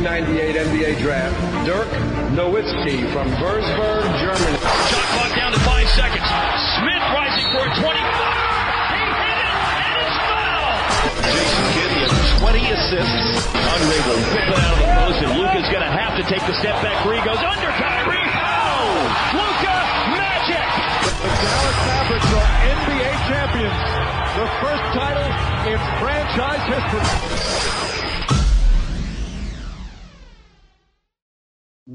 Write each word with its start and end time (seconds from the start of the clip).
1998 0.00 0.56
NBA 0.56 0.92
Draft, 1.04 1.36
Dirk 1.68 1.92
Nowitzki 2.32 3.04
from 3.12 3.28
Würzburg, 3.36 4.08
Germany. 4.16 4.56
Shot 4.88 5.06
clock 5.12 5.32
down 5.36 5.52
to 5.52 5.60
five 5.60 5.84
seconds. 5.92 6.24
Smith 6.80 7.04
rising 7.12 7.44
for 7.52 7.60
a 7.60 7.72
20. 7.84 7.84
He 7.84 9.04
hit 9.12 9.38
it, 9.44 9.60
and 9.60 9.92
it's 10.00 10.16
fouled. 10.24 10.80
Jason 11.36 11.64
Kidd, 11.76 11.90
he 11.92 12.00
has 12.00 12.16
20 12.40 12.64
assists. 12.80 13.44
Andre 13.60 13.98
will 14.08 14.20
whip 14.32 14.48
it 14.48 14.56
out 14.56 14.72
of 14.72 14.80
the 14.80 14.90
post, 15.04 15.18
and 15.20 15.32
Luca's 15.36 15.68
going 15.68 15.84
to 15.84 15.92
have 15.92 16.16
to 16.16 16.24
take 16.32 16.40
the 16.48 16.56
step 16.64 16.80
back 16.80 16.96
three. 17.04 17.20
Goes 17.20 17.44
under 17.44 17.68
Kyrie. 17.76 18.24
Oh! 18.24 19.04
Luca 19.36 19.76
Magic! 20.16 20.64
The 21.20 21.28
Dallas 21.44 21.78
Mavericks 21.84 22.30
are 22.40 22.48
NBA 22.72 23.10
champions. 23.28 23.80
The 24.32 24.48
first 24.64 24.84
title 24.96 25.28
in 25.68 25.76
franchise 26.00 26.64
history. 26.72 27.79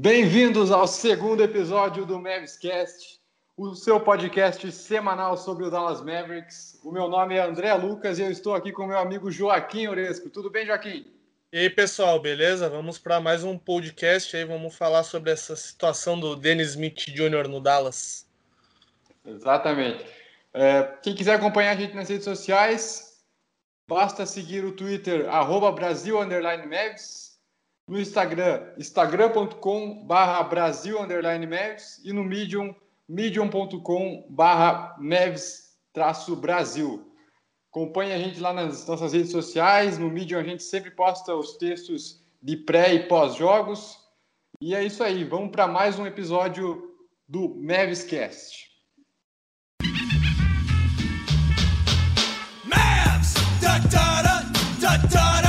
Bem-vindos 0.08 0.70
ao 0.70 0.86
segundo 0.86 1.42
episódio 1.42 2.06
do 2.06 2.20
Mavscast, 2.20 3.18
o 3.56 3.74
seu 3.74 3.98
podcast 3.98 4.70
semanal 4.70 5.36
sobre 5.36 5.64
o 5.64 5.70
Dallas 5.70 6.00
Mavericks. 6.00 6.78
O 6.84 6.92
meu 6.92 7.08
nome 7.08 7.34
é 7.34 7.42
André 7.42 7.74
Lucas 7.74 8.16
e 8.20 8.22
eu 8.22 8.30
estou 8.30 8.54
aqui 8.54 8.70
com 8.70 8.86
meu 8.86 8.98
amigo 9.00 9.32
Joaquim 9.32 9.88
Oresco. 9.88 10.30
Tudo 10.30 10.48
bem, 10.48 10.64
Joaquim? 10.64 11.12
E 11.52 11.58
aí, 11.58 11.68
pessoal, 11.68 12.20
beleza? 12.20 12.68
Vamos 12.68 12.98
para 13.00 13.18
mais 13.20 13.42
um 13.42 13.58
podcast 13.58 14.36
aí, 14.36 14.44
vamos 14.44 14.76
falar 14.76 15.02
sobre 15.02 15.32
essa 15.32 15.56
situação 15.56 16.20
do 16.20 16.36
Dennis 16.36 16.68
Smith 16.68 17.06
Jr. 17.08 17.48
no 17.48 17.60
Dallas. 17.60 18.28
Exatamente. 19.24 20.06
É, 20.54 20.84
quem 21.02 21.16
quiser 21.16 21.34
acompanhar 21.34 21.72
a 21.72 21.80
gente 21.80 21.96
nas 21.96 22.08
redes 22.08 22.24
sociais, 22.24 23.24
basta 23.88 24.24
seguir 24.24 24.64
o 24.64 24.70
Twitter, 24.70 25.28
arroba 25.28 25.72
Brasil 25.72 26.16
Mavs, 26.20 27.25
no 27.88 28.00
Instagram, 28.00 28.72
instagram.com 28.76 30.04
barra 30.04 30.42
Brasil 30.42 30.98
Mavs 31.46 32.00
e 32.04 32.12
no 32.12 32.24
Medium, 32.24 32.74
medium.com 33.08 34.26
barra 34.28 34.96
Mavs 34.98 35.76
Brasil. 36.34 37.12
Acompanhe 37.70 38.12
a 38.12 38.18
gente 38.18 38.40
lá 38.40 38.52
nas 38.52 38.86
nossas 38.86 39.12
redes 39.12 39.30
sociais, 39.30 39.98
no 39.98 40.10
Medium 40.10 40.40
a 40.40 40.42
gente 40.42 40.64
sempre 40.64 40.90
posta 40.90 41.34
os 41.34 41.56
textos 41.56 42.24
de 42.42 42.56
pré 42.56 42.94
e 42.94 43.06
pós-jogos. 43.06 43.98
E 44.60 44.74
é 44.74 44.82
isso 44.82 45.04
aí, 45.04 45.22
vamos 45.22 45.50
para 45.50 45.68
mais 45.68 45.98
um 45.98 46.06
episódio 46.06 46.96
do 47.28 47.54
Mavscast. 47.56 48.66
Mavs! 52.64 53.34
Da 53.60 53.78
da 53.78 54.22
da 54.22 54.40
da 54.80 54.96
da 54.96 55.40
da! 55.42 55.45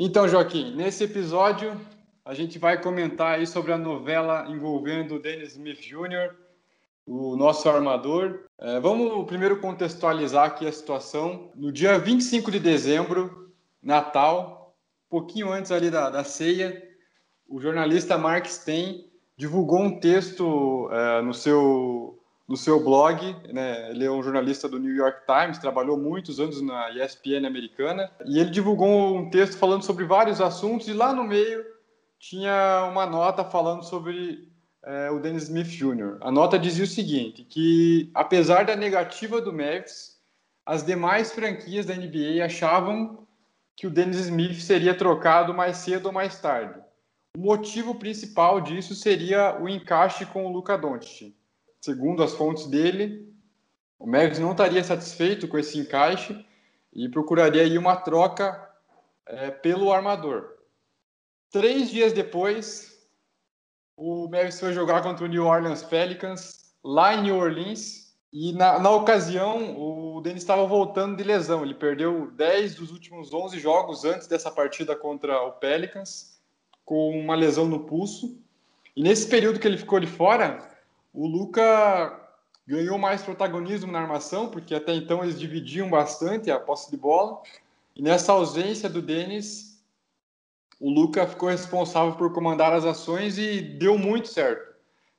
Então, 0.00 0.28
Joaquim, 0.28 0.76
nesse 0.76 1.04
episódio 1.04 1.78
a 2.24 2.34
gente 2.34 2.58
vai 2.58 2.80
comentar 2.80 3.38
aí 3.38 3.46
sobre 3.46 3.72
a 3.72 3.78
novela 3.78 4.46
envolvendo 4.48 5.14
o 5.14 5.18
Dennis 5.18 5.52
Smith 5.52 5.80
Jr., 5.80 6.34
o 7.06 7.34
nosso 7.36 7.68
armador. 7.68 8.40
É, 8.58 8.78
vamos 8.80 9.26
primeiro 9.26 9.60
contextualizar 9.60 10.44
aqui 10.44 10.66
a 10.66 10.72
situação. 10.72 11.50
No 11.56 11.72
dia 11.72 11.98
25 11.98 12.50
de 12.50 12.60
dezembro, 12.60 13.50
Natal, 13.82 14.76
pouquinho 15.08 15.50
antes 15.50 15.72
ali 15.72 15.90
da, 15.90 16.10
da 16.10 16.22
ceia, 16.22 16.86
o 17.48 17.60
jornalista 17.60 18.18
Mark 18.18 18.46
Stein 18.46 19.06
divulgou 19.36 19.80
um 19.80 19.98
texto 19.98 20.90
é, 20.92 21.22
no, 21.22 21.32
seu, 21.32 22.22
no 22.48 22.56
seu 22.56 22.82
blog. 22.82 23.36
Né? 23.52 23.90
Ele 23.90 24.06
é 24.06 24.10
um 24.10 24.22
jornalista 24.22 24.68
do 24.68 24.78
New 24.78 24.94
York 24.94 25.20
Times, 25.26 25.58
trabalhou 25.58 25.98
muitos 25.98 26.40
anos 26.40 26.62
na 26.62 26.90
ESPN 26.90 27.46
americana, 27.46 28.10
e 28.24 28.38
ele 28.38 28.50
divulgou 28.50 29.14
um 29.16 29.28
texto 29.28 29.58
falando 29.58 29.84
sobre 29.84 30.06
vários 30.06 30.40
assuntos, 30.40 30.88
e 30.88 30.94
lá 30.94 31.12
no 31.12 31.24
meio 31.24 31.62
tinha 32.18 32.88
uma 32.90 33.06
nota 33.06 33.44
falando 33.44 33.84
sobre 33.84 34.48
é, 34.84 35.10
o 35.10 35.20
Dennis 35.20 35.44
Smith 35.44 35.68
Jr. 35.68 36.16
A 36.20 36.32
nota 36.32 36.58
dizia 36.58 36.84
o 36.84 36.88
seguinte, 36.88 37.44
que 37.44 38.10
apesar 38.14 38.64
da 38.64 38.74
negativa 38.74 39.40
do 39.40 39.52
Mavs, 39.52 40.16
as 40.64 40.84
demais 40.84 41.32
franquias 41.32 41.86
da 41.86 41.94
NBA 41.94 42.44
achavam 42.44 43.26
que 43.76 43.86
o 43.86 43.90
Dennis 43.90 44.18
Smith 44.18 44.60
seria 44.60 44.94
trocado 44.94 45.54
mais 45.54 45.76
cedo 45.76 46.06
ou 46.06 46.12
mais 46.12 46.40
tarde. 46.40 46.80
O 47.36 47.40
motivo 47.40 47.94
principal 47.94 48.60
disso 48.60 48.94
seria 48.94 49.56
o 49.60 49.68
encaixe 49.68 50.26
com 50.26 50.44
o 50.46 50.52
Luka 50.52 50.76
Doncic. 50.76 51.37
Segundo 51.80 52.22
as 52.22 52.34
fontes 52.34 52.66
dele, 52.66 53.32
o 53.98 54.06
Mavericks 54.06 54.38
não 54.38 54.52
estaria 54.52 54.82
satisfeito 54.82 55.46
com 55.48 55.58
esse 55.58 55.78
encaixe 55.78 56.44
e 56.92 57.08
procuraria 57.08 57.62
aí 57.62 57.78
uma 57.78 57.96
troca 57.96 58.68
é, 59.26 59.50
pelo 59.50 59.92
armador. 59.92 60.56
Três 61.50 61.90
dias 61.90 62.12
depois, 62.12 63.08
o 63.96 64.24
Mavericks 64.24 64.60
foi 64.60 64.72
jogar 64.72 65.02
contra 65.02 65.24
o 65.24 65.28
New 65.28 65.44
Orleans 65.44 65.82
Pelicans 65.82 66.72
lá 66.84 67.14
em 67.14 67.22
New 67.22 67.36
Orleans 67.36 68.08
e 68.32 68.52
na, 68.52 68.78
na 68.78 68.90
ocasião 68.90 69.76
o 69.78 70.20
Dennis 70.20 70.42
estava 70.42 70.66
voltando 70.66 71.16
de 71.16 71.24
lesão. 71.24 71.62
Ele 71.62 71.74
perdeu 71.74 72.30
10 72.32 72.74
dos 72.74 72.90
últimos 72.90 73.32
11 73.32 73.58
jogos 73.58 74.04
antes 74.04 74.26
dessa 74.26 74.50
partida 74.50 74.94
contra 74.94 75.42
o 75.42 75.52
Pelicans 75.52 76.38
com 76.84 77.18
uma 77.18 77.34
lesão 77.34 77.66
no 77.66 77.80
pulso. 77.80 78.38
E 78.94 79.02
nesse 79.02 79.28
período 79.28 79.60
que 79.60 79.66
ele 79.66 79.78
ficou 79.78 80.00
de 80.00 80.06
fora, 80.06 80.67
o 81.12 81.26
Luca 81.26 82.28
ganhou 82.66 82.98
mais 82.98 83.22
protagonismo 83.22 83.90
na 83.90 84.00
armação, 84.00 84.50
porque 84.50 84.74
até 84.74 84.94
então 84.94 85.22
eles 85.22 85.38
dividiam 85.38 85.88
bastante 85.88 86.50
a 86.50 86.60
posse 86.60 86.90
de 86.90 86.96
bola. 86.96 87.40
E 87.96 88.02
nessa 88.02 88.32
ausência 88.32 88.88
do 88.88 89.00
Denis, 89.00 89.82
o 90.78 90.90
Luca 90.90 91.26
ficou 91.26 91.48
responsável 91.48 92.14
por 92.14 92.32
comandar 92.32 92.72
as 92.72 92.84
ações 92.84 93.38
e 93.38 93.60
deu 93.60 93.98
muito 93.98 94.28
certo. 94.28 94.68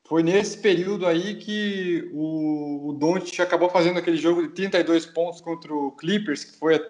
Foi 0.08 0.24
nesse 0.24 0.58
período 0.58 1.06
aí 1.06 1.36
que 1.36 2.10
o, 2.14 2.90
o 2.90 2.94
Doncic 2.94 3.40
acabou 3.42 3.70
fazendo 3.70 4.00
aquele 4.00 4.18
jogo 4.18 4.42
de 4.42 4.50
32 4.50 5.06
pontos 5.08 5.42
contra 5.42 5.74
o 5.74 5.92
Clippers, 5.92 6.44
que 6.44 6.58
foi 6.58 6.84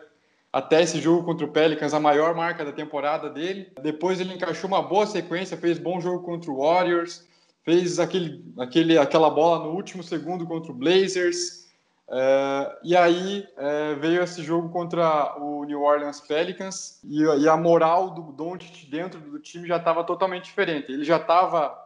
até 0.53 0.81
esse 0.81 0.99
jogo 0.99 1.25
contra 1.25 1.45
o 1.45 1.51
Pelicans, 1.51 1.93
a 1.93 1.99
maior 1.99 2.35
marca 2.35 2.63
da 2.63 2.71
temporada 2.71 3.29
dele. 3.29 3.71
Depois 3.81 4.19
ele 4.19 4.33
encaixou 4.33 4.67
uma 4.67 4.81
boa 4.81 5.05
sequência, 5.05 5.57
fez 5.57 5.77
bom 5.77 5.99
jogo 5.99 6.23
contra 6.23 6.49
o 6.51 6.59
Warriors, 6.59 7.27
fez 7.63 7.99
aquele, 7.99 8.43
aquele, 8.57 8.97
aquela 8.97 9.29
bola 9.29 9.65
no 9.65 9.73
último 9.73 10.03
segundo 10.03 10.45
contra 10.45 10.71
o 10.71 10.75
Blazers. 10.75 11.67
É, 12.11 12.79
e 12.83 12.95
aí 12.95 13.47
é, 13.55 13.95
veio 13.95 14.23
esse 14.23 14.41
jogo 14.41 14.69
contra 14.69 15.39
o 15.39 15.63
New 15.63 15.81
Orleans 15.81 16.19
Pelicans 16.21 16.99
e, 17.03 17.21
e 17.21 17.47
a 17.47 17.55
moral 17.55 18.09
do 18.09 18.31
Doncic 18.31 18.89
dentro 18.89 19.19
do 19.19 19.39
time 19.39 19.67
já 19.67 19.77
estava 19.77 20.03
totalmente 20.03 20.45
diferente. 20.45 20.91
Ele 20.91 21.03
já 21.03 21.17
estava 21.17 21.77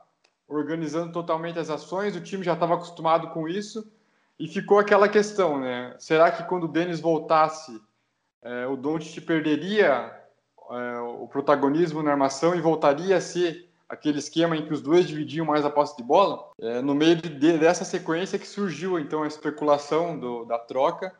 organizando 0.48 1.12
totalmente 1.12 1.60
as 1.60 1.70
ações, 1.70 2.16
o 2.16 2.22
time 2.22 2.44
já 2.44 2.54
estava 2.54 2.76
acostumado 2.76 3.30
com 3.30 3.48
isso 3.48 3.92
e 4.40 4.48
ficou 4.48 4.80
aquela 4.80 5.10
questão, 5.10 5.60
né? 5.60 5.96
Será 6.00 6.32
que 6.32 6.44
quando 6.44 6.66
o 6.66 6.68
Dennis 6.68 7.00
voltasse 7.00 7.82
é, 8.42 8.68
o 8.68 8.76
Doncic 8.76 9.22
perderia 9.26 10.20
o 11.20 11.28
protagonismo 11.28 12.02
na 12.02 12.12
armação 12.12 12.56
e 12.56 12.62
voltaria 12.62 13.18
a 13.18 13.22
ser 13.22 13.70
aquele 13.88 14.20
esquema 14.20 14.56
em 14.56 14.66
que 14.66 14.74
os 14.74 14.82
dois 14.82 15.08
dividiam 15.08 15.46
mais 15.46 15.66
a 15.66 15.70
posse 15.70 15.96
de 15.98 16.04
bola. 16.04 16.52
É, 16.60 16.82
no 16.82 16.96
meio 16.96 17.16
de, 17.16 17.58
dessa 17.58 17.86
sequência 17.86 18.40
que 18.40 18.48
surgiu 18.48 19.00
então 19.00 19.24
a 19.24 19.28
especulação 19.28 20.18
do, 20.18 20.46
da 20.46 20.58
troca, 20.58 21.14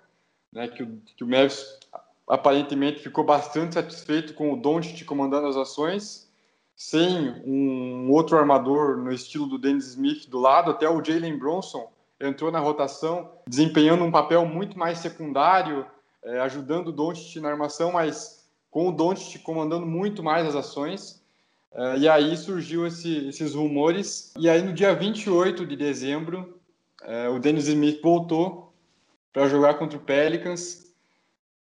né, 0.52 0.68
que, 0.68 0.84
o, 0.84 1.02
que 1.16 1.24
o 1.24 1.28
Mavis 1.28 1.80
aparentemente 2.28 3.02
ficou 3.02 3.24
bastante 3.24 3.76
satisfeito 3.76 4.34
com 4.34 4.54
o 4.54 4.58
Doncic 4.58 5.04
comandando 5.06 5.48
as 5.48 5.58
ações, 5.58 6.32
sem 6.76 7.30
um 7.46 8.10
outro 8.12 8.38
armador 8.38 8.98
no 8.98 9.12
estilo 9.12 9.46
do 9.46 9.58
Dennis 9.58 9.88
Smith 9.90 10.30
do 10.30 10.40
lado, 10.40 10.72
até 10.72 10.90
o 10.90 11.04
Jalen 11.04 11.38
Bronson 11.38 11.92
entrou 12.20 12.52
na 12.52 12.60
rotação, 12.60 13.32
desempenhando 13.48 14.04
um 14.04 14.12
papel 14.12 14.46
muito 14.46 14.78
mais 14.78 15.00
secundário, 15.00 15.86
é, 16.24 16.40
ajudando 16.40 16.88
o 16.88 16.92
Doncic 16.92 17.42
na 17.42 17.50
armação, 17.50 17.92
mas 17.92 18.50
com 18.72 18.88
o 18.88 18.92
Doncic 18.92 19.44
comandando 19.44 19.86
muito 19.86 20.24
mais 20.24 20.48
as 20.48 20.56
ações. 20.56 21.23
É, 21.76 21.98
e 21.98 22.10
aí 22.10 22.38
surgiu 22.38 22.86
esse, 22.86 23.28
esses 23.28 23.54
rumores. 23.54 24.34
E 24.38 24.50
aí 24.50 24.62
no 24.62 24.74
dia 24.74 24.94
28 24.94 25.66
de 25.66 25.76
dezembro, 25.76 26.60
é, 27.04 27.30
o 27.30 27.40
Dennis 27.40 27.68
Smith 27.68 28.02
voltou 28.02 28.74
para 29.32 29.48
jogar 29.48 29.76
contra 29.76 29.98
o 29.98 30.02
Pelicans. 30.02 30.94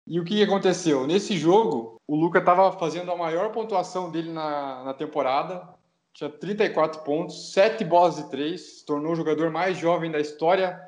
E 0.06 0.20
o 0.20 0.24
que 0.24 0.44
aconteceu? 0.44 1.08
Nesse 1.08 1.38
jogo, 1.38 2.00
o 2.08 2.16
Luca 2.16 2.40
estava 2.40 2.72
fazendo 2.74 3.12
a 3.12 3.18
maior 3.18 3.52
pontuação 3.52 4.12
dele 4.12 4.32
na, 4.32 4.84
na 4.84 4.94
temporada, 4.94 5.68
tinha 6.14 6.30
34 6.30 7.02
pontos, 7.02 7.52
7 7.54 7.84
bolas 7.84 8.18
de 8.18 8.30
3, 8.30 8.62
se 8.62 8.86
tornou 8.86 9.14
o 9.14 9.16
jogador 9.16 9.50
mais 9.50 9.78
jovem 9.78 10.12
da 10.12 10.20
história 10.20 10.80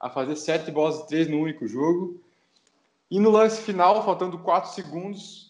a 0.00 0.10
fazer 0.10 0.34
7 0.34 0.70
bolas 0.72 1.02
de 1.02 1.08
3 1.08 1.28
no 1.28 1.38
único 1.38 1.68
jogo. 1.68 2.20
E 3.08 3.20
no 3.20 3.30
lance 3.30 3.62
final, 3.62 4.04
faltando 4.04 4.38
4 4.38 4.72
segundos, 4.72 5.41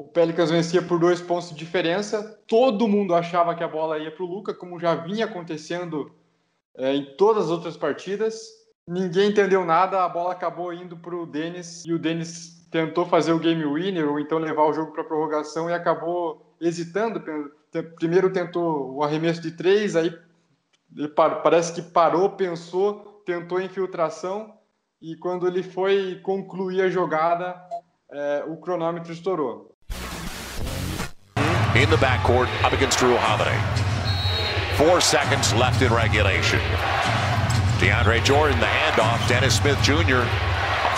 o 0.00 0.04
Pelicans 0.04 0.50
vencia 0.50 0.80
por 0.80 0.98
dois 0.98 1.20
pontos 1.20 1.50
de 1.50 1.54
diferença. 1.54 2.40
Todo 2.46 2.88
mundo 2.88 3.14
achava 3.14 3.54
que 3.54 3.62
a 3.62 3.68
bola 3.68 3.98
ia 3.98 4.10
para 4.10 4.24
o 4.24 4.26
Luca, 4.26 4.54
como 4.54 4.80
já 4.80 4.94
vinha 4.94 5.26
acontecendo 5.26 6.10
é, 6.74 6.94
em 6.94 7.16
todas 7.16 7.44
as 7.44 7.50
outras 7.50 7.76
partidas. 7.76 8.48
ninguém 8.88 9.28
entendeu 9.28 9.62
nada, 9.62 10.02
a 10.02 10.08
bola 10.08 10.32
acabou 10.32 10.72
indo 10.72 10.96
para 10.96 11.14
o 11.14 11.26
Denis 11.26 11.84
e 11.84 11.92
o 11.92 11.98
Denis 11.98 12.66
tentou 12.70 13.04
fazer 13.04 13.32
o 13.32 13.38
game 13.38 13.62
winner 13.62 14.08
ou 14.08 14.18
então 14.18 14.38
levar 14.38 14.64
o 14.64 14.72
jogo 14.72 14.90
para 14.90 15.04
prorrogação 15.04 15.68
e 15.68 15.74
acabou 15.74 16.56
hesitando. 16.58 17.22
Primeiro 17.96 18.32
tentou 18.32 18.94
o 18.94 19.04
arremesso 19.04 19.42
de 19.42 19.50
três, 19.50 19.96
aí 19.96 20.18
parece 21.14 21.74
que 21.74 21.82
parou, 21.82 22.30
pensou, 22.30 23.22
tentou 23.26 23.60
infiltração 23.60 24.54
e 24.98 25.14
quando 25.16 25.46
ele 25.46 25.62
foi 25.62 26.20
concluir 26.22 26.80
a 26.80 26.88
jogada, 26.88 27.62
é, 28.10 28.44
o 28.48 28.56
cronômetro 28.56 29.12
estourou. 29.12 29.69
In 31.76 31.88
the 31.88 31.96
backcourt, 32.02 32.50
up 32.64 32.72
against 32.72 32.98
Drew 32.98 33.16
Holiday. 33.16 33.54
Four 34.74 35.00
seconds 35.00 35.54
left 35.54 35.82
in 35.82 35.92
regulation. 35.94 36.58
DeAndre 37.78 38.24
Jordan, 38.24 38.58
the 38.58 38.66
handoff. 38.66 39.22
Dennis 39.28 39.54
Smith 39.56 39.78
Jr. 39.86 40.26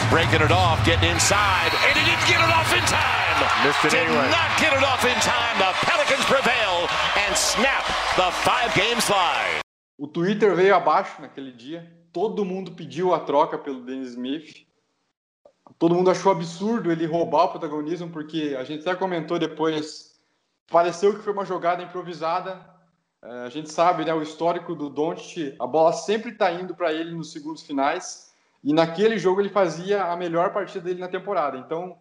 breaking 0.08 0.40
it 0.40 0.50
off, 0.50 0.80
getting 0.86 1.10
inside, 1.10 1.70
and 1.84 1.92
he 1.98 2.04
didn't 2.08 2.24
get 2.24 2.40
it 2.40 2.48
off 2.48 2.72
in 2.72 2.80
time. 2.88 3.36
Missed 3.68 3.84
it 3.84 3.90
Did 3.90 4.08
anyway. 4.08 4.30
not 4.32 4.48
get 4.56 4.72
it 4.72 4.82
off 4.82 5.04
in 5.04 5.14
time. 5.20 5.58
The 5.60 5.70
Pelicans 5.84 6.24
prevail 6.24 6.88
and 7.20 7.36
snap 7.36 7.84
the 8.16 8.32
five-game 8.40 9.00
slide. 9.00 9.60
O 10.00 10.06
Twitter 10.06 10.54
veio 10.56 10.74
abaixo 10.74 11.20
naquele 11.20 11.52
dia. 11.52 11.84
Todo 12.12 12.44
mundo 12.44 12.72
pediu 12.72 13.12
a 13.12 13.20
troca 13.20 13.58
pelo 13.58 13.84
Dennis 13.84 14.14
Smith. 14.14 14.64
Todo 15.78 15.94
mundo 15.94 16.10
achou 16.10 16.32
absurdo 16.32 16.90
ele 16.90 17.04
roubar 17.06 17.44
o 17.44 17.48
protagonismo, 17.48 18.08
porque 18.08 18.56
a 18.58 18.64
gente 18.64 18.88
até 18.88 18.98
comentou 18.98 19.38
depois. 19.38 20.11
Pareceu 20.72 21.14
que 21.14 21.22
foi 21.22 21.34
uma 21.34 21.44
jogada 21.44 21.82
improvisada. 21.82 22.58
É, 23.22 23.40
a 23.44 23.48
gente 23.50 23.70
sabe, 23.70 24.06
né, 24.06 24.14
o 24.14 24.22
histórico 24.22 24.74
do 24.74 24.88
Doncic, 24.88 25.54
a 25.60 25.66
bola 25.66 25.92
sempre 25.92 26.30
está 26.30 26.50
indo 26.50 26.74
para 26.74 26.92
ele 26.92 27.14
nos 27.14 27.30
segundos 27.30 27.62
finais. 27.62 28.32
E 28.64 28.72
naquele 28.72 29.18
jogo 29.18 29.40
ele 29.40 29.50
fazia 29.50 30.04
a 30.04 30.16
melhor 30.16 30.50
partida 30.52 30.82
dele 30.82 31.00
na 31.00 31.08
temporada. 31.08 31.58
Então, 31.58 31.98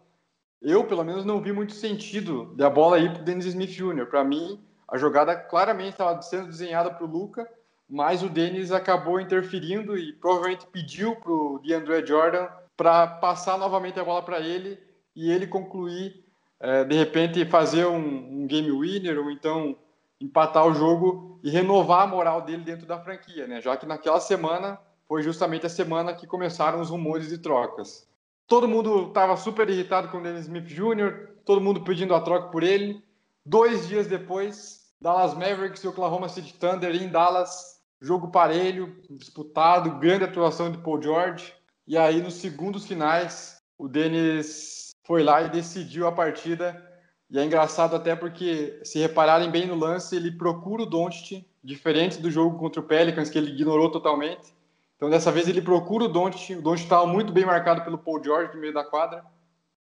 eu, 0.61 0.85
pelo 0.85 1.03
menos, 1.03 1.25
não 1.25 1.41
vi 1.41 1.51
muito 1.51 1.73
sentido 1.73 2.53
da 2.55 2.69
bola 2.69 2.97
ir 2.97 3.11
para 3.11 3.21
o 3.21 3.25
Dennis 3.25 3.45
Smith 3.47 3.71
Jr. 3.71 4.05
Para 4.05 4.23
mim, 4.23 4.63
a 4.87 4.97
jogada 4.97 5.35
claramente 5.35 5.91
estava 5.93 6.21
sendo 6.21 6.47
desenhada 6.47 6.91
para 6.91 7.03
o 7.03 7.09
Luca, 7.09 7.49
mas 7.89 8.23
o 8.23 8.29
Dennis 8.29 8.71
acabou 8.71 9.19
interferindo 9.19 9.97
e 9.97 10.13
provavelmente 10.13 10.65
pediu 10.67 11.15
para 11.17 11.31
o 11.31 11.59
DeAndre 11.59 12.05
Jordan 12.05 12.47
para 12.77 13.05
passar 13.05 13.57
novamente 13.57 13.99
a 13.99 14.03
bola 14.03 14.21
para 14.21 14.39
ele 14.39 14.79
e 15.13 15.29
ele 15.29 15.45
concluir, 15.45 16.20
é, 16.61 16.83
de 16.83 16.95
repente, 16.95 17.43
fazer 17.45 17.87
um, 17.87 18.43
um 18.43 18.47
game 18.47 18.71
winner 18.71 19.19
ou 19.19 19.31
então 19.31 19.75
empatar 20.19 20.67
o 20.67 20.73
jogo 20.73 21.39
e 21.43 21.49
renovar 21.49 22.03
a 22.03 22.07
moral 22.07 22.41
dele 22.43 22.63
dentro 22.63 22.85
da 22.85 22.99
franquia, 22.99 23.47
né? 23.47 23.59
Já 23.59 23.75
que 23.75 23.87
naquela 23.87 24.19
semana 24.19 24.79
foi 25.07 25.23
justamente 25.23 25.65
a 25.65 25.69
semana 25.69 26.13
que 26.13 26.27
começaram 26.27 26.79
os 26.79 26.89
rumores 26.89 27.29
de 27.29 27.39
trocas. 27.39 28.07
Todo 28.47 28.67
mundo 28.67 29.07
estava 29.07 29.35
super 29.35 29.67
irritado 29.69 30.09
com 30.09 30.19
o 30.19 30.21
Dennis 30.21 30.41
Smith 30.41 30.65
Jr., 30.65 31.29
todo 31.43 31.59
mundo 31.59 31.83
pedindo 31.83 32.13
a 32.13 32.21
troca 32.21 32.49
por 32.49 32.61
ele. 32.61 33.03
Dois 33.43 33.87
dias 33.87 34.05
depois, 34.05 34.93
Dallas 35.01 35.33
Mavericks 35.33 35.83
e 35.83 35.87
Oklahoma 35.87 36.29
City 36.29 36.53
Thunder 36.53 36.95
em 36.95 37.09
Dallas, 37.09 37.81
jogo 37.99 38.29
parelho, 38.29 38.95
disputado, 39.09 39.97
grande 39.97 40.25
atuação 40.25 40.71
de 40.71 40.77
Paul 40.77 41.01
George. 41.01 41.53
E 41.87 41.97
aí, 41.97 42.21
nos 42.21 42.35
segundos 42.35 42.85
finais, 42.85 43.59
o 43.77 43.87
Dennis 43.87 44.80
foi 45.03 45.23
lá 45.23 45.41
e 45.41 45.49
decidiu 45.49 46.07
a 46.07 46.11
partida. 46.11 46.89
E 47.29 47.39
é 47.39 47.45
engraçado 47.45 47.95
até 47.95 48.15
porque, 48.15 48.79
se 48.83 48.99
repararem 48.99 49.49
bem 49.49 49.65
no 49.65 49.75
lance, 49.75 50.15
ele 50.15 50.31
procura 50.31 50.83
o 50.83 50.85
Doncic, 50.85 51.45
diferente 51.63 52.19
do 52.19 52.29
jogo 52.29 52.57
contra 52.57 52.81
o 52.81 52.85
Pelicans, 52.85 53.29
que 53.29 53.37
ele 53.37 53.51
ignorou 53.51 53.89
totalmente. 53.89 54.53
Então, 54.95 55.09
dessa 55.09 55.31
vez, 55.31 55.47
ele 55.47 55.61
procura 55.61 56.05
o 56.05 56.07
Doncic. 56.07 56.57
O 56.57 56.61
Doncic 56.61 56.85
estava 56.85 57.07
muito 57.07 57.31
bem 57.31 57.45
marcado 57.45 57.83
pelo 57.83 57.97
Paul 57.97 58.23
George 58.23 58.53
no 58.53 58.59
meio 58.59 58.73
da 58.73 58.83
quadra. 58.83 59.23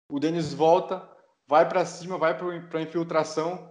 O 0.08 0.20
Dennis 0.20 0.52
volta, 0.52 1.08
vai 1.46 1.68
para 1.68 1.84
cima, 1.84 2.18
vai 2.18 2.36
para 2.36 2.78
a 2.78 2.82
infiltração 2.82 3.70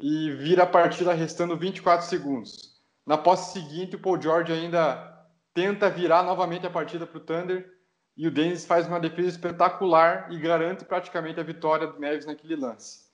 e 0.00 0.30
vira 0.32 0.62
a 0.62 0.66
partida 0.66 1.12
restando 1.12 1.56
24 1.56 2.06
segundos. 2.06 2.78
Na 3.06 3.16
posse 3.16 3.52
seguinte, 3.52 3.96
o 3.96 3.98
Paul 3.98 4.20
George 4.20 4.52
ainda 4.52 5.26
tenta 5.54 5.90
virar 5.90 6.22
novamente 6.22 6.66
a 6.66 6.70
partida 6.70 7.06
para 7.06 7.18
o 7.18 7.20
Thunder 7.20 7.77
e 8.18 8.26
o 8.26 8.30
Dennis 8.32 8.66
faz 8.66 8.88
uma 8.88 8.98
defesa 8.98 9.28
espetacular 9.28 10.26
e 10.28 10.38
garante 10.38 10.84
praticamente 10.84 11.38
a 11.38 11.44
vitória 11.44 11.86
do 11.86 12.00
Mavis 12.00 12.26
naquele 12.26 12.56
lance. 12.56 13.06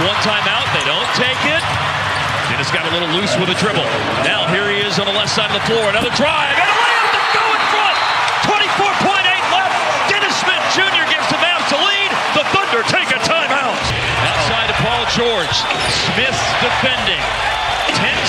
One 0.00 0.16
timeout. 0.24 0.64
They 0.72 0.84
don't 0.88 1.10
take 1.12 1.36
it. 1.44 1.60
Dennis 2.48 2.70
got 2.72 2.88
a 2.88 2.92
little 2.96 3.12
loose 3.12 3.36
with 3.36 3.50
a 3.52 3.58
dribble. 3.60 3.84
Now 4.24 4.48
here 4.48 4.64
he 4.72 4.80
is 4.80 4.98
on 4.98 5.04
the 5.04 5.12
left 5.12 5.28
side 5.28 5.52
of 5.52 5.60
the 5.60 5.66
floor. 5.68 5.90
Another 5.90 6.08
drive 6.16 6.56
and 6.56 7.26
go 7.36 7.44
in 7.52 7.62
front. 7.68 7.96
24.8 8.48 9.28
left. 9.52 9.76
Dennis 10.08 10.32
Smith 10.40 10.64
Jr. 10.72 11.04
the 11.04 11.76
lead. 11.84 12.10
The 12.32 12.44
Thunder 12.48 12.80
take 12.88 13.12
a 13.12 13.20
timeout. 13.28 13.76
Outside 14.24 14.72
to 14.72 14.76
Paul 14.80 15.04
George. 15.12 15.52
Smith 16.08 16.38
defending. 16.64 17.49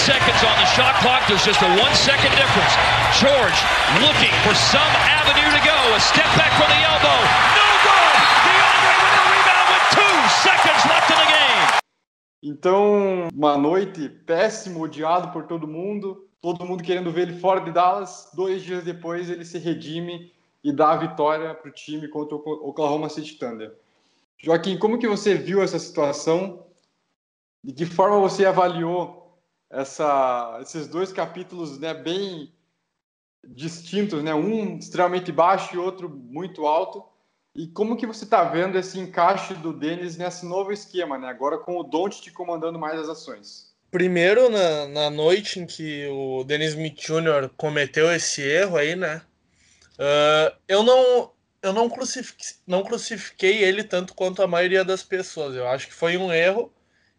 10 0.02 0.18
seconds 0.18 0.42
on 0.42 0.58
the 0.58 0.66
shot 0.74 0.96
clock. 1.02 1.22
There's 1.28 1.46
just 1.46 1.62
a 1.62 1.70
one 1.78 1.94
second 1.94 2.32
difference. 2.34 2.74
George 3.22 3.60
looking 4.02 4.34
for 4.42 4.56
some 4.56 4.92
avenue 5.06 5.46
to 5.46 5.62
go. 5.62 5.78
A 5.94 6.00
step 6.00 6.26
back 6.34 6.52
from 6.58 6.70
the 6.74 6.82
elbow. 6.90 7.20
No 7.54 7.68
good. 7.86 8.18
DeAndre 8.46 8.94
with 8.98 9.14
the 9.14 9.26
rebound 9.30 9.68
with 9.70 9.86
two 9.94 10.18
seconds 10.42 10.82
left 10.90 11.08
in 11.12 11.18
the 11.22 11.30
game. 11.30 11.82
Então, 12.42 13.30
uma 13.32 13.56
noite 13.58 14.10
péssimo, 14.26 14.82
odiado 14.82 15.32
por 15.32 15.44
todo 15.44 15.68
mundo, 15.68 16.28
todo 16.42 16.66
mundo 16.66 16.82
querendo 16.82 17.12
ver 17.12 17.30
ele 17.30 17.40
fora 17.40 17.62
de 17.62 17.72
Dallas. 17.72 18.32
Dois 18.34 18.64
dias 18.64 18.84
depois, 18.84 19.30
ele 19.30 19.46
se 19.46 19.60
redime 19.60 20.32
e 20.64 20.72
dá 20.72 20.94
a 20.94 20.98
vitória 20.98 21.54
para 21.54 21.70
o 21.70 21.74
time 21.74 22.08
contra 22.08 22.36
o 22.36 22.70
Oklahoma 22.70 23.08
City 23.08 23.36
Thunder. 23.36 23.72
Joaquim, 24.40 24.80
como 24.80 24.98
que 24.98 25.08
você 25.08 25.36
viu 25.36 25.62
essa 25.62 25.78
situação? 25.78 26.66
De 27.64 27.72
que 27.72 27.86
forma 27.86 28.20
você 28.20 28.44
avaliou 28.46 29.21
essa, 29.72 30.60
esses 30.62 30.88
dois 30.88 31.12
capítulos 31.12 31.80
né, 31.80 31.94
bem 31.94 32.54
distintos, 33.48 34.22
né? 34.22 34.34
um 34.34 34.78
extremamente 34.78 35.32
baixo 35.32 35.76
e 35.76 35.80
outro 35.80 36.10
muito 36.10 36.68
alto? 36.68 37.04
E 37.56 37.68
como 37.68 37.98
que 37.98 38.08
você 38.08 38.24
está 38.24 38.44
vendo 38.44 38.78
esse 38.78 39.00
encaixe 39.00 39.54
do 39.56 39.74
Denis 39.74 40.18
nesse 40.18 40.46
novo 40.46 40.72
esquema, 40.72 41.18
né? 41.18 41.28
Agora 41.28 41.58
com 41.58 41.78
o 41.78 41.84
Doncic 41.84 42.32
comandando 42.32 42.80
mais 42.80 42.98
as 42.98 43.10
ações. 43.10 43.72
Primeiro, 43.90 44.50
na, 44.50 44.88
na 44.88 45.10
noite 45.10 45.60
em 45.60 45.66
que 45.66 46.08
o 46.08 46.46
Dennis 46.46 46.70
Smith 46.70 46.96
Jr. 46.96 47.50
cometeu 47.58 48.10
esse 48.10 48.42
erro 48.42 48.78
aí, 48.78 48.96
né? 48.96 49.22
Uh, 49.96 50.56
eu 50.66 50.82
não, 50.82 51.32
eu 51.62 51.74
não, 51.74 51.90
crucifiquei, 51.90 52.48
não 52.66 52.84
crucifiquei 52.84 53.62
ele 53.62 53.84
tanto 53.84 54.14
quanto 54.14 54.42
a 54.42 54.48
maioria 54.48 54.86
das 54.86 55.04
pessoas. 55.04 55.54
Eu 55.54 55.68
acho 55.68 55.88
que 55.88 55.94
foi 55.94 56.16
um 56.16 56.32
erro 56.32 56.72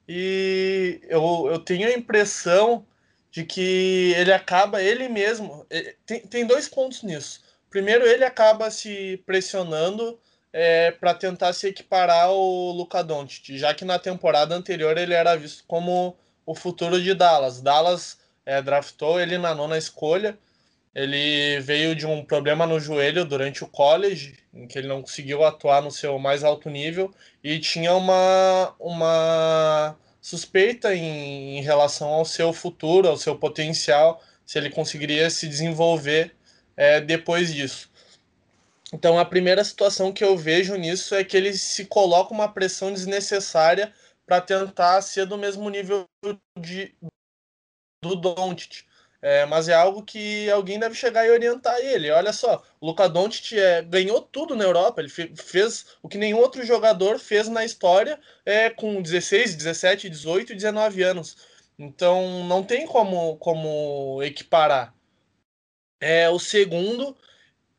e 0.09 1.01
eu, 1.09 1.49
eu 1.51 1.59
tenho 1.59 1.89
a 1.89 1.93
impressão 1.93 2.85
de 3.31 3.45
que 3.45 4.13
ele 4.17 4.33
acaba, 4.33 4.83
ele 4.83 5.09
mesmo. 5.09 5.67
Tem, 6.05 6.21
tem 6.21 6.47
dois 6.47 6.69
pontos 6.69 7.03
nisso. 7.03 7.41
Primeiro, 7.71 8.07
ele 8.07 8.25
acaba 8.25 8.71
se 8.71 9.23
pressionando 9.25 10.19
é, 10.53 10.91
para 10.91 11.15
tentar 11.15 11.53
se 11.55 11.69
equiparar 11.69 12.27
ao 12.27 12.73
Luka 12.73 13.03
Doncic, 13.03 13.57
já 13.57 13.73
que 13.73 13.85
na 13.85 13.99
temporada 13.99 14.55
anterior 14.55 14.99
ele 14.99 15.15
era 15.15 15.35
visto 15.35 15.65
como 15.67 16.15
o 16.45 16.55
futuro 16.55 17.01
de 17.01 17.15
Dallas. 17.15 17.63
Dallas 17.63 18.19
é, 18.45 18.61
draftou 18.61 19.19
ele 19.19 19.39
na 19.39 19.55
nona 19.55 19.79
escolha. 19.79 20.39
Ele 20.95 21.59
veio 21.61 21.95
de 21.95 22.07
um 22.07 22.25
problema 22.25 22.67
no 22.67 22.79
joelho 22.79 23.25
durante 23.25 23.65
o 23.65 23.69
college, 23.69 24.39
em 24.53 24.67
que 24.67 24.79
ele 24.79 24.89
não 24.89 25.01
conseguiu 25.01 25.43
atuar 25.43 25.81
no 25.81 25.91
seu 25.91 26.19
mais 26.19 26.45
alto 26.45 26.69
nível 26.69 27.11
e 27.43 27.59
tinha 27.59 27.95
uma, 27.95 28.75
uma 28.79 29.97
suspeita 30.21 30.95
em, 30.95 31.59
em 31.59 31.63
relação 31.63 32.09
ao 32.09 32.25
seu 32.25 32.53
futuro, 32.53 33.09
ao 33.09 33.17
seu 33.17 33.39
potencial, 33.39 34.23
se 34.45 34.59
ele 34.59 34.69
conseguiria 34.69 35.31
se 35.31 35.49
desenvolver 35.49 36.35
é, 36.77 37.01
depois 37.01 37.53
disso. 37.53 37.91
Então, 38.93 39.19
a 39.19 39.25
primeira 39.25 39.65
situação 39.65 40.13
que 40.13 40.23
eu 40.23 40.37
vejo 40.37 40.77
nisso 40.77 41.15
é 41.15 41.25
que 41.25 41.35
ele 41.35 41.55
se 41.55 41.87
coloca 41.87 42.35
uma 42.35 42.53
pressão 42.53 42.93
desnecessária 42.93 43.93
para 44.27 44.41
tentar 44.41 45.01
ser 45.01 45.25
do 45.25 45.39
mesmo 45.39 45.69
nível 45.71 46.05
de, 46.59 46.95
do 48.03 48.15
Doncic. 48.15 48.85
É, 49.23 49.47
mas 49.47 49.69
é 49.69 49.75
algo 49.75 50.03
que 50.03 50.51
alguém 50.51 50.81
deve 50.81 50.97
chegar 50.97 51.25
e 51.25 51.31
orientar 51.31 51.79
ele. 51.79 52.11
Olha 52.11 52.33
só, 52.33 52.61
o 52.81 52.87
Luka 52.89 53.09
Doncic 53.09 53.53
é, 53.57 53.81
ganhou 53.81 54.21
tudo 54.21 54.57
na 54.57 54.65
Europa. 54.65 55.01
Ele 55.01 55.09
fe, 55.09 55.33
fez 55.37 55.87
o 56.03 56.09
que 56.09 56.19
nenhum 56.19 56.39
outro 56.39 56.67
jogador 56.67 57.21
fez 57.21 57.49
na 57.49 57.65
história 57.65 58.19
é, 58.45 58.69
com 58.69 59.01
16, 59.01 59.55
17, 59.55 60.11
18, 60.11 60.55
19 60.57 61.03
anos. 61.05 61.37
Então, 61.79 62.45
não 62.47 62.65
tem 62.65 62.85
como, 62.85 63.37
como 63.37 64.21
equiparar. 64.25 64.93
É, 66.01 66.29
o 66.29 66.39
segundo, 66.41 67.17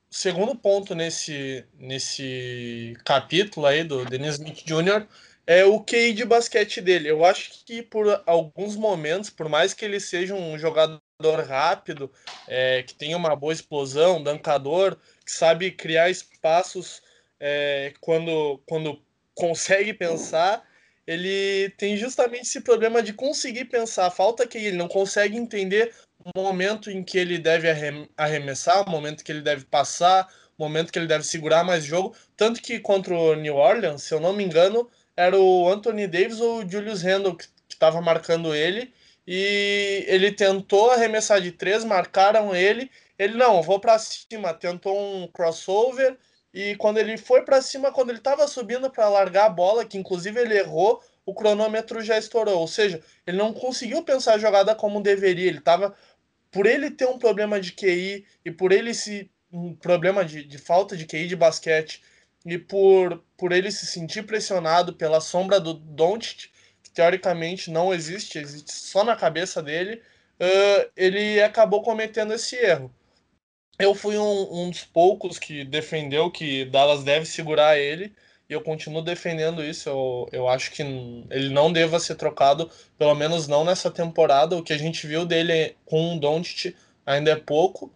segundo 0.09 0.55
ponto 0.55 0.95
nesse, 0.95 1.65
nesse 1.77 2.95
capítulo 3.05 3.65
aí 3.65 3.83
do 3.83 4.05
Dennis 4.05 4.35
Smith 4.35 4.63
Jr. 4.65 5.05
é 5.45 5.65
o 5.65 5.81
QI 5.83 6.13
de 6.13 6.23
basquete 6.23 6.79
dele. 6.79 7.09
Eu 7.09 7.25
acho 7.25 7.65
que 7.65 7.83
por 7.83 8.23
alguns 8.25 8.77
momentos, 8.77 9.29
por 9.29 9.49
mais 9.49 9.73
que 9.73 9.83
ele 9.83 9.99
seja 9.99 10.33
um 10.33 10.57
jogador 10.57 11.02
rápido, 11.31 12.11
é, 12.47 12.83
que 12.83 12.93
tem 12.93 13.15
uma 13.15 13.35
boa 13.35 13.53
explosão, 13.53 14.21
dancador, 14.21 14.97
que 15.25 15.31
sabe 15.31 15.71
criar 15.71 16.09
espaços 16.09 17.01
é, 17.39 17.93
quando, 17.99 18.61
quando 18.65 19.01
consegue 19.35 19.93
pensar. 19.93 20.63
Ele 21.05 21.69
tem 21.77 21.97
justamente 21.97 22.43
esse 22.43 22.61
problema 22.61 23.03
de 23.03 23.11
conseguir 23.11 23.65
pensar. 23.65 24.09
Falta 24.09 24.47
que 24.47 24.57
ele 24.57 24.77
não 24.77 24.87
consegue 24.87 25.35
entender 25.35 25.93
o 26.35 26.41
momento 26.41 26.89
em 26.89 27.03
que 27.03 27.17
ele 27.17 27.37
deve 27.37 27.67
arremessar, 28.15 28.87
o 28.87 28.89
momento 28.89 29.23
que 29.23 29.31
ele 29.31 29.41
deve 29.41 29.65
passar, 29.65 30.27
o 30.57 30.63
momento 30.63 30.91
que 30.91 30.99
ele 30.99 31.07
deve 31.07 31.25
segurar 31.25 31.63
mais 31.63 31.83
jogo. 31.83 32.15
Tanto 32.37 32.61
que 32.61 32.79
contra 32.79 33.13
o 33.13 33.35
New 33.35 33.55
Orleans, 33.55 34.03
se 34.03 34.13
eu 34.13 34.19
não 34.21 34.31
me 34.31 34.43
engano, 34.43 34.89
era 35.15 35.37
o 35.37 35.69
Anthony 35.69 36.07
Davis 36.07 36.39
ou 36.39 36.59
o 36.59 36.69
Julius 36.69 37.01
Randle 37.01 37.35
que 37.35 37.45
estava 37.69 38.01
marcando 38.01 38.55
ele. 38.55 38.93
E 39.25 40.05
ele 40.07 40.31
tentou 40.31 40.91
arremessar 40.91 41.41
de 41.41 41.51
três, 41.51 41.83
marcaram 41.83 42.55
ele. 42.55 42.91
Ele 43.17 43.35
não, 43.35 43.61
vou 43.61 43.79
para 43.79 43.97
cima, 43.99 44.53
tentou 44.53 44.97
um 44.99 45.27
crossover. 45.27 46.17
E 46.53 46.75
quando 46.75 46.97
ele 46.97 47.17
foi 47.17 47.43
para 47.43 47.61
cima, 47.61 47.91
quando 47.91 48.09
ele 48.09 48.19
estava 48.19 48.47
subindo 48.47 48.89
para 48.89 49.09
largar 49.09 49.45
a 49.45 49.49
bola, 49.49 49.85
que 49.85 49.97
inclusive 49.97 50.39
ele 50.39 50.57
errou, 50.57 51.01
o 51.25 51.33
cronômetro 51.33 52.01
já 52.01 52.17
estourou. 52.17 52.59
Ou 52.59 52.67
seja, 52.67 53.01
ele 53.25 53.37
não 53.37 53.53
conseguiu 53.53 54.03
pensar 54.03 54.35
a 54.35 54.37
jogada 54.37 54.75
como 54.75 55.01
deveria. 55.01 55.47
Ele 55.47 55.59
estava 55.59 55.95
por 56.51 56.65
ele 56.65 56.91
ter 56.91 57.07
um 57.07 57.17
problema 57.17 57.59
de 57.59 57.71
QI 57.71 58.25
e 58.45 58.51
por 58.51 58.71
ele 58.71 58.93
se 58.93 59.29
um 59.51 59.75
problema 59.75 60.25
de, 60.25 60.43
de 60.43 60.57
falta 60.57 60.97
de 60.97 61.05
QI 61.05 61.27
de 61.27 61.35
basquete 61.35 62.01
e 62.45 62.57
por, 62.57 63.23
por 63.37 63.51
ele 63.51 63.71
se 63.71 63.85
sentir 63.85 64.23
pressionado 64.23 64.93
pela 64.93 65.21
sombra 65.21 65.59
do 65.59 65.73
Doncic, 65.73 66.49
teoricamente 66.93 67.71
não 67.71 67.93
existe, 67.93 68.37
existe 68.37 68.71
só 68.73 69.03
na 69.03 69.15
cabeça 69.15 69.61
dele, 69.61 70.01
uh, 70.39 70.91
ele 70.95 71.41
acabou 71.41 71.81
cometendo 71.81 72.33
esse 72.33 72.55
erro. 72.55 72.93
Eu 73.79 73.95
fui 73.95 74.17
um, 74.17 74.63
um 74.63 74.69
dos 74.69 74.83
poucos 74.83 75.39
que 75.39 75.63
defendeu 75.65 76.29
que 76.29 76.65
Dallas 76.65 77.03
deve 77.03 77.25
segurar 77.25 77.77
ele, 77.77 78.13
e 78.49 78.53
eu 78.53 78.61
continuo 78.61 79.01
defendendo 79.01 79.63
isso. 79.63 79.89
Eu, 79.89 80.29
eu 80.31 80.47
acho 80.47 80.71
que 80.71 80.81
ele 80.81 81.49
não 81.49 81.71
deva 81.71 81.99
ser 81.99 82.15
trocado, 82.15 82.69
pelo 82.97 83.15
menos 83.15 83.47
não 83.47 83.65
nessa 83.65 83.89
temporada. 83.89 84.55
O 84.55 84.63
que 84.63 84.73
a 84.73 84.77
gente 84.77 85.07
viu 85.07 85.25
dele 85.25 85.75
com 85.85 86.15
o 86.15 86.19
Doncic 86.19 86.75
ainda 87.05 87.31
é 87.31 87.35
pouco. 87.35 87.91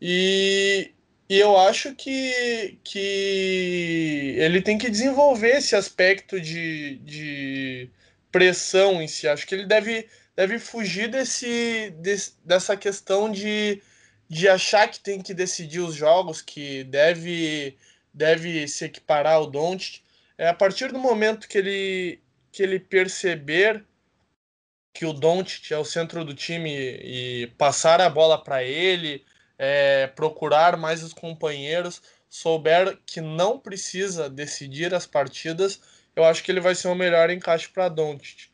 E, 0.00 0.92
e 1.28 1.38
eu 1.38 1.56
acho 1.56 1.94
que, 1.94 2.78
que 2.82 4.34
ele 4.38 4.62
tem 4.62 4.78
que 4.78 4.90
desenvolver 4.90 5.58
esse 5.58 5.76
aspecto 5.76 6.40
de, 6.40 6.96
de 7.04 7.90
pressão 8.30 9.02
em 9.02 9.08
si. 9.08 9.28
Acho 9.28 9.46
que 9.46 9.54
ele 9.54 9.66
deve, 9.66 10.08
deve 10.36 10.58
fugir 10.58 11.08
desse, 11.08 11.90
desse, 11.98 12.34
dessa 12.44 12.76
questão 12.76 13.30
de, 13.30 13.82
de 14.28 14.48
achar 14.48 14.88
que 14.88 15.00
tem 15.00 15.20
que 15.20 15.34
decidir 15.34 15.80
os 15.80 15.94
jogos, 15.94 16.40
que 16.42 16.84
deve 16.84 17.76
deve 18.12 18.66
se 18.66 18.86
equiparar 18.86 19.34
ao 19.34 19.46
Doncic. 19.46 20.02
É 20.36 20.48
a 20.48 20.54
partir 20.54 20.92
do 20.92 20.98
momento 20.98 21.48
que 21.48 21.58
ele 21.58 22.20
que 22.52 22.62
ele 22.62 22.80
perceber 22.80 23.84
que 24.92 25.06
o 25.06 25.12
Doncic 25.12 25.70
é 25.72 25.78
o 25.78 25.84
centro 25.84 26.24
do 26.24 26.34
time 26.34 26.70
e 26.70 27.46
passar 27.56 28.00
a 28.00 28.10
bola 28.10 28.42
para 28.42 28.62
ele, 28.64 29.24
é, 29.56 30.08
procurar 30.08 30.76
mais 30.76 31.02
os 31.02 31.12
companheiros, 31.12 32.02
souber 32.28 32.98
que 33.06 33.20
não 33.20 33.58
precisa 33.58 34.28
decidir 34.28 34.94
as 34.94 35.06
partidas, 35.06 35.80
eu 36.14 36.24
acho 36.24 36.42
que 36.42 36.50
ele 36.50 36.60
vai 36.60 36.74
ser 36.74 36.88
o 36.88 36.94
melhor 36.94 37.30
encaixe 37.30 37.68
para 37.68 37.88
Doncic. 37.88 38.50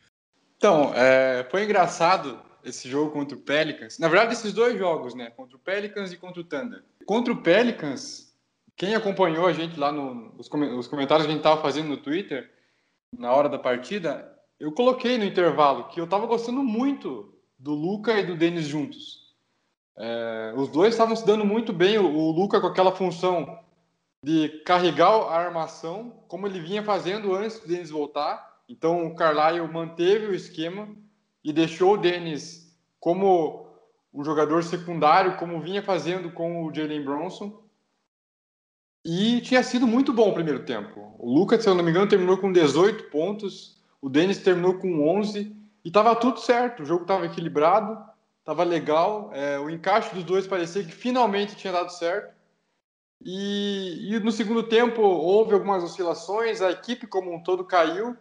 Então, 0.56 0.92
é, 0.94 1.46
foi 1.50 1.64
engraçado 1.64 2.40
esse 2.64 2.88
jogo 2.88 3.12
contra 3.12 3.36
o 3.36 3.40
Pelicans. 3.40 3.98
Na 3.98 4.08
verdade, 4.08 4.32
esses 4.32 4.52
dois 4.52 4.78
jogos, 4.78 5.14
né? 5.14 5.30
Contra 5.30 5.56
o 5.56 5.60
Pelicans 5.60 6.12
e 6.12 6.16
contra 6.16 6.40
o 6.40 6.44
Thunder. 6.44 6.82
Contra 7.04 7.32
o 7.32 7.42
Pelicans, 7.42 8.34
quem 8.76 8.94
acompanhou 8.94 9.46
a 9.46 9.52
gente 9.52 9.78
lá 9.78 9.92
nos 9.92 10.48
comentários 10.48 11.26
que 11.26 11.30
a 11.30 11.34
gente 11.34 11.36
estava 11.36 11.62
fazendo 11.62 11.88
no 11.88 11.96
Twitter, 11.96 12.50
na 13.16 13.32
hora 13.32 13.48
da 13.48 13.58
partida, 13.58 14.32
eu 14.58 14.72
coloquei 14.72 15.16
no 15.16 15.24
intervalo 15.24 15.84
que 15.88 16.00
eu 16.00 16.04
estava 16.04 16.26
gostando 16.26 16.62
muito 16.62 17.32
do 17.58 17.72
Luca 17.72 18.18
e 18.18 18.26
do 18.26 18.36
Denis 18.36 18.66
juntos. 18.66 19.26
É, 19.96 20.52
os 20.56 20.68
dois 20.68 20.92
estavam 20.92 21.16
se 21.16 21.24
dando 21.24 21.44
muito 21.44 21.72
bem, 21.72 21.98
o, 21.98 22.06
o 22.06 22.30
Luca 22.30 22.60
com 22.60 22.66
aquela 22.66 22.92
função 22.92 23.58
de 24.26 24.48
carregar 24.64 25.08
a 25.08 25.36
armação, 25.36 26.12
como 26.26 26.48
ele 26.48 26.58
vinha 26.58 26.82
fazendo 26.82 27.32
antes 27.32 27.60
do 27.60 27.68
Denis 27.68 27.90
voltar. 27.90 28.56
Então 28.68 29.06
o 29.06 29.14
Carlisle 29.14 29.72
manteve 29.72 30.26
o 30.26 30.34
esquema 30.34 30.88
e 31.44 31.52
deixou 31.52 31.94
o 31.94 31.96
Denis 31.96 32.76
como 32.98 33.68
um 34.12 34.24
jogador 34.24 34.64
secundário, 34.64 35.36
como 35.36 35.60
vinha 35.60 35.80
fazendo 35.80 36.32
com 36.32 36.64
o 36.64 36.74
Jalen 36.74 37.04
Bronson. 37.04 37.62
E 39.04 39.40
tinha 39.42 39.62
sido 39.62 39.86
muito 39.86 40.12
bom 40.12 40.30
o 40.30 40.34
primeiro 40.34 40.64
tempo. 40.64 41.14
O 41.20 41.32
Lucas, 41.32 41.62
se 41.62 41.68
eu 41.68 41.76
não 41.76 41.84
me 41.84 41.92
engano, 41.92 42.08
terminou 42.08 42.36
com 42.36 42.50
18 42.50 43.04
pontos, 43.10 43.80
o 44.02 44.08
Denis 44.08 44.42
terminou 44.42 44.74
com 44.74 45.08
11 45.08 45.54
e 45.84 45.88
estava 45.88 46.16
tudo 46.16 46.40
certo. 46.40 46.82
O 46.82 46.84
jogo 46.84 47.02
estava 47.02 47.26
equilibrado, 47.26 47.96
estava 48.40 48.64
legal. 48.64 49.30
É, 49.32 49.56
o 49.60 49.70
encaixe 49.70 50.12
dos 50.12 50.24
dois 50.24 50.48
parecia 50.48 50.82
que 50.82 50.90
finalmente 50.90 51.54
tinha 51.54 51.72
dado 51.72 51.90
certo. 51.90 52.35
E, 53.24 54.14
e, 54.14 54.20
no 54.20 54.30
segundo 54.30 54.62
tempo 54.62 55.00
houve 55.00 55.54
algumas 55.54 55.82
oscilações, 55.82 56.60
a 56.60 56.70
equipe 56.70 57.06
como 57.06 57.34
um 57.34 57.42
todo 57.42 57.64
caiu, 57.64 58.16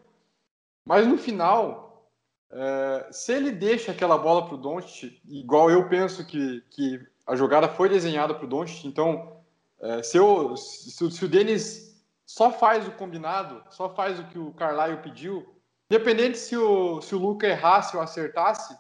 mas 0.86 1.06
no 1.06 1.18
final, 1.18 2.10
é, 2.50 3.08
se 3.12 3.34
ele 3.34 3.52
deixa 3.52 3.92
aquela 3.92 4.18
bola 4.18 4.46
para 4.46 4.56
o 4.56 4.58
Doncic, 4.58 5.22
igual 5.28 5.70
eu 5.70 5.90
penso 5.90 6.26
que, 6.26 6.64
que 6.70 7.00
a 7.28 7.36
jogada 7.36 7.68
foi 7.68 7.90
desenhada 7.90 8.34
para 8.34 8.46
o 8.46 8.50
Doncic, 8.50 8.86
então 8.86 9.42
é, 9.82 10.02
se, 10.02 10.18
eu, 10.18 10.56
se, 10.56 11.12
se, 11.12 11.26
o 11.26 11.28
Denis 11.28 12.04
só 12.26 12.52
faz 12.52 12.88
o 12.88 12.92
combinado, 12.92 13.62
só 13.70 13.94
faz 13.94 14.20
o 14.20 14.26
que 14.28 14.40
o 14.40 14.54
Carlyle 14.54 15.02
pediu, 15.02 15.46
independente 15.92 16.38
se 16.38 16.56
o, 16.56 17.02
se 17.02 17.14
o 17.14 17.20
Luca 17.20 17.46
errasse 17.48 17.96
ou 17.96 18.02
acertasse, 18.02 18.76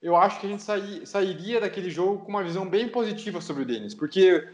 eu 0.00 0.14
acho 0.14 0.38
que 0.38 0.46
a 0.46 0.50
gente 0.50 0.62
sair, 0.62 1.06
sairia 1.06 1.60
daquele 1.60 1.90
jogo 1.90 2.24
com 2.24 2.28
uma 2.28 2.44
visão 2.44 2.68
bem 2.68 2.88
positiva 2.88 3.40
sobre 3.40 3.64
o 3.64 3.66
Denis, 3.66 3.94
porque 3.94 4.48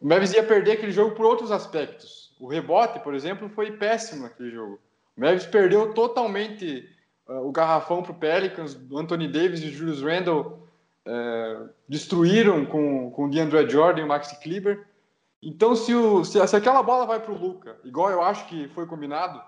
o 0.00 0.06
Mavis 0.06 0.32
ia 0.32 0.44
perder 0.44 0.72
aquele 0.72 0.92
jogo 0.92 1.14
por 1.14 1.24
outros 1.24 1.50
aspectos. 1.50 2.34
O 2.38 2.46
rebote, 2.46 3.00
por 3.00 3.14
exemplo, 3.14 3.48
foi 3.48 3.72
péssimo 3.72 4.22
naquele 4.22 4.50
jogo. 4.50 4.78
O 5.16 5.20
Mavis 5.20 5.46
perdeu 5.46 5.94
totalmente 5.94 6.88
uh, 7.26 7.46
o 7.46 7.52
garrafão 7.52 8.02
para 8.02 8.12
o 8.12 8.18
Pelicans, 8.18 8.78
o 8.90 8.98
Anthony 8.98 9.28
Davis 9.28 9.62
e 9.62 9.68
o 9.68 9.72
Julius 9.72 10.02
Randle 10.02 10.68
uh, 11.06 11.70
destruíram 11.88 12.66
com, 12.66 13.10
com 13.10 13.24
o 13.24 13.30
DeAndre 13.30 13.68
Jordan 13.68 14.02
e 14.02 14.04
o 14.04 14.08
Maxi 14.08 14.38
Kleber. 14.40 14.86
Então, 15.42 15.74
se, 15.74 15.94
o, 15.94 16.24
se, 16.24 16.46
se 16.46 16.56
aquela 16.56 16.82
bola 16.82 17.06
vai 17.06 17.20
para 17.20 17.32
o 17.32 17.38
Luca, 17.38 17.78
igual 17.84 18.10
eu 18.10 18.22
acho 18.22 18.46
que 18.48 18.68
foi 18.68 18.86
combinado, 18.86 19.40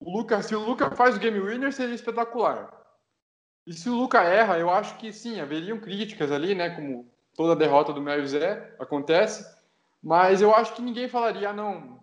o 0.00 0.10
Luca, 0.10 0.42
se 0.42 0.54
o 0.54 0.60
Luca 0.60 0.90
faz 0.92 1.16
o 1.16 1.20
game 1.20 1.38
winner, 1.38 1.72
seria 1.72 1.94
espetacular. 1.94 2.72
E 3.66 3.72
se 3.74 3.88
o 3.88 3.94
Luca 3.94 4.22
erra, 4.22 4.58
eu 4.58 4.70
acho 4.70 4.96
que 4.96 5.12
sim, 5.12 5.38
haveriam 5.38 5.78
críticas 5.78 6.32
ali, 6.32 6.54
né? 6.54 6.70
Como 6.70 7.06
toda 7.36 7.54
derrota 7.54 7.92
do 7.92 8.00
Mavis 8.00 8.32
é, 8.34 8.74
acontece. 8.78 9.46
Mas 10.02 10.40
eu 10.40 10.54
acho 10.54 10.74
que 10.74 10.82
ninguém 10.82 11.08
falaria, 11.08 11.50
ah, 11.50 11.52
não, 11.52 12.00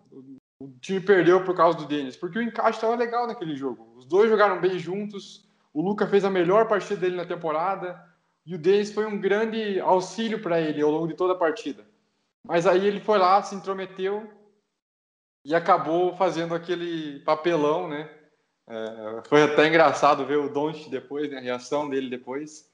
o 0.60 0.68
time 0.80 1.00
perdeu 1.00 1.44
por 1.44 1.56
causa 1.56 1.78
do 1.78 1.86
Denis, 1.86 2.16
porque 2.16 2.38
o 2.38 2.42
encaixe 2.42 2.78
estava 2.78 2.96
legal 2.96 3.26
naquele 3.26 3.56
jogo. 3.56 3.94
Os 3.96 4.04
dois 4.04 4.28
jogaram 4.28 4.60
bem 4.60 4.78
juntos, 4.78 5.48
o 5.72 5.82
Luca 5.82 6.06
fez 6.06 6.24
a 6.24 6.30
melhor 6.30 6.66
partida 6.68 7.00
dele 7.00 7.16
na 7.16 7.24
temporada, 7.24 8.02
e 8.46 8.54
o 8.54 8.58
Denis 8.58 8.92
foi 8.92 9.06
um 9.06 9.20
grande 9.20 9.78
auxílio 9.80 10.40
para 10.40 10.60
ele 10.60 10.80
ao 10.80 10.90
longo 10.90 11.08
de 11.08 11.14
toda 11.14 11.34
a 11.34 11.38
partida. 11.38 11.86
Mas 12.44 12.66
aí 12.66 12.86
ele 12.86 13.00
foi 13.00 13.18
lá, 13.18 13.42
se 13.42 13.54
intrometeu 13.54 14.28
e 15.44 15.54
acabou 15.54 16.16
fazendo 16.16 16.54
aquele 16.54 17.20
papelão, 17.20 17.88
né? 17.88 18.10
É, 18.66 19.22
foi 19.26 19.42
até 19.42 19.66
engraçado 19.66 20.26
ver 20.26 20.38
o 20.38 20.52
Don't 20.52 20.90
depois, 20.90 21.30
né? 21.30 21.38
a 21.38 21.40
reação 21.40 21.88
dele 21.88 22.10
depois. 22.10 22.67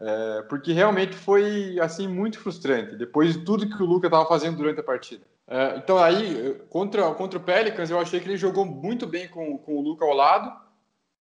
É, 0.00 0.42
porque 0.42 0.72
realmente 0.72 1.16
foi 1.16 1.78
assim 1.80 2.06
muito 2.06 2.38
frustrante, 2.38 2.94
depois 2.94 3.32
de 3.34 3.44
tudo 3.44 3.68
que 3.68 3.82
o 3.82 3.86
Luca 3.86 4.06
estava 4.06 4.26
fazendo 4.26 4.56
durante 4.56 4.78
a 4.78 4.84
partida. 4.84 5.24
É, 5.46 5.76
então 5.76 5.98
aí, 5.98 6.54
contra, 6.68 7.12
contra 7.14 7.38
o 7.38 7.42
Pelicans, 7.42 7.90
eu 7.90 7.98
achei 7.98 8.20
que 8.20 8.28
ele 8.28 8.36
jogou 8.36 8.64
muito 8.64 9.06
bem 9.06 9.26
com, 9.28 9.58
com 9.58 9.76
o 9.76 9.80
Luca 9.80 10.04
ao 10.04 10.14
lado, 10.14 10.52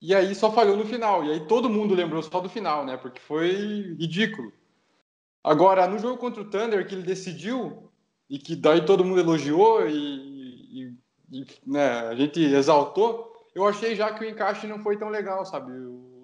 e 0.01 0.13
aí 0.13 0.35
só 0.35 0.51
falhou 0.51 0.77
no 0.77 0.85
final. 0.85 1.25
E 1.25 1.31
aí 1.31 1.39
todo 1.47 1.69
mundo 1.69 1.95
lembrou 1.95 2.21
só 2.21 2.39
do 2.39 2.49
final, 2.49 2.85
né? 2.85 2.95
Porque 2.95 3.19
foi 3.19 3.95
ridículo. 3.97 4.53
Agora, 5.43 5.87
no 5.87 5.97
jogo 5.97 6.17
contra 6.17 6.41
o 6.41 6.49
Thunder, 6.49 6.87
que 6.87 6.93
ele 6.93 7.03
decidiu, 7.03 7.89
e 8.29 8.37
que 8.37 8.55
daí 8.55 8.85
todo 8.85 9.03
mundo 9.03 9.19
elogiou 9.19 9.87
e, 9.87 9.93
e, 9.93 10.93
e 11.31 11.45
né, 11.65 12.01
a 12.07 12.15
gente 12.15 12.39
exaltou, 12.39 13.33
eu 13.55 13.65
achei 13.65 13.95
já 13.95 14.13
que 14.13 14.23
o 14.23 14.29
encaixe 14.29 14.67
não 14.67 14.79
foi 14.79 14.97
tão 14.97 15.09
legal, 15.09 15.45
sabe? 15.45 15.71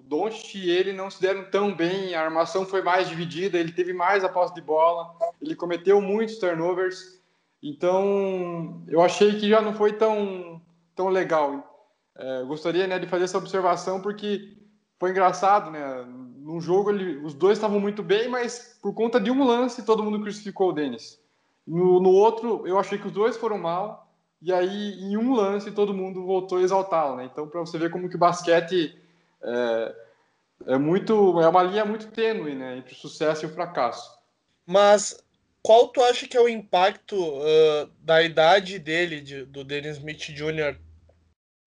Doncic 0.06 0.54
e 0.54 0.70
ele 0.70 0.92
não 0.92 1.10
se 1.10 1.20
deram 1.20 1.44
tão 1.50 1.74
bem, 1.74 2.14
a 2.14 2.22
armação 2.22 2.64
foi 2.64 2.80
mais 2.82 3.08
dividida, 3.08 3.58
ele 3.58 3.72
teve 3.72 3.92
mais 3.92 4.22
a 4.24 4.28
posse 4.28 4.54
de 4.54 4.60
bola, 4.60 5.12
ele 5.42 5.54
cometeu 5.54 6.00
muitos 6.00 6.38
turnovers, 6.38 7.20
então 7.62 8.84
eu 8.88 9.02
achei 9.02 9.38
que 9.38 9.48
já 9.48 9.60
não 9.60 9.74
foi 9.74 9.92
tão, 9.92 10.62
tão 10.94 11.08
legal. 11.08 11.72
É, 12.16 12.44
gostaria 12.44 12.86
né, 12.86 12.98
de 12.98 13.06
fazer 13.06 13.24
essa 13.24 13.38
observação 13.38 14.00
porque 14.00 14.56
foi 14.98 15.10
engraçado, 15.10 15.70
né? 15.70 16.06
num 16.46 16.60
jogo 16.60 16.90
ele, 16.90 17.16
os 17.18 17.34
dois 17.34 17.58
estavam 17.58 17.80
muito 17.80 18.04
bem, 18.04 18.28
mas 18.28 18.78
por 18.80 18.94
conta 18.94 19.20
de 19.20 19.32
um 19.32 19.44
lance 19.44 19.84
todo 19.84 20.02
mundo 20.02 20.20
crucificou 20.20 20.70
o 20.70 20.72
Denis. 20.72 21.20
No, 21.66 22.00
no 22.00 22.10
outro, 22.10 22.64
eu 22.64 22.78
achei 22.78 22.96
que 22.96 23.08
os 23.08 23.12
dois 23.12 23.36
foram 23.36 23.58
mal, 23.58 24.08
e 24.40 24.52
aí 24.52 24.92
em 25.00 25.16
um 25.16 25.34
lance 25.34 25.72
todo 25.72 25.92
mundo 25.92 26.24
voltou 26.24 26.58
a 26.58 26.62
exaltá-lo, 26.62 27.16
né? 27.16 27.24
Então, 27.24 27.48
para 27.48 27.58
você 27.58 27.76
ver 27.76 27.90
como 27.90 28.08
que 28.08 28.14
o 28.14 28.18
basquete 28.18 28.96
é, 29.42 29.94
é 30.66 30.78
muito 30.78 31.40
é 31.40 31.48
uma 31.48 31.62
linha 31.62 31.84
muito 31.84 32.10
tênue, 32.10 32.54
né, 32.54 32.78
entre 32.78 32.94
o 32.94 32.96
sucesso 32.96 33.44
e 33.44 33.48
o 33.48 33.52
fracasso. 33.52 34.16
Mas 34.66 35.22
qual 35.62 35.88
tu 35.88 36.02
acha 36.02 36.28
que 36.28 36.36
é 36.36 36.40
o 36.40 36.48
impacto 36.48 37.16
uh, 37.16 37.90
da 38.00 38.22
idade 38.22 38.78
dele, 38.78 39.20
de, 39.20 39.44
do 39.44 39.64
Dennis 39.64 39.96
Smith 39.96 40.32
Jr. 40.32 40.78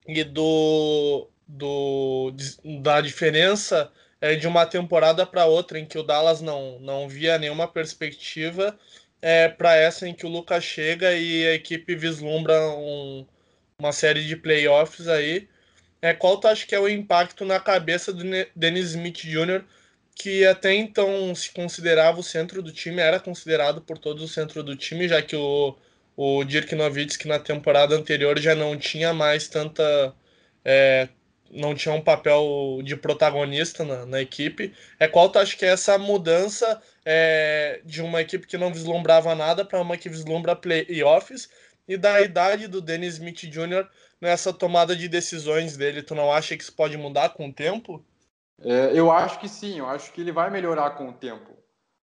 e 0.08 0.24
do, 0.24 1.30
do 1.48 2.34
da 2.82 3.02
diferença 3.02 3.92
é, 4.22 4.36
de 4.36 4.48
uma 4.48 4.66
temporada 4.66 5.26
para 5.26 5.46
outra 5.46 5.80
em 5.80 5.86
que 5.86 5.98
o 5.98 6.04
Dallas 6.04 6.42
não, 6.42 6.80
não 6.80 7.08
via 7.08 7.38
nenhuma 7.38 7.68
perspectiva 7.68 8.78
é, 9.22 9.50
para 9.50 9.76
essa 9.76 10.08
em 10.08 10.14
que 10.14 10.26
o 10.26 10.30
Lucas 10.30 10.64
chega 10.64 11.14
e 11.14 11.48
a 11.48 11.54
equipe 11.54 11.96
vislumbra 11.96 12.58
um, 12.70 13.26
uma 13.78 13.92
série 13.92 14.26
de 14.26 14.36
playoffs 14.36 15.08
aí. 15.08 15.48
É, 16.02 16.14
qual 16.14 16.40
tu 16.40 16.48
acha 16.48 16.66
que 16.66 16.76
é 16.76 16.80
o 16.80 16.88
impacto 16.88 17.46
na 17.46 17.60
cabeça 17.60 18.14
do 18.14 18.24
Dennis 18.56 18.92
Smith 18.92 19.18
Jr., 19.18 19.64
que 20.16 20.46
até 20.46 20.74
então 20.74 21.34
se 21.36 21.52
considerava 21.52 22.20
o 22.20 22.24
centro 22.24 22.62
do 22.62 22.72
time, 22.72 23.00
era 23.02 23.20
considerado 23.20 23.82
por 23.82 23.98
todos 23.98 24.24
o 24.24 24.28
centro 24.28 24.64
do 24.64 24.76
time, 24.76 25.08
já 25.08 25.22
que 25.22 25.36
o, 25.36 25.76
o 26.16 26.44
Dirk 26.44 26.76
Nowitzki 26.76 27.28
na 27.28 27.40
temporada 27.40 27.96
anterior 27.96 28.38
já 28.40 28.54
não 28.56 28.78
tinha 28.78 29.14
mais 29.14 29.48
tanta 29.48 30.14
é, 30.66 31.10
não 31.52 31.74
tinha 31.74 31.94
um 31.94 32.02
papel 32.02 32.82
de 32.84 32.96
protagonista 32.96 33.84
na, 33.84 34.06
na, 34.06 34.22
equipe. 34.22 34.74
É 35.00 35.08
qual 35.08 35.30
tu 35.30 35.40
acha 35.40 35.56
que 35.58 35.66
é 35.66 35.70
essa 35.70 35.98
mudança 35.98 36.82
é, 37.06 37.82
de 37.86 38.02
uma 38.02 38.22
equipe 38.22 38.48
que 38.48 38.58
não 38.58 38.74
vislumbrava 38.74 39.34
nada 39.36 39.66
para 39.66 39.82
uma 39.82 39.98
que 39.98 40.10
vislumbra 40.10 40.56
playoffs 40.56 41.50
e 41.88 41.98
da 41.98 42.22
idade 42.22 42.68
do 42.68 42.82
Dennis 42.82 43.16
Smith 43.16 43.46
Jr. 43.50 43.88
nessa 44.22 44.54
tomada 44.54 44.96
de 44.96 45.08
decisões 45.08 45.78
dele? 45.78 46.04
Tu 46.04 46.14
não 46.16 46.32
acha 46.32 46.56
que 46.56 46.64
isso 46.64 46.76
pode 46.76 46.98
mudar 46.98 47.30
com 47.30 47.48
o 47.48 47.54
tempo? 47.54 48.04
É, 48.62 48.92
eu 48.94 49.12
acho 49.12 49.40
que 49.40 49.48
sim, 49.48 49.80
eu 49.80 49.88
acho 49.88 50.12
que 50.12 50.22
ele 50.22 50.32
vai 50.32 50.50
melhorar 50.50 50.92
com 50.92 51.10
o 51.10 51.14
tempo. 51.14 51.58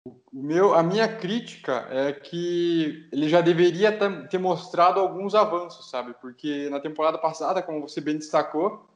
O 0.07 0.43
meu, 0.43 0.73
a 0.75 0.83
minha 0.83 1.09
crítica 1.09 1.87
é 1.91 2.13
que 2.13 3.09
ele 3.13 3.29
já 3.29 3.41
deveria 3.41 3.97
ter 4.29 4.39
mostrado 4.39 5.01
alguns 5.01 5.35
avanços, 5.35 5.91
sabe? 5.91 6.15
Porque 6.21 6.71
na 6.71 6.79
temporada 6.79 7.19
passada, 7.19 7.63
como 7.63 7.81
você 7.81 8.01
bem 8.01 8.17
destacou, 8.17 8.89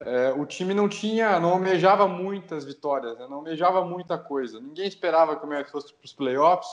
é, 0.00 0.32
o 0.32 0.44
time 0.46 0.74
não 0.74 0.88
tinha, 0.88 1.38
não 1.38 1.50
almejava 1.50 2.08
muitas 2.08 2.64
vitórias, 2.64 3.18
né? 3.18 3.26
não 3.28 3.38
almejava 3.38 3.84
muita 3.84 4.18
coisa. 4.18 4.60
Ninguém 4.60 4.86
esperava 4.86 5.36
que 5.36 5.44
o 5.44 5.48
Mavis 5.48 5.70
fosse 5.70 5.92
para 5.92 6.04
os 6.04 6.12
playoffs. 6.12 6.70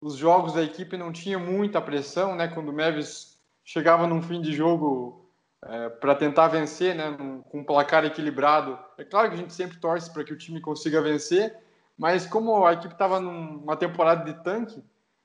Os 0.00 0.16
jogos 0.16 0.52
da 0.52 0.62
equipe 0.62 0.96
não 0.96 1.12
tinham 1.12 1.40
muita 1.40 1.80
pressão, 1.80 2.34
né? 2.34 2.48
Quando 2.48 2.68
o 2.68 2.72
Mavis 2.72 3.35
chegava 3.66 4.06
num 4.06 4.22
fim 4.22 4.40
de 4.40 4.52
jogo 4.52 5.28
é, 5.64 5.88
para 5.88 6.14
tentar 6.14 6.48
vencer, 6.48 6.94
né? 6.94 7.10
Num, 7.10 7.42
com 7.42 7.58
um 7.58 7.64
placar 7.64 8.04
equilibrado. 8.04 8.78
É 8.96 9.04
claro 9.04 9.28
que 9.28 9.34
a 9.34 9.38
gente 9.38 9.52
sempre 9.52 9.78
torce 9.78 10.10
para 10.10 10.24
que 10.24 10.32
o 10.32 10.38
time 10.38 10.60
consiga 10.60 11.02
vencer, 11.02 11.54
mas 11.98 12.26
como 12.26 12.64
a 12.64 12.72
equipe 12.72 12.94
estava 12.94 13.18
numa 13.18 13.76
temporada 13.76 14.24
de 14.24 14.42
tanque, 14.44 14.82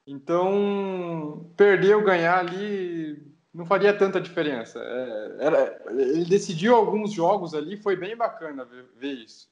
então 0.07 1.51
perder 1.55 1.95
ou 1.95 2.03
ganhar 2.03 2.39
ali 2.39 3.31
não 3.53 3.65
faria 3.65 3.95
tanta 3.95 4.19
diferença. 4.19 4.79
É, 4.79 5.37
era, 5.45 5.83
ele 5.89 6.25
decidiu 6.25 6.75
alguns 6.75 7.13
jogos 7.13 7.53
ali, 7.53 7.77
foi 7.77 7.95
bem 7.95 8.17
bacana 8.17 8.65
ver, 8.65 8.85
ver 8.95 9.13
isso. 9.13 9.47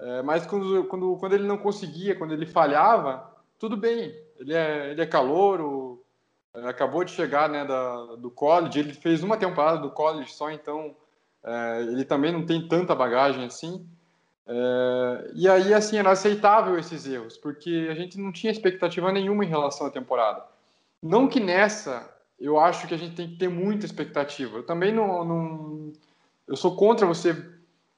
É, 0.00 0.22
mas 0.22 0.44
quando, 0.46 0.84
quando, 0.84 1.16
quando 1.16 1.34
ele 1.34 1.46
não 1.46 1.58
conseguia, 1.58 2.16
quando 2.16 2.32
ele 2.32 2.46
falhava, 2.46 3.32
tudo 3.58 3.76
bem. 3.76 4.14
Ele 4.38 4.54
é, 4.54 4.90
ele 4.92 5.02
é 5.02 5.06
calouro, 5.06 5.87
acabou 6.66 7.04
de 7.04 7.12
chegar 7.12 7.48
né, 7.48 7.64
da, 7.64 8.16
do 8.16 8.30
college, 8.30 8.78
ele 8.78 8.94
fez 8.94 9.22
uma 9.22 9.36
temporada 9.36 9.78
do 9.78 9.90
college 9.90 10.32
só, 10.32 10.50
então 10.50 10.94
é, 11.44 11.82
ele 11.82 12.04
também 12.04 12.32
não 12.32 12.44
tem 12.44 12.66
tanta 12.66 12.94
bagagem 12.94 13.44
assim. 13.44 13.86
É, 14.46 15.30
e 15.34 15.48
aí, 15.48 15.74
assim, 15.74 15.98
era 15.98 16.10
aceitável 16.10 16.78
esses 16.78 17.06
erros, 17.06 17.36
porque 17.36 17.88
a 17.90 17.94
gente 17.94 18.18
não 18.18 18.32
tinha 18.32 18.50
expectativa 18.50 19.12
nenhuma 19.12 19.44
em 19.44 19.48
relação 19.48 19.86
à 19.86 19.90
temporada. 19.90 20.42
Não 21.02 21.28
que 21.28 21.38
nessa 21.38 22.14
eu 22.38 22.58
acho 22.58 22.86
que 22.86 22.94
a 22.94 22.98
gente 22.98 23.16
tem 23.16 23.28
que 23.28 23.36
ter 23.36 23.48
muita 23.48 23.84
expectativa. 23.84 24.58
Eu 24.58 24.62
também 24.62 24.92
não, 24.92 25.24
não 25.24 25.92
eu 26.46 26.56
sou 26.56 26.76
contra 26.76 27.06
você 27.06 27.36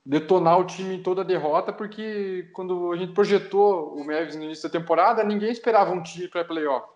detonar 0.05 0.59
o 0.59 0.65
time 0.65 0.97
em 0.97 1.03
toda 1.03 1.21
a 1.21 1.25
derrota, 1.25 1.73
porque 1.73 2.49
quando 2.53 2.91
a 2.91 2.97
gente 2.97 3.13
projetou 3.13 3.95
o 3.95 4.05
Mavis 4.05 4.35
no 4.35 4.45
início 4.45 4.69
da 4.69 4.79
temporada, 4.79 5.23
ninguém 5.23 5.51
esperava 5.51 5.93
um 5.93 6.03
time 6.03 6.27
para 6.27 6.45
playoff. 6.45 6.89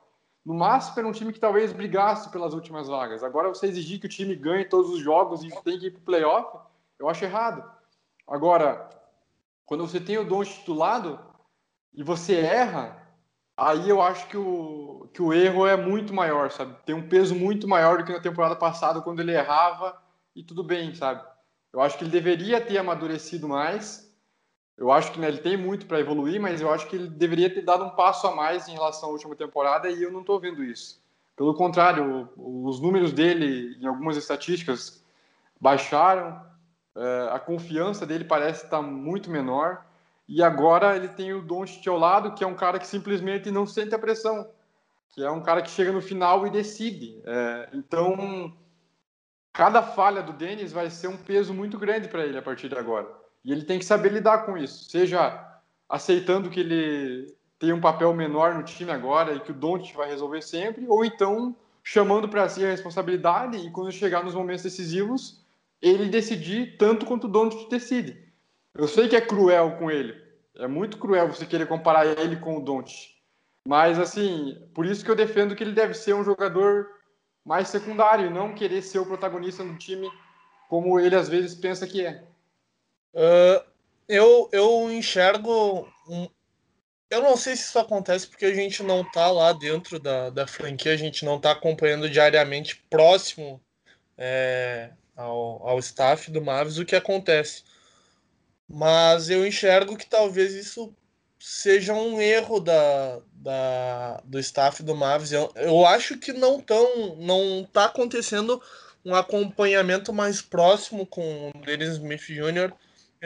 No 0.44 0.54
máximo 0.54 0.98
era 0.98 1.08
um 1.08 1.12
time 1.12 1.32
que 1.32 1.40
talvez 1.40 1.72
brigasse 1.72 2.30
pelas 2.30 2.52
últimas 2.52 2.86
vagas. 2.88 3.24
Agora 3.24 3.48
você 3.48 3.66
exigir 3.66 3.98
que 3.98 4.06
o 4.06 4.10
time 4.10 4.36
ganhe 4.36 4.64
todos 4.64 4.90
os 4.90 5.00
jogos 5.00 5.42
e 5.42 5.48
tem 5.62 5.78
que 5.78 5.86
ir 5.86 5.90
para 5.92 6.00
o 6.00 6.04
playoff, 6.04 6.58
eu 6.98 7.08
acho 7.08 7.24
errado. 7.24 7.64
Agora, 8.26 8.90
quando 9.64 9.86
você 9.86 9.98
tem 9.98 10.18
o 10.18 10.24
Don 10.24 10.44
titulado 10.44 11.18
e 11.94 12.02
você 12.02 12.36
erra, 12.36 13.02
aí 13.56 13.88
eu 13.88 14.02
acho 14.02 14.26
que 14.28 14.36
o, 14.36 15.08
que 15.14 15.22
o 15.22 15.32
erro 15.32 15.66
é 15.66 15.76
muito 15.76 16.12
maior, 16.12 16.50
sabe? 16.50 16.76
Tem 16.84 16.94
um 16.94 17.08
peso 17.08 17.34
muito 17.34 17.66
maior 17.66 17.98
do 17.98 18.04
que 18.04 18.12
na 18.12 18.20
temporada 18.20 18.56
passada, 18.56 19.00
quando 19.00 19.20
ele 19.20 19.32
errava 19.32 19.96
e 20.34 20.42
tudo 20.42 20.62
bem, 20.62 20.94
sabe? 20.94 21.24
Eu 21.72 21.80
acho 21.80 21.96
que 21.96 22.04
ele 22.04 22.10
deveria 22.10 22.60
ter 22.60 22.76
amadurecido 22.76 23.48
mais. 23.48 24.03
Eu 24.76 24.90
acho 24.90 25.12
que 25.12 25.20
né, 25.20 25.28
ele 25.28 25.38
tem 25.38 25.56
muito 25.56 25.86
para 25.86 26.00
evoluir, 26.00 26.40
mas 26.40 26.60
eu 26.60 26.72
acho 26.72 26.88
que 26.88 26.96
ele 26.96 27.08
deveria 27.08 27.52
ter 27.52 27.62
dado 27.62 27.84
um 27.84 27.90
passo 27.90 28.26
a 28.26 28.34
mais 28.34 28.66
em 28.68 28.72
relação 28.72 29.08
à 29.08 29.12
última 29.12 29.36
temporada 29.36 29.88
e 29.88 30.02
eu 30.02 30.10
não 30.10 30.20
estou 30.20 30.40
vendo 30.40 30.64
isso. 30.64 31.00
Pelo 31.36 31.54
contrário, 31.54 32.28
os 32.36 32.80
números 32.80 33.12
dele, 33.12 33.76
em 33.80 33.86
algumas 33.86 34.16
estatísticas, 34.16 35.04
baixaram. 35.60 36.40
É, 36.96 37.28
a 37.32 37.40
confiança 37.40 38.06
dele 38.06 38.24
parece 38.24 38.64
estar 38.64 38.82
muito 38.82 39.30
menor. 39.30 39.84
E 40.28 40.42
agora 40.42 40.96
ele 40.96 41.08
tem 41.08 41.32
o 41.32 41.42
Doncic 41.42 41.86
ao 41.88 41.98
lado, 41.98 42.34
que 42.34 42.44
é 42.44 42.46
um 42.46 42.54
cara 42.54 42.78
que 42.78 42.86
simplesmente 42.86 43.50
não 43.50 43.66
sente 43.66 43.94
a 43.94 43.98
pressão, 43.98 44.48
que 45.10 45.22
é 45.22 45.30
um 45.30 45.42
cara 45.42 45.60
que 45.60 45.70
chega 45.70 45.92
no 45.92 46.00
final 46.00 46.46
e 46.46 46.50
decide. 46.50 47.20
É, 47.24 47.68
então, 47.72 48.56
cada 49.52 49.82
falha 49.82 50.22
do 50.22 50.32
Denis 50.32 50.72
vai 50.72 50.88
ser 50.88 51.08
um 51.08 51.16
peso 51.16 51.52
muito 51.52 51.78
grande 51.78 52.08
para 52.08 52.24
ele 52.24 52.38
a 52.38 52.42
partir 52.42 52.68
de 52.68 52.76
agora. 52.76 53.23
E 53.44 53.52
ele 53.52 53.64
tem 53.64 53.78
que 53.78 53.84
saber 53.84 54.12
lidar 54.12 54.46
com 54.46 54.56
isso, 54.56 54.90
seja 54.90 55.60
aceitando 55.88 56.50
que 56.50 56.60
ele 56.60 57.34
tem 57.58 57.72
um 57.72 57.80
papel 57.80 58.12
menor 58.14 58.54
no 58.54 58.62
time 58.62 58.90
agora 58.90 59.34
e 59.34 59.40
que 59.40 59.50
o 59.50 59.54
Doncic 59.54 59.94
vai 59.94 60.08
resolver 60.08 60.42
sempre, 60.42 60.86
ou 60.88 61.04
então 61.04 61.54
chamando 61.82 62.28
para 62.28 62.48
si 62.48 62.64
a 62.64 62.70
responsabilidade 62.70 63.58
e 63.58 63.70
quando 63.70 63.92
chegar 63.92 64.24
nos 64.24 64.34
momentos 64.34 64.62
decisivos, 64.62 65.44
ele 65.80 66.08
decidir 66.08 66.76
tanto 66.78 67.04
quanto 67.04 67.24
o 67.24 67.30
Doncic 67.30 67.68
decide. 67.68 68.24
Eu 68.74 68.88
sei 68.88 69.08
que 69.08 69.16
é 69.16 69.20
cruel 69.20 69.76
com 69.78 69.90
ele. 69.90 70.20
É 70.56 70.66
muito 70.66 70.98
cruel 70.98 71.28
você 71.28 71.44
querer 71.44 71.66
comparar 71.66 72.06
ele 72.06 72.36
com 72.36 72.56
o 72.56 72.60
Don't. 72.60 73.14
Mas, 73.66 73.98
assim, 73.98 74.58
por 74.74 74.84
isso 74.84 75.04
que 75.04 75.10
eu 75.10 75.16
defendo 75.16 75.54
que 75.54 75.62
ele 75.62 75.72
deve 75.72 75.94
ser 75.94 76.14
um 76.14 76.24
jogador 76.24 76.88
mais 77.44 77.68
secundário, 77.68 78.30
não 78.30 78.54
querer 78.54 78.82
ser 78.82 78.98
o 78.98 79.06
protagonista 79.06 79.64
do 79.64 79.76
time 79.76 80.10
como 80.68 80.98
ele 80.98 81.14
às 81.14 81.28
vezes 81.28 81.54
pensa 81.54 81.86
que 81.86 82.04
é. 82.04 82.24
Uh, 83.14 83.64
eu, 84.08 84.48
eu 84.52 84.90
enxergo. 84.90 85.88
Um... 86.08 86.28
Eu 87.08 87.22
não 87.22 87.36
sei 87.36 87.54
se 87.54 87.68
isso 87.68 87.78
acontece 87.78 88.26
porque 88.26 88.44
a 88.44 88.54
gente 88.54 88.82
não 88.82 89.08
tá 89.08 89.30
lá 89.30 89.52
dentro 89.52 90.00
da, 90.00 90.30
da 90.30 90.46
franquia, 90.46 90.92
a 90.92 90.96
gente 90.96 91.24
não 91.24 91.38
tá 91.38 91.52
acompanhando 91.52 92.10
diariamente 92.10 92.82
próximo 92.90 93.60
é, 94.18 94.90
ao, 95.14 95.68
ao 95.68 95.78
staff 95.78 96.30
do 96.30 96.42
Mavis 96.42 96.78
o 96.78 96.84
que 96.84 96.96
acontece. 96.96 97.62
Mas 98.68 99.30
eu 99.30 99.46
enxergo 99.46 99.96
que 99.96 100.06
talvez 100.06 100.54
isso 100.54 100.92
seja 101.38 101.92
um 101.92 102.20
erro 102.20 102.58
da, 102.58 103.20
da, 103.34 104.22
do 104.24 104.38
staff 104.40 104.82
do 104.82 104.94
Mavis. 104.94 105.30
Eu, 105.30 105.52
eu 105.56 105.86
acho 105.86 106.18
que 106.18 106.32
não 106.32 106.60
tão, 106.60 107.16
não 107.16 107.68
tá 107.70 107.84
acontecendo 107.84 108.60
um 109.04 109.14
acompanhamento 109.14 110.12
mais 110.12 110.40
próximo 110.40 111.06
com 111.06 111.50
o 111.50 111.58
Dennis 111.60 111.90
Smith 111.90 112.22
Jr. 112.22 112.72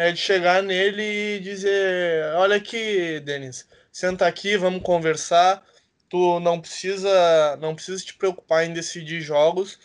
É 0.00 0.12
de 0.12 0.20
chegar 0.20 0.62
nele 0.62 1.02
e 1.02 1.40
dizer, 1.40 2.32
olha 2.36 2.54
aqui, 2.54 3.18
Dennis, 3.18 3.66
senta 3.90 4.28
aqui, 4.28 4.56
vamos 4.56 4.80
conversar. 4.80 5.60
Tu 6.08 6.38
não 6.38 6.60
precisa, 6.60 7.56
não 7.56 7.74
precisa 7.74 8.04
te 8.04 8.14
preocupar 8.14 8.64
em 8.64 8.72
decidir 8.72 9.20
jogos. 9.20 9.76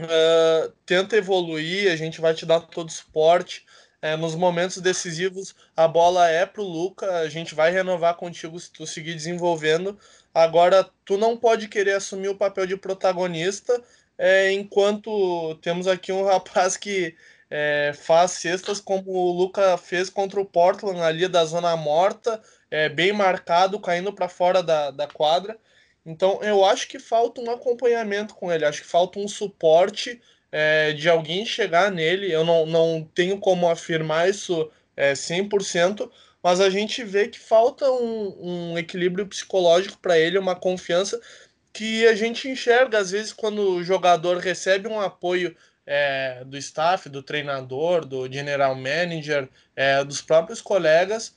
Uh, 0.00 0.72
tenta 0.86 1.14
evoluir, 1.14 1.92
a 1.92 1.96
gente 1.96 2.22
vai 2.22 2.32
te 2.32 2.46
dar 2.46 2.60
todo 2.60 2.88
o 2.88 2.92
suporte. 2.92 3.66
É, 4.00 4.16
nos 4.16 4.34
momentos 4.34 4.78
decisivos, 4.78 5.54
a 5.76 5.86
bola 5.86 6.26
é 6.30 6.46
pro 6.46 6.62
Luca, 6.62 7.18
a 7.18 7.28
gente 7.28 7.54
vai 7.54 7.70
renovar 7.70 8.14
contigo 8.14 8.58
se 8.58 8.72
tu 8.72 8.86
seguir 8.86 9.12
desenvolvendo. 9.14 9.98
Agora, 10.32 10.88
tu 11.04 11.18
não 11.18 11.36
pode 11.36 11.68
querer 11.68 11.96
assumir 11.96 12.28
o 12.28 12.34
papel 12.34 12.66
de 12.66 12.78
protagonista, 12.78 13.78
é, 14.16 14.50
enquanto 14.52 15.54
temos 15.56 15.86
aqui 15.86 16.10
um 16.12 16.24
rapaz 16.24 16.78
que 16.78 17.14
é, 17.54 17.92
faz 17.92 18.30
cestas 18.30 18.80
como 18.80 19.10
o 19.10 19.30
Luca 19.30 19.76
fez 19.76 20.08
contra 20.08 20.40
o 20.40 20.44
Portland 20.44 21.02
ali 21.02 21.28
da 21.28 21.44
zona 21.44 21.76
morta, 21.76 22.40
é, 22.70 22.88
bem 22.88 23.12
marcado, 23.12 23.78
caindo 23.78 24.10
para 24.10 24.26
fora 24.26 24.62
da, 24.62 24.90
da 24.90 25.06
quadra. 25.06 25.58
Então 26.04 26.40
eu 26.42 26.64
acho 26.64 26.88
que 26.88 26.98
falta 26.98 27.42
um 27.42 27.50
acompanhamento 27.50 28.34
com 28.34 28.50
ele, 28.50 28.64
acho 28.64 28.80
que 28.80 28.88
falta 28.88 29.18
um 29.18 29.28
suporte 29.28 30.18
é, 30.50 30.92
de 30.94 31.10
alguém 31.10 31.44
chegar 31.44 31.90
nele. 31.90 32.32
Eu 32.32 32.42
não, 32.42 32.64
não 32.64 33.06
tenho 33.14 33.36
como 33.38 33.68
afirmar 33.68 34.30
isso 34.30 34.70
é, 34.96 35.12
100%, 35.12 36.10
mas 36.42 36.58
a 36.58 36.70
gente 36.70 37.04
vê 37.04 37.28
que 37.28 37.38
falta 37.38 37.84
um, 37.90 38.72
um 38.72 38.78
equilíbrio 38.78 39.26
psicológico 39.26 39.98
para 39.98 40.18
ele, 40.18 40.38
uma 40.38 40.56
confiança 40.56 41.20
que 41.70 42.06
a 42.06 42.14
gente 42.14 42.48
enxerga 42.48 42.98
às 42.98 43.10
vezes 43.10 43.32
quando 43.32 43.76
o 43.76 43.84
jogador 43.84 44.38
recebe 44.38 44.88
um 44.88 44.98
apoio 44.98 45.54
é, 45.86 46.42
do 46.44 46.56
staff, 46.56 47.08
do 47.08 47.22
treinador, 47.22 48.04
do 48.04 48.30
general 48.30 48.74
manager, 48.74 49.48
é, 49.74 50.04
dos 50.04 50.20
próprios 50.20 50.60
colegas, 50.60 51.34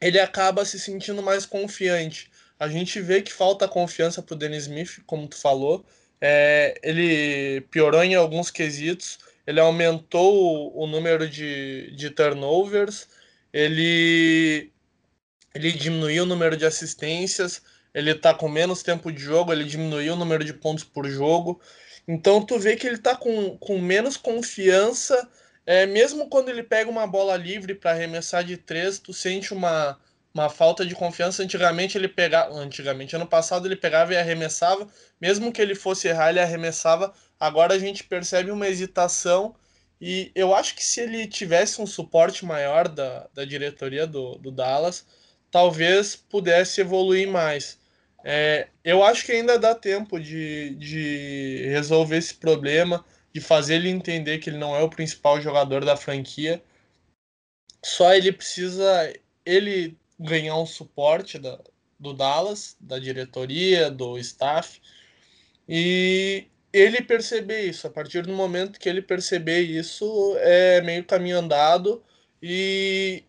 ele 0.00 0.18
acaba 0.18 0.64
se 0.64 0.78
sentindo 0.78 1.22
mais 1.22 1.46
confiante. 1.46 2.30
A 2.58 2.68
gente 2.68 3.00
vê 3.00 3.22
que 3.22 3.32
falta 3.32 3.68
confiança 3.68 4.22
para 4.22 4.34
o 4.34 4.38
Dennis 4.38 4.62
Smith, 4.62 5.00
como 5.06 5.28
tu 5.28 5.36
falou. 5.36 5.84
É, 6.20 6.78
ele 6.82 7.60
piorou 7.70 8.02
em 8.02 8.14
alguns 8.14 8.50
quesitos, 8.50 9.18
ele 9.46 9.60
aumentou 9.60 10.72
o, 10.74 10.84
o 10.84 10.86
número 10.86 11.28
de, 11.28 11.92
de 11.94 12.10
turnovers, 12.10 13.06
ele, 13.52 14.70
ele 15.54 15.72
diminuiu 15.72 16.24
o 16.24 16.26
número 16.26 16.56
de 16.56 16.64
assistências, 16.64 17.62
ele 17.94 18.14
tá 18.14 18.34
com 18.34 18.48
menos 18.48 18.82
tempo 18.82 19.12
de 19.12 19.20
jogo, 19.20 19.52
ele 19.52 19.64
diminuiu 19.64 20.14
o 20.14 20.16
número 20.16 20.44
de 20.44 20.52
pontos 20.52 20.84
por 20.84 21.08
jogo. 21.08 21.60
Então 22.06 22.44
tu 22.44 22.58
vê 22.58 22.76
que 22.76 22.86
ele 22.86 22.98
tá 22.98 23.16
com, 23.16 23.56
com 23.58 23.78
menos 23.80 24.16
confiança, 24.16 25.28
é, 25.64 25.86
mesmo 25.86 26.28
quando 26.28 26.48
ele 26.48 26.62
pega 26.62 26.90
uma 26.90 27.06
bola 27.06 27.36
livre 27.36 27.74
para 27.74 27.90
arremessar 27.90 28.44
de 28.44 28.56
três, 28.56 28.98
tu 28.98 29.12
sente 29.12 29.52
uma, 29.52 29.98
uma 30.32 30.48
falta 30.48 30.86
de 30.86 30.94
confiança. 30.94 31.42
Antigamente 31.42 31.98
ele 31.98 32.08
pegava, 32.08 32.54
antigamente 32.54 33.16
ano 33.16 33.26
passado 33.26 33.66
ele 33.66 33.76
pegava 33.76 34.12
e 34.14 34.16
arremessava, 34.16 34.86
mesmo 35.20 35.52
que 35.52 35.60
ele 35.60 35.74
fosse 35.74 36.08
errar, 36.08 36.30
ele 36.30 36.40
arremessava. 36.40 37.12
Agora 37.40 37.74
a 37.74 37.78
gente 37.78 38.04
percebe 38.04 38.50
uma 38.50 38.68
hesitação 38.68 39.56
e 40.00 40.30
eu 40.34 40.54
acho 40.54 40.74
que 40.74 40.84
se 40.84 41.00
ele 41.00 41.26
tivesse 41.26 41.80
um 41.80 41.86
suporte 41.86 42.44
maior 42.44 42.86
da, 42.86 43.28
da 43.34 43.44
diretoria 43.44 44.06
do, 44.06 44.36
do 44.36 44.50
Dallas, 44.50 45.06
talvez 45.50 46.14
pudesse 46.14 46.80
evoluir 46.80 47.28
mais. 47.28 47.78
É, 48.28 48.66
eu 48.82 49.04
acho 49.04 49.24
que 49.24 49.30
ainda 49.30 49.56
dá 49.56 49.72
tempo 49.72 50.18
de, 50.18 50.74
de 50.74 51.64
resolver 51.68 52.16
esse 52.16 52.34
problema, 52.34 53.04
de 53.32 53.40
fazer 53.40 53.76
ele 53.76 53.88
entender 53.88 54.38
que 54.38 54.50
ele 54.50 54.58
não 54.58 54.74
é 54.74 54.82
o 54.82 54.90
principal 54.90 55.40
jogador 55.40 55.84
da 55.84 55.96
franquia. 55.96 56.60
Só 57.84 58.12
ele 58.12 58.32
precisa 58.32 59.12
ele 59.44 59.96
ganhar 60.18 60.56
um 60.56 60.66
suporte 60.66 61.38
da, 61.38 61.56
do 62.00 62.12
Dallas, 62.12 62.76
da 62.80 62.98
diretoria, 62.98 63.92
do 63.92 64.18
staff, 64.18 64.80
e 65.68 66.48
ele 66.72 67.02
perceber 67.02 67.62
isso. 67.62 67.86
A 67.86 67.90
partir 67.90 68.22
do 68.22 68.32
momento 68.32 68.80
que 68.80 68.88
ele 68.88 69.02
perceber 69.02 69.60
isso, 69.60 70.34
é 70.38 70.80
meio 70.82 71.04
caminho 71.04 71.38
andado 71.38 72.02
e, 72.42 73.22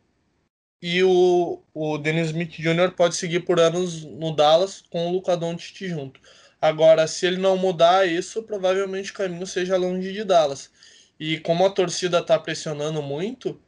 e 0.81 1.03
o, 1.03 1.61
o 1.73 1.97
Dennis 1.97 2.27
Smith 2.27 2.51
Jr. 2.51 2.91
pode 2.95 3.15
seguir 3.15 3.41
por 3.41 3.59
anos 3.59 4.03
no 4.03 4.35
Dallas 4.35 4.83
com 4.89 5.07
o 5.07 5.11
Luca 5.11 5.35
Doncic 5.35 5.87
junto. 5.87 6.19
Agora, 6.61 7.07
se 7.07 7.25
ele 7.25 7.37
não 7.37 7.57
mudar 7.57 8.07
isso, 8.07 8.43
provavelmente 8.43 9.11
o 9.11 9.13
caminho 9.13 9.45
seja 9.45 9.77
longe 9.77 10.11
de 10.13 10.23
Dallas. 10.23 10.71
E 11.19 11.39
como 11.39 11.65
a 11.65 11.69
torcida 11.69 12.19
está 12.19 12.37
pressionando 12.39 13.01
muito, 13.01 13.59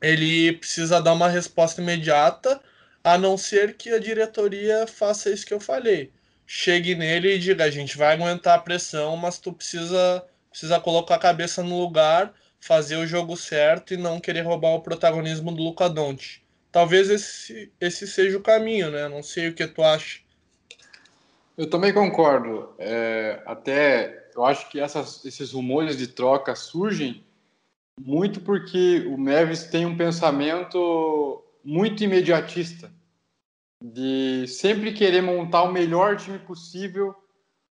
ele 0.00 0.52
precisa 0.54 1.00
dar 1.00 1.12
uma 1.12 1.28
resposta 1.28 1.80
imediata, 1.80 2.60
a 3.02 3.16
não 3.18 3.36
ser 3.38 3.76
que 3.76 3.90
a 3.90 3.98
diretoria 3.98 4.86
faça 4.86 5.30
isso 5.30 5.46
que 5.46 5.54
eu 5.54 5.60
falei. 5.60 6.12
Chegue 6.46 6.94
nele 6.94 7.34
e 7.34 7.38
diga: 7.38 7.64
a 7.64 7.70
gente 7.70 7.96
vai 7.96 8.14
aguentar 8.14 8.58
a 8.58 8.62
pressão, 8.62 9.16
mas 9.16 9.38
tu 9.38 9.52
precisa, 9.52 10.24
precisa 10.50 10.80
colocar 10.80 11.16
a 11.16 11.18
cabeça 11.18 11.62
no 11.62 11.78
lugar, 11.78 12.32
fazer 12.60 12.96
o 12.96 13.06
jogo 13.06 13.36
certo 13.36 13.94
e 13.94 13.96
não 13.96 14.20
querer 14.20 14.42
roubar 14.42 14.70
o 14.70 14.80
protagonismo 14.80 15.52
do 15.52 15.62
Luca 15.62 15.88
Doncic. 15.88 16.42
Talvez 16.70 17.08
esse, 17.08 17.72
esse 17.80 18.06
seja 18.06 18.36
o 18.36 18.42
caminho, 18.42 18.90
né? 18.90 19.08
Não 19.08 19.22
sei 19.22 19.48
o 19.48 19.54
que 19.54 19.66
tu 19.66 19.82
acha. 19.82 20.20
Eu 21.56 21.68
também 21.68 21.92
concordo. 21.92 22.74
É, 22.78 23.42
até 23.46 24.30
eu 24.34 24.44
acho 24.44 24.68
que 24.70 24.78
essas, 24.78 25.24
esses 25.24 25.52
rumores 25.52 25.96
de 25.96 26.06
troca 26.06 26.54
surgem 26.54 27.24
muito 28.00 28.40
porque 28.40 29.04
o 29.08 29.18
Mavis 29.18 29.64
tem 29.64 29.84
um 29.84 29.96
pensamento 29.96 31.44
muito 31.64 32.04
imediatista 32.04 32.90
de 33.82 34.46
sempre 34.46 34.92
querer 34.92 35.20
montar 35.20 35.62
o 35.62 35.72
melhor 35.72 36.16
time 36.16 36.38
possível 36.38 37.14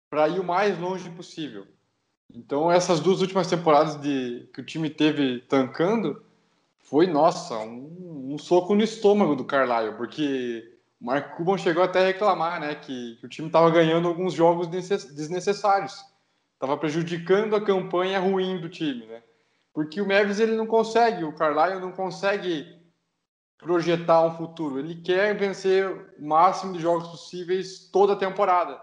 para 0.09 0.27
ir 0.27 0.39
o 0.39 0.43
mais 0.43 0.77
longe 0.79 1.09
possível. 1.09 1.67
Então 2.33 2.71
essas 2.71 2.99
duas 2.99 3.21
últimas 3.21 3.47
temporadas 3.47 3.99
de 4.01 4.49
que 4.53 4.61
o 4.61 4.65
time 4.65 4.89
teve 4.89 5.41
tancando 5.41 6.23
foi 6.79 7.05
nossa 7.05 7.57
um, 7.59 8.33
um 8.33 8.37
soco 8.37 8.73
no 8.73 8.83
estômago 8.83 9.35
do 9.35 9.45
Carlisle, 9.45 9.95
porque 9.95 10.77
o 10.99 11.05
Mark 11.05 11.35
Cuban 11.37 11.57
chegou 11.57 11.83
até 11.83 11.99
a 11.99 12.07
reclamar, 12.07 12.59
né, 12.59 12.75
que, 12.75 13.17
que 13.17 13.25
o 13.25 13.29
time 13.29 13.47
estava 13.47 13.69
ganhando 13.69 14.07
alguns 14.07 14.33
jogos 14.33 14.67
desnecessários, 14.67 16.03
estava 16.53 16.75
prejudicando 16.77 17.55
a 17.55 17.63
campanha 17.63 18.19
ruim 18.19 18.59
do 18.59 18.69
time, 18.69 19.05
né? 19.05 19.21
Porque 19.73 19.99
o 20.01 20.07
Mavis 20.07 20.39
ele 20.39 20.55
não 20.55 20.67
consegue, 20.67 21.23
o 21.23 21.33
Carlisle 21.33 21.81
não 21.81 21.91
consegue 21.91 22.83
projetar 23.57 24.23
um 24.23 24.37
futuro. 24.37 24.77
Ele 24.77 24.95
quer 24.95 25.35
vencer 25.35 25.89
o 26.19 26.25
máximo 26.25 26.73
de 26.73 26.79
jogos 26.79 27.07
possíveis 27.07 27.89
toda 27.91 28.13
a 28.13 28.17
temporada. 28.17 28.79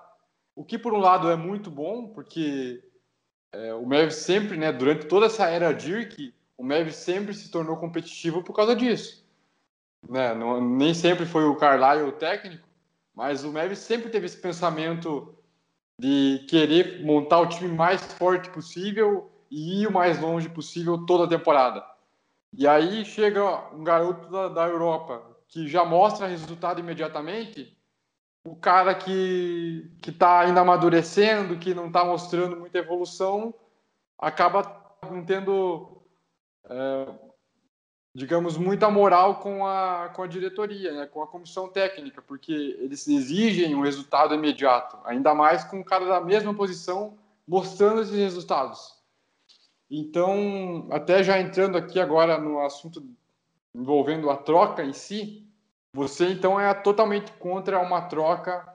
O 0.56 0.64
que, 0.64 0.76
por 0.76 0.92
um 0.92 0.98
lado, 0.98 1.30
é 1.30 1.36
muito 1.36 1.70
bom, 1.70 2.08
porque 2.08 2.82
é, 3.52 3.74
o 3.74 3.84
Mavis 3.84 4.16
sempre, 4.16 4.56
né, 4.56 4.72
durante 4.72 5.06
toda 5.06 5.26
essa 5.26 5.48
era 5.48 5.72
Dirk, 5.72 6.32
o 6.56 6.64
Mavis 6.64 6.96
sempre 6.96 7.34
se 7.34 7.50
tornou 7.50 7.76
competitivo 7.76 8.42
por 8.42 8.54
causa 8.54 8.76
disso. 8.76 9.24
Né? 10.08 10.34
Não, 10.34 10.60
nem 10.60 10.94
sempre 10.94 11.26
foi 11.26 11.44
o 11.44 11.56
Carlisle 11.56 12.08
o 12.08 12.12
técnico, 12.12 12.66
mas 13.14 13.44
o 13.44 13.52
Mavis 13.52 13.78
sempre 13.78 14.08
teve 14.10 14.26
esse 14.26 14.36
pensamento 14.36 15.34
de 15.98 16.46
querer 16.48 17.04
montar 17.04 17.40
o 17.40 17.48
time 17.48 17.68
mais 17.68 18.00
forte 18.14 18.48
possível 18.50 19.30
e 19.50 19.82
ir 19.82 19.86
o 19.86 19.92
mais 19.92 20.18
longe 20.20 20.48
possível 20.48 21.04
toda 21.04 21.24
a 21.24 21.28
temporada. 21.28 21.84
E 22.56 22.66
aí 22.66 23.04
chega 23.04 23.74
um 23.74 23.84
garoto 23.84 24.30
da, 24.30 24.48
da 24.48 24.66
Europa 24.66 25.22
que 25.48 25.68
já 25.68 25.84
mostra 25.84 26.26
resultado 26.26 26.80
imediatamente, 26.80 27.76
o 28.44 28.56
cara 28.56 28.94
que 28.94 29.90
que 30.00 30.10
está 30.10 30.40
ainda 30.40 30.60
amadurecendo, 30.60 31.58
que 31.58 31.74
não 31.74 31.88
está 31.88 32.04
mostrando 32.04 32.56
muita 32.56 32.78
evolução, 32.78 33.54
acaba 34.18 34.80
não 35.10 35.24
tendo, 35.24 36.02
é, 36.64 37.06
digamos, 38.14 38.56
muita 38.56 38.90
moral 38.90 39.36
com 39.36 39.66
a, 39.66 40.10
com 40.14 40.22
a 40.22 40.26
diretoria, 40.26 40.92
né, 40.92 41.06
com 41.06 41.22
a 41.22 41.26
comissão 41.26 41.68
técnica, 41.68 42.22
porque 42.22 42.52
eles 42.80 43.06
exigem 43.08 43.74
um 43.74 43.82
resultado 43.82 44.34
imediato, 44.34 44.98
ainda 45.04 45.34
mais 45.34 45.64
com 45.64 45.80
o 45.80 45.84
cara 45.84 46.06
da 46.06 46.20
mesma 46.20 46.54
posição 46.54 47.18
mostrando 47.46 48.02
esses 48.02 48.16
resultados. 48.16 48.98
Então, 49.90 50.86
até 50.90 51.22
já 51.22 51.40
entrando 51.40 51.76
aqui 51.76 51.98
agora 51.98 52.38
no 52.38 52.60
assunto 52.60 53.04
envolvendo 53.74 54.30
a 54.30 54.36
troca 54.36 54.84
em 54.84 54.92
si, 54.92 55.49
você 55.92 56.28
então 56.28 56.60
é 56.60 56.72
totalmente 56.74 57.32
contra 57.32 57.80
uma 57.80 58.02
troca 58.02 58.66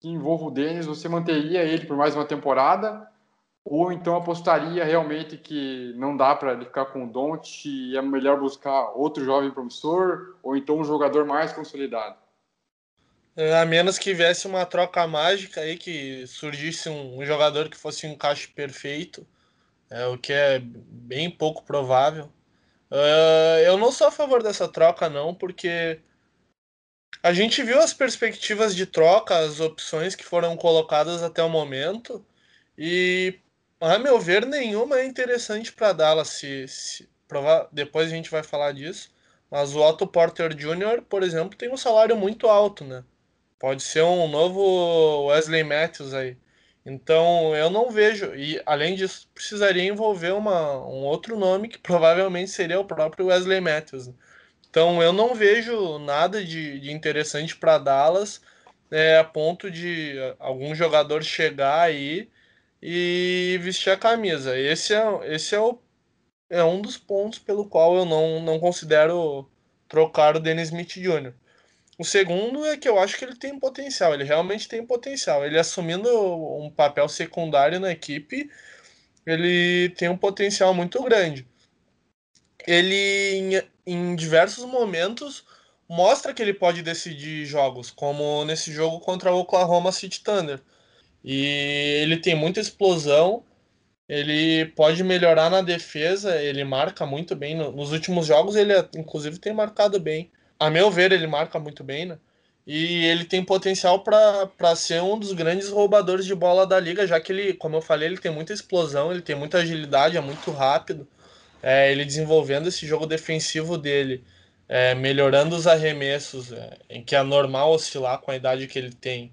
que 0.00 0.08
envolva 0.08 0.46
o 0.46 0.50
Denis, 0.50 0.86
você 0.86 1.08
manteria 1.08 1.62
ele 1.62 1.86
por 1.86 1.96
mais 1.96 2.14
uma 2.14 2.24
temporada 2.24 3.10
ou 3.64 3.90
então 3.90 4.14
apostaria 4.14 4.84
realmente 4.84 5.36
que 5.36 5.92
não 5.96 6.16
dá 6.16 6.34
para 6.34 6.52
ele 6.52 6.66
ficar 6.66 6.86
com 6.86 7.04
o 7.04 7.08
Don't 7.08 7.68
e 7.68 7.96
é 7.96 8.02
melhor 8.02 8.38
buscar 8.38 8.92
outro 8.94 9.24
jovem 9.24 9.50
promissor 9.50 10.36
ou 10.42 10.56
então 10.56 10.78
um 10.78 10.84
jogador 10.84 11.24
mais 11.24 11.52
consolidado? 11.52 12.16
É, 13.36 13.60
a 13.60 13.66
menos 13.66 13.98
que 13.98 14.14
viesse 14.14 14.46
uma 14.46 14.64
troca 14.64 15.06
mágica 15.06 15.60
aí, 15.60 15.76
que 15.76 16.26
surgisse 16.26 16.88
um, 16.88 17.22
jogador 17.26 17.68
que 17.68 17.76
fosse 17.76 18.06
um 18.06 18.12
encaixe 18.12 18.48
perfeito, 18.48 19.26
é, 19.90 20.06
o 20.06 20.16
que 20.16 20.32
é 20.32 20.58
bem 20.58 21.30
pouco 21.30 21.62
provável. 21.62 22.32
Uh, 22.90 23.58
eu 23.66 23.76
não 23.76 23.92
sou 23.92 24.06
a 24.06 24.12
favor 24.12 24.42
dessa 24.42 24.66
troca, 24.68 25.10
não, 25.10 25.34
porque 25.34 26.00
a 27.22 27.32
gente 27.32 27.62
viu 27.62 27.80
as 27.80 27.92
perspectivas 27.92 28.74
de 28.74 28.86
troca, 28.86 29.36
as 29.38 29.60
opções 29.60 30.14
que 30.14 30.24
foram 30.24 30.56
colocadas 30.56 31.22
até 31.22 31.42
o 31.42 31.48
momento, 31.48 32.24
e, 32.78 33.38
a 33.80 33.98
meu 33.98 34.20
ver, 34.20 34.46
nenhuma 34.46 34.98
é 35.00 35.06
interessante 35.06 35.72
para 35.72 35.92
Dallas. 35.92 36.28
Se, 36.28 36.68
se, 36.68 37.08
prova 37.28 37.68
depois 37.72 38.08
a 38.08 38.14
gente 38.14 38.30
vai 38.30 38.42
falar 38.42 38.72
disso, 38.72 39.10
mas 39.50 39.74
o 39.74 39.80
Otto 39.80 40.06
Porter 40.06 40.54
Jr., 40.54 41.02
por 41.08 41.22
exemplo, 41.22 41.56
tem 41.56 41.70
um 41.72 41.76
salário 41.76 42.16
muito 42.16 42.48
alto, 42.48 42.84
né? 42.84 43.04
Pode 43.58 43.82
ser 43.82 44.02
um 44.02 44.28
novo 44.28 45.26
Wesley 45.26 45.64
Matthews 45.64 46.14
aí. 46.14 46.36
Então 46.84 47.54
eu 47.56 47.70
não 47.70 47.90
vejo, 47.90 48.34
e 48.36 48.62
além 48.66 48.94
disso, 48.94 49.28
precisaria 49.34 49.82
envolver 49.84 50.32
uma, 50.32 50.78
um 50.86 51.04
outro 51.04 51.36
nome 51.38 51.68
que 51.68 51.78
provavelmente 51.78 52.50
seria 52.50 52.78
o 52.78 52.84
próprio 52.84 53.26
Wesley 53.26 53.60
Matthews. 53.60 54.10
Então 54.76 55.02
eu 55.02 55.10
não 55.10 55.34
vejo 55.34 55.98
nada 55.98 56.44
de, 56.44 56.78
de 56.78 56.92
interessante 56.92 57.56
para 57.56 57.78
Dallas 57.78 58.42
é, 58.90 59.16
a 59.16 59.24
ponto 59.24 59.70
de 59.70 60.16
algum 60.38 60.74
jogador 60.74 61.24
chegar 61.24 61.80
aí 61.80 62.28
e 62.82 63.58
vestir 63.62 63.88
a 63.88 63.96
camisa. 63.96 64.54
Esse 64.58 64.92
é, 64.92 65.34
esse 65.34 65.54
é, 65.54 65.60
o, 65.60 65.78
é 66.50 66.62
um 66.62 66.82
dos 66.82 66.98
pontos 66.98 67.38
pelo 67.38 67.66
qual 67.66 67.96
eu 67.96 68.04
não, 68.04 68.38
não 68.42 68.60
considero 68.60 69.50
trocar 69.88 70.36
o 70.36 70.40
Dennis 70.40 70.68
Smith 70.68 70.92
Jr. 70.92 71.32
O 71.98 72.04
segundo 72.04 72.66
é 72.66 72.76
que 72.76 72.86
eu 72.86 72.98
acho 72.98 73.16
que 73.16 73.24
ele 73.24 73.36
tem 73.36 73.58
potencial, 73.58 74.12
ele 74.12 74.24
realmente 74.24 74.68
tem 74.68 74.84
potencial. 74.84 75.42
Ele 75.42 75.58
assumindo 75.58 76.06
um 76.60 76.70
papel 76.70 77.08
secundário 77.08 77.80
na 77.80 77.92
equipe, 77.92 78.50
ele 79.24 79.88
tem 79.96 80.10
um 80.10 80.18
potencial 80.18 80.74
muito 80.74 81.02
grande. 81.02 81.48
Ele, 82.66 83.64
em, 83.86 84.16
diversos 84.16 84.64
momentos, 84.64 85.44
mostra 85.88 86.34
que 86.34 86.42
ele 86.42 86.54
pode 86.54 86.82
decidir 86.82 87.44
jogos, 87.46 87.90
como 87.90 88.44
nesse 88.44 88.72
jogo 88.72 89.00
contra 89.00 89.32
o 89.32 89.40
Oklahoma 89.40 89.92
City 89.92 90.22
Thunder. 90.22 90.60
E 91.24 91.44
ele 92.02 92.18
tem 92.18 92.34
muita 92.34 92.60
explosão, 92.60 93.44
ele 94.08 94.66
pode 94.76 95.02
melhorar 95.04 95.50
na 95.50 95.62
defesa, 95.62 96.40
ele 96.40 96.64
marca 96.64 97.06
muito 97.06 97.34
bem. 97.36 97.54
Nos 97.56 97.92
últimos 97.92 98.26
jogos, 98.26 98.56
ele 98.56 98.72
inclusive 98.96 99.38
tem 99.38 99.52
marcado 99.52 99.98
bem 100.00 100.30
a 100.58 100.70
meu 100.70 100.90
ver, 100.90 101.12
ele 101.12 101.26
marca 101.26 101.58
muito 101.58 101.84
bem, 101.84 102.06
né? 102.06 102.18
E 102.66 103.04
ele 103.04 103.24
tem 103.24 103.44
potencial 103.44 104.02
para 104.02 104.74
ser 104.76 105.00
um 105.02 105.18
dos 105.18 105.32
grandes 105.32 105.68
roubadores 105.68 106.26
de 106.26 106.34
bola 106.34 106.66
da 106.66 106.80
liga, 106.80 107.06
já 107.06 107.20
que 107.20 107.30
ele, 107.32 107.54
como 107.54 107.76
eu 107.76 107.82
falei, 107.82 108.08
ele 108.08 108.18
tem 108.18 108.32
muita 108.32 108.52
explosão, 108.52 109.12
ele 109.12 109.22
tem 109.22 109.36
muita 109.36 109.58
agilidade, 109.58 110.16
é 110.16 110.20
muito 110.20 110.50
rápido. 110.50 111.06
É, 111.62 111.90
ele 111.90 112.04
desenvolvendo 112.04 112.68
esse 112.68 112.86
jogo 112.86 113.06
defensivo 113.06 113.76
dele, 113.78 114.22
é, 114.68 114.94
melhorando 114.94 115.56
os 115.56 115.66
arremessos, 115.66 116.52
é, 116.52 116.78
em 116.88 117.02
que 117.02 117.16
é 117.16 117.22
normal 117.22 117.72
oscilar 117.72 118.18
com 118.18 118.30
a 118.30 118.36
idade 118.36 118.66
que 118.66 118.78
ele 118.78 118.92
tem, 118.92 119.32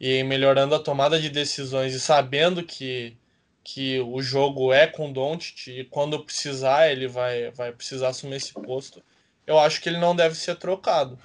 e 0.00 0.22
melhorando 0.22 0.74
a 0.74 0.80
tomada 0.80 1.20
de 1.20 1.30
decisões 1.30 1.94
e 1.94 2.00
sabendo 2.00 2.62
que, 2.62 3.16
que 3.62 4.00
o 4.00 4.20
jogo 4.22 4.72
é 4.72 4.86
com 4.86 5.12
Doncic 5.12 5.68
e 5.68 5.84
quando 5.84 6.24
precisar 6.24 6.90
ele 6.90 7.06
vai, 7.08 7.50
vai 7.52 7.72
precisar 7.72 8.08
assumir 8.08 8.36
esse 8.36 8.52
posto 8.52 9.02
eu 9.46 9.58
acho 9.58 9.80
que 9.80 9.88
ele 9.88 9.98
não 9.98 10.16
deve 10.16 10.34
ser 10.34 10.56
trocado. 10.56 11.18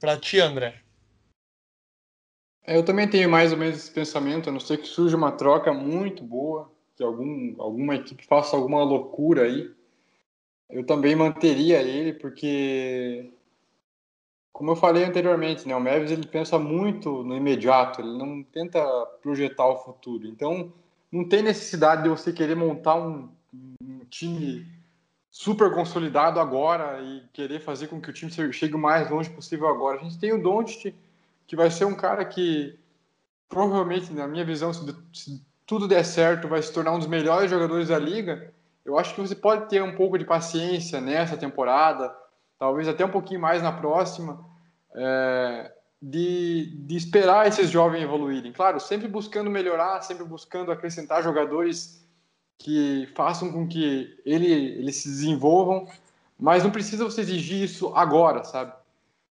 Para 0.00 0.16
ti, 0.16 0.40
André? 0.40 0.80
É, 2.64 2.76
eu 2.76 2.84
também 2.84 3.08
tenho 3.08 3.30
mais 3.30 3.52
ou 3.52 3.58
menos 3.58 3.78
esse 3.78 3.90
pensamento, 3.90 4.48
a 4.48 4.52
não 4.52 4.60
ser 4.60 4.78
que 4.78 4.86
surja 4.86 5.16
uma 5.16 5.32
troca 5.32 5.72
muito 5.72 6.22
boa, 6.22 6.70
que 6.96 7.02
algum, 7.02 7.54
alguma 7.58 7.94
equipe 7.94 8.24
faça 8.26 8.56
alguma 8.56 8.82
loucura 8.82 9.42
aí. 9.42 9.70
Eu 10.72 10.84
também 10.84 11.14
manteria 11.14 11.82
ele, 11.82 12.14
porque, 12.14 13.30
como 14.52 14.70
eu 14.70 14.76
falei 14.76 15.04
anteriormente, 15.04 15.68
né, 15.68 15.76
o 15.76 15.80
Mavis 15.80 16.10
ele 16.10 16.26
pensa 16.26 16.58
muito 16.58 17.22
no 17.22 17.36
imediato, 17.36 18.00
ele 18.00 18.16
não 18.16 18.42
tenta 18.42 18.82
projetar 19.22 19.66
o 19.66 19.78
futuro. 19.78 20.26
Então, 20.26 20.72
não 21.10 21.28
tem 21.28 21.42
necessidade 21.42 22.02
de 22.02 22.08
você 22.08 22.32
querer 22.32 22.54
montar 22.54 22.94
um, 22.94 23.28
um 23.82 23.98
time 24.08 24.66
super 25.30 25.74
consolidado 25.74 26.40
agora 26.40 27.00
e 27.02 27.22
querer 27.34 27.60
fazer 27.60 27.88
com 27.88 28.00
que 28.00 28.08
o 28.08 28.12
time 28.12 28.32
chegue 28.52 28.74
o 28.74 28.78
mais 28.78 29.10
longe 29.10 29.28
possível 29.28 29.68
agora. 29.68 30.00
A 30.00 30.02
gente 30.02 30.18
tem 30.18 30.32
o 30.32 30.42
Doncic, 30.42 30.94
que 31.46 31.54
vai 31.54 31.70
ser 31.70 31.84
um 31.84 31.94
cara 31.94 32.24
que 32.24 32.78
provavelmente, 33.46 34.10
na 34.10 34.26
minha 34.26 34.44
visão, 34.44 34.72
se, 34.72 35.42
tudo 35.66 35.86
der 35.86 36.04
certo, 36.04 36.48
vai 36.48 36.62
se 36.62 36.72
tornar 36.72 36.92
um 36.92 36.98
dos 36.98 37.06
melhores 37.06 37.50
jogadores 37.50 37.88
da 37.88 37.98
liga. 37.98 38.50
Eu 38.84 38.98
acho 38.98 39.14
que 39.14 39.20
você 39.20 39.34
pode 39.34 39.68
ter 39.68 39.82
um 39.82 39.94
pouco 39.94 40.18
de 40.18 40.24
paciência 40.24 41.00
nessa 41.00 41.36
temporada, 41.36 42.14
talvez 42.58 42.88
até 42.88 43.04
um 43.04 43.10
pouquinho 43.10 43.40
mais 43.40 43.62
na 43.62 43.72
próxima, 43.72 44.44
é, 44.94 45.72
de, 46.00 46.66
de 46.84 46.96
esperar 46.96 47.46
esses 47.46 47.70
jovens 47.70 48.02
evoluírem. 48.02 48.52
Claro, 48.52 48.80
sempre 48.80 49.06
buscando 49.06 49.48
melhorar, 49.50 50.02
sempre 50.02 50.24
buscando 50.24 50.72
acrescentar 50.72 51.22
jogadores 51.22 52.04
que 52.58 53.08
façam 53.14 53.52
com 53.52 53.66
que 53.66 54.18
ele, 54.24 54.52
eles 54.52 54.96
se 54.96 55.08
desenvolvam, 55.08 55.88
mas 56.38 56.64
não 56.64 56.70
precisa 56.70 57.04
você 57.04 57.20
exigir 57.20 57.62
isso 57.62 57.92
agora, 57.94 58.44
sabe? 58.44 58.72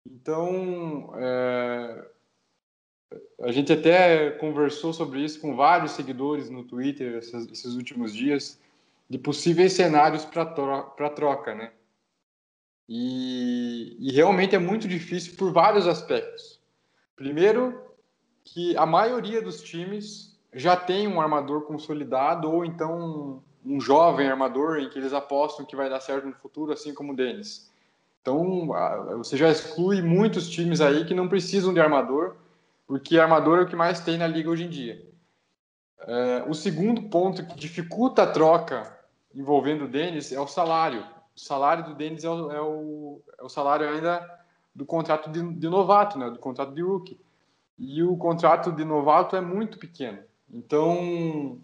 Então, 0.06 1.12
é, 1.16 2.06
a 3.42 3.52
gente 3.52 3.74
até 3.74 4.32
conversou 4.32 4.94
sobre 4.94 5.24
isso 5.24 5.40
com 5.40 5.56
vários 5.56 5.92
seguidores 5.94 6.50
no 6.50 6.64
Twitter 6.64 7.18
esses, 7.18 7.48
esses 7.52 7.74
últimos 7.76 8.14
dias, 8.14 8.60
de 9.10 9.18
possíveis 9.18 9.74
cenários 9.74 10.24
para 10.24 10.46
troca, 10.46 11.10
troca, 11.10 11.56
né? 11.56 11.72
E, 12.88 13.98
e 14.00 14.12
realmente 14.12 14.56
é 14.56 14.60
muito 14.60 14.88
difícil 14.88 15.36
por 15.36 15.52
vários 15.52 15.88
aspectos. 15.88 16.60
Primeiro, 17.16 17.82
que 18.44 18.76
a 18.78 18.86
maioria 18.86 19.42
dos 19.42 19.62
times 19.62 20.40
já 20.54 20.76
tem 20.76 21.08
um 21.08 21.22
armador 21.22 21.64
consolidado 21.64 22.52
ou 22.52 22.66
então 22.66 23.44
um 23.66 23.80
jovem 23.80 24.28
armador 24.28 24.80
em 24.80 24.90
que 24.90 24.98
eles 24.98 25.14
apostam 25.14 25.66
que 25.66 25.76
vai 25.76 25.90
dar 25.90 26.00
certo 26.00 26.28
no 26.28 26.34
futuro, 26.34 26.72
assim 26.72 26.94
como 26.94 27.14
o 27.14 27.16
Denis. 27.16 27.70
Então, 28.22 28.68
você 29.18 29.38
já 29.38 29.50
exclui 29.50 30.02
muitos 30.02 30.50
times 30.50 30.82
aí 30.82 31.06
que 31.06 31.14
não 31.14 31.28
precisam 31.28 31.74
de 31.74 31.80
armador, 31.80 32.36
porque 32.88 33.20
armador 33.20 33.60
é 33.60 33.62
o 33.62 33.68
que 33.68 33.76
mais 33.76 34.00
tem 34.00 34.18
na 34.18 34.28
liga 34.28 34.50
hoje 34.50 34.64
em 34.64 34.70
dia. 34.70 35.08
É, 36.02 36.44
o 36.48 36.54
segundo 36.54 37.04
ponto 37.04 37.46
que 37.46 37.56
dificulta 37.56 38.24
a 38.24 38.32
troca 38.32 38.99
envolvendo 39.34 39.86
o 39.86 39.88
Denis 39.88 40.32
é 40.32 40.40
o 40.40 40.48
salário. 40.48 41.06
O 41.36 41.40
salário 41.40 41.86
do 41.86 41.96
Denis 41.96 42.24
é 42.24 42.30
o, 42.30 42.52
é 42.52 42.62
o, 42.62 43.22
é 43.40 43.44
o 43.44 43.50
salário 43.50 43.88
ainda 43.88 44.40
do 44.74 44.86
contrato 44.86 45.30
de, 45.30 45.42
de 45.54 45.70
novato, 45.70 46.18
né, 46.18 46.30
do 46.30 46.40
contrato 46.40 46.74
de 46.74 46.82
rookie. 46.82 47.20
E 47.78 48.04
o 48.04 48.18
contrato 48.18 48.72
de 48.72 48.84
novato 48.84 49.36
é 49.36 49.42
muito 49.42 49.78
pequeno. 49.78 50.20
Então, 50.52 51.60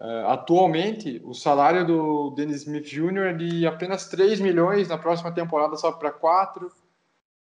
é, 0.00 0.24
atualmente, 0.26 1.20
o 1.24 1.34
salário 1.34 1.86
do 1.86 2.30
Dennis 2.30 2.62
Smith 2.62 2.84
Jr. 2.84 3.26
é 3.26 3.32
de 3.32 3.66
apenas 3.66 4.08
3 4.08 4.40
milhões, 4.40 4.88
na 4.88 4.98
próxima 4.98 5.32
temporada 5.32 5.76
só 5.76 5.92
para 5.92 6.10
4. 6.10 6.72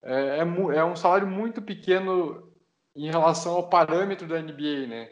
É, 0.04 0.40
é, 0.40 0.40
é, 0.40 0.84
um 0.84 0.96
salário 0.96 1.28
muito 1.28 1.62
pequeno 1.62 2.52
em 2.96 3.10
relação 3.10 3.54
ao 3.54 3.70
parâmetro 3.70 4.28
da 4.28 4.42
NBA, 4.42 4.88
né? 4.88 5.10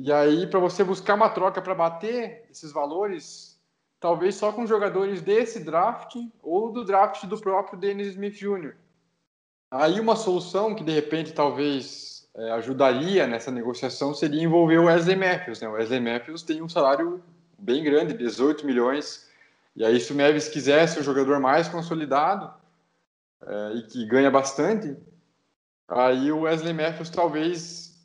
E 0.00 0.12
aí, 0.12 0.46
para 0.46 0.60
você 0.60 0.84
buscar 0.84 1.14
uma 1.14 1.28
troca 1.28 1.60
para 1.60 1.74
bater 1.74 2.46
esses 2.48 2.70
valores, 2.70 3.60
talvez 3.98 4.36
só 4.36 4.52
com 4.52 4.64
jogadores 4.64 5.20
desse 5.20 5.58
draft 5.58 6.14
ou 6.40 6.70
do 6.70 6.84
draft 6.84 7.24
do 7.26 7.36
próprio 7.40 7.76
Dennis 7.76 8.08
Smith 8.08 8.34
Jr. 8.34 8.74
Aí 9.68 9.98
uma 9.98 10.14
solução 10.14 10.72
que 10.72 10.84
de 10.84 10.92
repente 10.92 11.32
talvez 11.32 12.30
é, 12.36 12.52
ajudaria 12.52 13.26
nessa 13.26 13.50
negociação 13.50 14.14
seria 14.14 14.40
envolver 14.40 14.78
o 14.78 14.84
Wesley 14.84 15.16
Matthews. 15.16 15.60
Né? 15.60 15.68
O 15.68 15.72
Wesley 15.72 16.00
Matthews 16.00 16.44
tem 16.44 16.62
um 16.62 16.68
salário 16.68 17.20
bem 17.58 17.82
grande, 17.82 18.14
18 18.14 18.64
milhões. 18.64 19.28
E 19.74 19.84
aí, 19.84 19.98
se 19.98 20.12
o 20.12 20.16
Mavis 20.16 20.48
quisesse 20.48 21.00
um 21.00 21.02
jogador 21.02 21.40
mais 21.40 21.68
consolidado 21.68 22.54
é, 23.42 23.72
e 23.74 23.82
que 23.82 24.06
ganha 24.06 24.30
bastante, 24.30 24.96
aí 25.88 26.30
o 26.30 26.42
Wesley 26.42 26.72
Matthews 26.72 27.10
talvez 27.10 27.98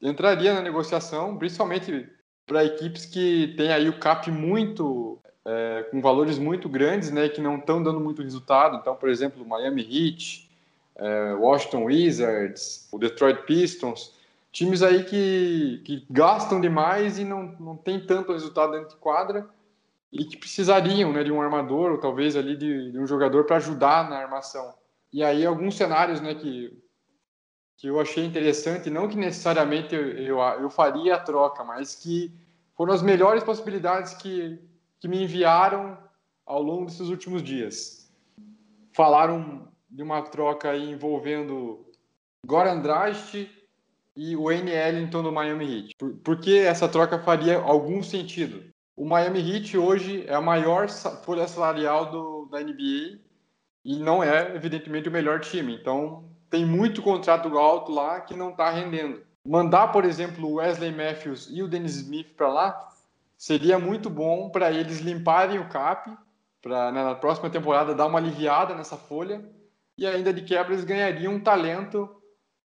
entraria 0.00 0.54
na 0.54 0.62
negociação, 0.62 1.36
principalmente 1.36 2.08
para 2.46 2.64
equipes 2.64 3.04
que 3.04 3.54
têm 3.56 3.72
aí 3.72 3.88
o 3.88 3.98
cap 3.98 4.30
muito 4.30 5.18
é, 5.44 5.82
com 5.90 6.00
valores 6.00 6.38
muito 6.38 6.68
grandes, 6.68 7.10
né, 7.10 7.28
que 7.28 7.40
não 7.40 7.56
estão 7.56 7.82
dando 7.82 8.00
muito 8.00 8.22
resultado. 8.22 8.76
Então, 8.76 8.94
por 8.94 9.08
exemplo, 9.08 9.46
Miami 9.46 9.82
Heat, 9.82 10.48
é, 10.96 11.34
Washington 11.34 11.84
Wizards, 11.84 12.88
o 12.92 12.98
Detroit 12.98 13.42
Pistons, 13.42 14.14
times 14.52 14.82
aí 14.82 15.04
que, 15.04 15.80
que 15.84 16.06
gastam 16.10 16.60
demais 16.60 17.18
e 17.18 17.24
não, 17.24 17.54
não 17.58 17.76
tem 17.76 18.00
tanto 18.00 18.32
resultado 18.32 18.72
dentro 18.72 18.90
de 18.90 18.96
quadra 18.96 19.48
e 20.12 20.24
que 20.24 20.36
precisariam 20.36 21.12
né, 21.12 21.22
de 21.22 21.30
um 21.30 21.40
armador 21.40 21.92
ou 21.92 21.98
talvez 21.98 22.34
ali 22.36 22.56
de, 22.56 22.92
de 22.92 22.98
um 22.98 23.06
jogador 23.06 23.44
para 23.44 23.56
ajudar 23.56 24.08
na 24.08 24.16
armação. 24.16 24.74
E 25.12 25.22
aí 25.22 25.44
alguns 25.44 25.76
cenários 25.76 26.20
né, 26.20 26.34
que, 26.34 26.76
que 27.78 27.86
eu 27.86 28.00
achei 28.00 28.24
interessante, 28.24 28.90
não 28.90 29.08
que 29.08 29.16
necessariamente 29.16 29.94
eu, 29.94 30.10
eu, 30.10 30.38
eu 30.40 30.68
faria 30.68 31.14
a 31.14 31.20
troca, 31.20 31.62
mas 31.62 31.94
que 31.94 32.32
foram 32.76 32.92
as 32.92 33.02
melhores 33.02 33.44
possibilidades 33.44 34.14
que, 34.14 34.60
que 35.00 35.06
me 35.06 35.22
enviaram 35.22 35.96
ao 36.44 36.60
longo 36.60 36.86
desses 36.86 37.08
últimos 37.08 37.40
dias. 37.40 38.12
Falaram 38.92 39.68
de 39.88 40.02
uma 40.02 40.22
troca 40.22 40.76
envolvendo 40.76 41.86
Goran 42.44 42.80
Dragic 42.80 43.48
e 44.16 44.34
o 44.34 44.44
Wayne 44.44 44.72
Ellington 44.72 45.22
do 45.22 45.30
Miami 45.30 45.64
Heat. 45.64 45.96
Por, 45.96 46.14
por 46.16 46.40
que 46.40 46.58
essa 46.58 46.88
troca 46.88 47.20
faria 47.20 47.58
algum 47.60 48.02
sentido? 48.02 48.64
O 48.96 49.06
Miami 49.06 49.38
Heat 49.38 49.78
hoje 49.78 50.24
é 50.26 50.34
a 50.34 50.40
maior 50.40 50.88
folha 51.22 51.46
salarial 51.46 52.10
do, 52.10 52.46
da 52.46 52.60
NBA 52.60 53.20
e 53.84 54.00
não 54.00 54.20
é, 54.20 54.56
evidentemente, 54.56 55.08
o 55.08 55.12
melhor 55.12 55.38
time. 55.38 55.76
Então, 55.76 56.28
tem 56.50 56.64
muito 56.64 57.02
contrato 57.02 57.56
alto 57.58 57.92
lá 57.92 58.20
que 58.20 58.34
não 58.34 58.50
está 58.50 58.70
rendendo. 58.70 59.22
mandar, 59.44 59.88
por 59.88 60.04
exemplo, 60.04 60.46
o 60.46 60.54
Wesley 60.54 60.92
Matthews 60.92 61.48
e 61.50 61.62
o 61.62 61.68
Dennis 61.68 61.96
Smith 61.96 62.34
para 62.36 62.48
lá 62.48 62.88
seria 63.36 63.78
muito 63.78 64.10
bom 64.10 64.50
para 64.50 64.70
eles 64.70 65.00
limparem 65.00 65.58
o 65.58 65.68
cap, 65.68 66.10
para 66.60 66.90
né, 66.90 67.04
na 67.04 67.14
próxima 67.14 67.48
temporada 67.48 67.94
dar 67.94 68.06
uma 68.06 68.18
aliviada 68.18 68.74
nessa 68.74 68.96
folha 68.96 69.42
e 69.96 70.06
ainda 70.06 70.32
de 70.32 70.42
quebra 70.42 70.72
eles 70.72 70.84
ganhariam 70.84 71.34
um 71.34 71.40
talento 71.40 72.08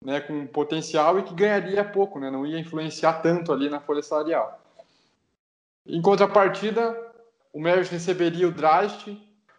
né, 0.02 0.20
com 0.20 0.46
potencial 0.46 1.18
e 1.18 1.22
que 1.22 1.34
ganharia 1.34 1.84
pouco, 1.84 2.18
né, 2.18 2.30
não 2.30 2.44
ia 2.44 2.58
influenciar 2.58 3.14
tanto 3.14 3.52
ali 3.52 3.68
na 3.68 3.80
folha 3.80 4.02
salarial. 4.02 4.60
Em 5.86 6.02
contrapartida, 6.02 6.96
o 7.52 7.60
Mavericks 7.60 7.90
receberia 7.90 8.48
o 8.48 8.52
Drast, 8.52 9.06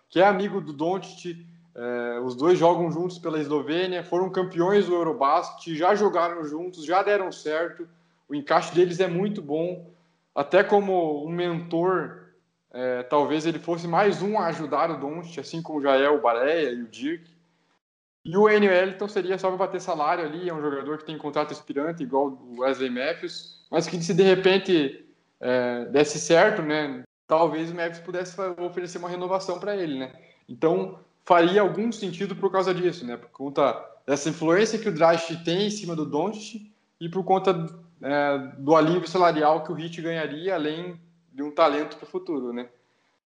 que 0.10 0.20
é 0.20 0.26
amigo 0.26 0.62
do 0.62 0.74
Doncic, 0.74 1.46
é, 1.78 2.20
os 2.20 2.36
dois 2.36 2.58
jogam 2.58 2.92
juntos 2.92 3.20
pela 3.20 3.40
Eslovênia, 3.40 4.04
foram 4.04 4.32
campeões 4.32 4.88
do 4.88 4.96
Eurobasket, 4.96 5.76
já 5.76 5.94
jogaram 5.94 6.44
juntos, 6.44 6.84
já 6.84 7.04
deram 7.04 7.32
certo, 7.32 7.88
o 8.28 8.34
encaixe 8.34 8.74
deles 8.74 9.00
é 9.00 9.08
muito 9.08 9.44
bom, 9.44 9.88
até 10.34 10.63
como 10.63 11.24
um 11.24 11.30
mentor, 11.30 12.24
é, 12.72 13.04
talvez 13.04 13.46
ele 13.46 13.60
fosse 13.60 13.88
mais 13.88 14.24
um 14.24 14.40
a 14.40 14.48
ajudar 14.48 14.90
o 14.90 14.98
Doncic, 14.98 15.40
assim 15.40 15.62
como 15.62 15.82
já 15.82 15.96
é 15.96 16.10
o 16.10 16.20
Bareia 16.20 16.72
e 16.72 16.82
o 16.82 16.88
Dirk. 16.88 17.30
E 18.26 18.36
o 18.36 18.50
N. 18.50 18.68
Wellington 18.68 19.08
seria 19.08 19.38
só 19.38 19.48
para 19.48 19.58
bater 19.58 19.80
salário 19.80 20.26
ali, 20.26 20.50
é 20.50 20.54
um 20.54 20.62
jogador 20.62 20.98
que 20.98 21.06
tem 21.06 21.18
contrato 21.18 21.54
expirante, 21.54 22.04
igual 22.04 22.28
o 22.28 22.62
Wesley 22.62 22.90
Matthews, 22.90 23.66
mas 23.72 23.88
que 23.88 24.02
se 24.02 24.13
de 24.13 24.24
repente 24.24 25.06
é, 25.40 25.86
desse 25.86 26.20
certo, 26.20 26.62
né, 26.62 27.04
talvez 27.28 27.72
o 27.72 27.76
Mavis 27.76 28.00
pudesse 28.00 28.36
oferecer 28.60 28.98
uma 28.98 29.10
renovação 29.10 29.60
para 29.60 29.78
ele, 29.78 30.00
né? 30.00 30.12
Então 30.50 31.00
faria 31.28 31.60
algum 31.60 31.92
sentido 31.92 32.38
por 32.38 32.50
causa 32.50 32.74
disso, 32.74 33.06
né? 33.06 33.18
Por 33.18 33.30
conta 33.32 33.86
dessa 34.06 34.30
influência 34.30 34.80
que 34.80 34.88
o 34.88 34.94
Draft 34.94 35.44
tem 35.44 35.68
em 35.68 35.70
cima 35.70 35.94
do 35.94 36.06
Doncic 36.06 36.72
e 37.02 37.10
por 37.10 37.26
conta 37.26 37.68
é, 38.02 38.38
do 38.58 38.74
alívio 38.74 39.10
salarial 39.10 39.62
que 39.62 39.72
o 39.74 39.78
Heat 39.78 40.02
ganharia, 40.02 40.56
além 40.56 40.98
de 41.34 41.44
um 41.44 41.52
talento 41.52 41.98
para 41.98 42.06
o 42.06 42.10
futuro, 42.10 42.54
né? 42.54 42.70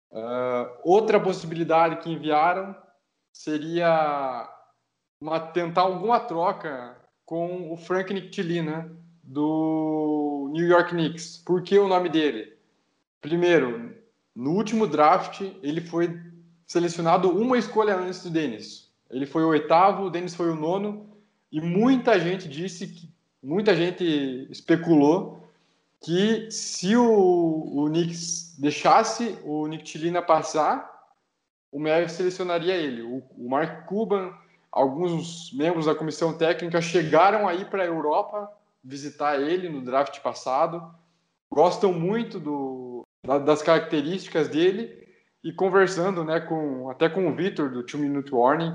Uh, 0.10 0.68
outra 0.84 1.20
possibilidade 1.20 1.98
que 1.98 2.12
enviaram 2.12 2.76
seria 3.32 4.50
uma, 5.22 5.40
tentar 5.40 5.82
alguma 5.82 6.20
troca 6.20 6.98
com 7.26 7.72
o 7.72 7.78
Frank 7.78 8.14
Nictilina 8.14 8.92
do 9.24 10.50
New 10.54 10.66
York 10.66 10.92
Knicks. 10.92 11.38
Por 11.46 11.62
que 11.62 11.78
o 11.78 11.88
nome 11.88 12.10
dele? 12.10 12.54
Primeiro, 13.22 13.96
no 14.36 14.52
último 14.52 14.88
draft, 14.88 15.42
ele 15.62 15.80
foi 15.80 16.31
selecionado 16.72 17.30
uma 17.30 17.58
escolha 17.58 17.98
antes 17.98 18.24
do 18.24 18.30
Dennis. 18.30 18.90
Ele 19.10 19.26
foi 19.26 19.44
o 19.44 19.50
oitavo, 19.50 20.06
o 20.06 20.10
Dennis 20.10 20.34
foi 20.34 20.50
o 20.50 20.56
nono, 20.56 21.06
e 21.52 21.60
muita 21.60 22.18
gente 22.18 22.48
disse 22.48 22.88
que, 22.88 23.10
muita 23.44 23.76
gente 23.76 24.48
especulou 24.50 25.44
que 26.02 26.50
se 26.50 26.96
o, 26.96 27.04
o 27.04 27.90
Knicks 27.90 28.56
deixasse 28.58 29.38
o 29.44 29.68
Nick 29.68 29.84
Tilina 29.84 30.22
passar, 30.22 30.90
o 31.70 31.78
Mavericks 31.78 32.16
selecionaria 32.16 32.76
ele. 32.76 33.02
O, 33.02 33.22
o 33.38 33.50
Mark 33.50 33.86
Cuban 33.86 34.34
alguns 34.72 35.52
membros 35.52 35.88
da 35.88 35.94
comissão 35.94 36.32
técnica 36.32 36.82
chegaram 36.82 37.50
aí 37.50 37.66
para 37.66 37.84
a 37.84 37.88
Europa 37.88 38.50
visitar 38.82 39.42
ele 39.42 39.68
no 39.68 39.82
draft 39.82 40.22
passado, 40.22 40.90
gostam 41.52 41.92
muito 41.92 42.40
do, 42.40 43.06
das 43.46 43.62
características 43.62 44.48
dele 44.48 45.01
e 45.44 45.52
conversando, 45.52 46.24
né, 46.24 46.40
com 46.40 46.90
até 46.90 47.10
com 47.10 47.28
o 47.28 47.36
Vitor 47.36 47.70
do 47.70 47.84
Two 47.84 48.00
Minute 48.00 48.34
Warning, 48.34 48.74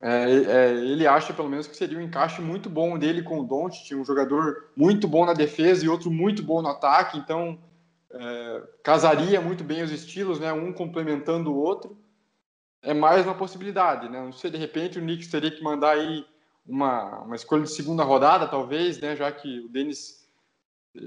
é, 0.00 0.32
é, 0.32 0.70
ele 0.74 1.06
acha 1.06 1.32
pelo 1.32 1.48
menos 1.48 1.66
que 1.66 1.76
seria 1.76 1.98
um 1.98 2.02
encaixe 2.02 2.42
muito 2.42 2.68
bom 2.68 2.98
dele 2.98 3.22
com 3.22 3.40
o 3.40 3.44
Doncic, 3.44 3.94
um 3.94 4.04
jogador 4.04 4.70
muito 4.76 5.08
bom 5.08 5.24
na 5.24 5.32
defesa 5.32 5.84
e 5.84 5.88
outro 5.88 6.10
muito 6.10 6.42
bom 6.42 6.60
no 6.60 6.68
ataque, 6.68 7.16
então 7.16 7.58
é, 8.10 8.62
casaria 8.82 9.40
muito 9.40 9.64
bem 9.64 9.82
os 9.82 9.90
estilos, 9.90 10.38
né, 10.38 10.52
um 10.52 10.72
complementando 10.72 11.52
o 11.52 11.56
outro 11.56 11.96
é 12.84 12.92
mais 12.92 13.24
uma 13.24 13.34
possibilidade, 13.34 14.08
né? 14.08 14.20
Não 14.20 14.32
sei, 14.32 14.50
de 14.50 14.58
repente 14.58 14.98
o 14.98 15.02
Knicks 15.02 15.28
teria 15.28 15.50
que 15.50 15.62
mandar 15.62 15.92
aí 15.92 16.24
uma, 16.66 17.20
uma 17.20 17.34
escolha 17.34 17.62
de 17.62 17.70
segunda 17.70 18.04
rodada, 18.04 18.46
talvez, 18.46 19.00
né? 19.00 19.16
Já 19.16 19.32
que 19.32 19.60
o 19.60 19.68
Denis, 19.68 20.28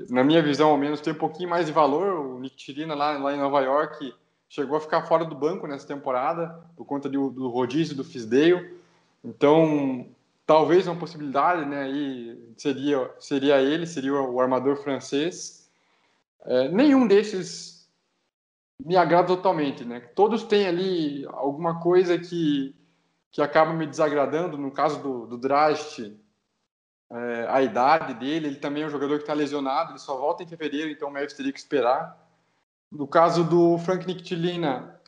na 0.10 0.24
minha 0.24 0.42
visão, 0.42 0.72
ao 0.72 0.78
menos, 0.78 1.00
tem 1.00 1.14
um 1.14 1.18
pouquinho 1.18 1.50
mais 1.50 1.68
de 1.68 1.72
valor. 1.72 2.20
O 2.20 2.40
Nick 2.40 2.56
Tirina 2.56 2.96
lá, 2.96 3.18
lá 3.18 3.34
em 3.34 3.38
Nova 3.38 3.62
York 3.62 4.14
chegou 4.50 4.78
a 4.78 4.82
ficar 4.82 5.04
fora 5.04 5.26
do 5.26 5.36
banco 5.36 5.68
nessa 5.68 5.88
temporada 5.88 6.64
por 6.76 6.86
conta 6.86 7.10
do, 7.10 7.30
do 7.30 7.50
rodízio 7.50 7.96
do 7.96 8.04
Fisdale. 8.04 8.78
Então, 9.24 10.08
talvez 10.46 10.88
uma 10.88 10.96
possibilidade, 10.96 11.66
né? 11.66 11.84
Aí 11.84 12.54
seria, 12.58 13.12
seria 13.20 13.62
ele, 13.62 13.86
seria 13.86 14.14
o 14.14 14.40
armador 14.40 14.78
francês. 14.78 15.70
É, 16.46 16.70
nenhum 16.70 17.06
desses 17.06 17.90
me 18.84 18.96
agrada 18.96 19.28
totalmente, 19.28 19.84
né? 19.84 20.00
Todos 20.00 20.44
têm 20.44 20.68
ali 20.68 21.26
alguma 21.30 21.80
coisa 21.82 22.18
que, 22.18 22.76
que 23.32 23.42
acaba 23.42 23.74
me 23.74 23.86
desagradando. 23.86 24.58
No 24.58 24.72
caso 24.72 25.02
do, 25.02 25.26
do 25.28 25.38
Drast, 25.38 26.00
é, 27.10 27.48
a 27.50 27.62
idade 27.62 28.14
dele, 28.14 28.48
ele 28.48 28.56
também 28.58 28.84
é 28.84 28.86
um 28.86 28.92
jogador 28.92 29.18
que 29.18 29.24
está 29.24 29.34
lesionado, 29.34 29.92
ele 29.92 30.00
só 30.00 30.16
volta 30.18 30.44
em 30.44 30.48
fevereiro, 30.48 30.90
então 30.90 31.10
o 31.10 31.14
Mavis 31.14 31.34
teria 31.34 31.52
que 31.52 31.60
esperar. 31.60 32.27
No 32.92 33.08
caso 33.08 33.44
do 33.44 33.78
Frank 33.80 34.06
Nictilina, 34.08 35.00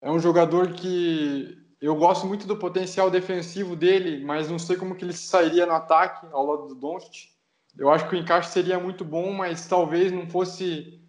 é 0.00 0.10
um 0.10 0.18
jogador 0.18 0.72
que 0.72 1.56
eu 1.80 1.94
gosto 1.94 2.26
muito 2.26 2.46
do 2.46 2.56
potencial 2.56 3.10
defensivo 3.10 3.76
dele, 3.76 4.24
mas 4.24 4.50
não 4.50 4.58
sei 4.58 4.76
como 4.76 4.94
que 4.94 5.04
ele 5.04 5.12
sairia 5.12 5.66
no 5.66 5.72
ataque 5.72 6.26
ao 6.32 6.46
lado 6.46 6.68
do 6.68 6.74
Doncic. 6.74 7.28
Eu 7.78 7.90
acho 7.90 8.08
que 8.08 8.14
o 8.14 8.18
encaixe 8.18 8.50
seria 8.50 8.78
muito 8.80 9.04
bom, 9.04 9.32
mas 9.32 9.66
talvez 9.66 10.10
não 10.10 10.26
fosse 10.26 11.00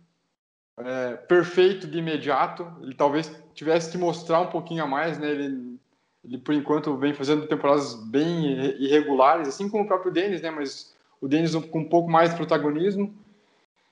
é, 0.77 1.15
perfeito 1.15 1.87
de 1.87 1.97
imediato. 1.97 2.71
Ele 2.81 2.93
talvez 2.93 3.31
tivesse 3.53 3.89
que 3.89 3.97
mostrar 3.97 4.41
um 4.41 4.47
pouquinho 4.47 4.83
a 4.83 4.87
mais, 4.87 5.17
né? 5.17 5.31
Ele, 5.31 5.79
ele 6.23 6.37
por 6.37 6.53
enquanto 6.53 6.95
vem 6.97 7.13
fazendo 7.13 7.47
temporadas 7.47 7.95
bem 7.95 8.45
irregulares, 8.79 9.47
assim 9.47 9.69
como 9.69 9.83
o 9.83 9.87
próprio 9.87 10.11
Denis, 10.11 10.41
né? 10.41 10.51
Mas 10.51 10.93
o 11.21 11.27
Denis 11.27 11.55
com 11.55 11.79
um 11.79 11.89
pouco 11.89 12.09
mais 12.09 12.31
de 12.31 12.35
protagonismo. 12.35 13.15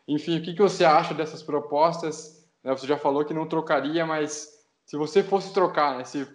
Enfim, 0.07 0.37
o 0.37 0.41
que, 0.41 0.53
que 0.53 0.61
você 0.61 0.85
acha 0.85 1.13
dessas 1.13 1.41
propostas? 1.41 2.47
Né, 2.63 2.71
você 2.71 2.85
já 2.85 2.97
falou 2.97 3.25
que 3.25 3.33
não 3.33 3.47
trocaria, 3.47 4.05
mas 4.05 4.63
se 4.85 4.95
você 4.97 5.23
fosse 5.23 5.53
trocar, 5.53 5.97
né? 5.97 6.03
se 6.03 6.27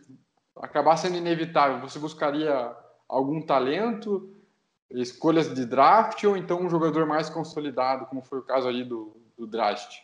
acabar 0.56 0.96
sendo 0.96 1.16
inevitável, 1.16 1.80
você 1.80 1.98
buscaria 1.98 2.74
algum 3.08 3.40
talento, 3.40 4.34
escolhas 4.90 5.52
de 5.54 5.64
draft 5.64 6.24
ou 6.24 6.36
então 6.36 6.60
um 6.60 6.70
jogador 6.70 7.06
mais 7.06 7.30
consolidado, 7.30 8.06
como 8.06 8.22
foi 8.22 8.38
o 8.38 8.42
caso 8.42 8.68
ali 8.68 8.84
do, 8.84 9.16
do 9.38 9.46
draft? 9.46 9.98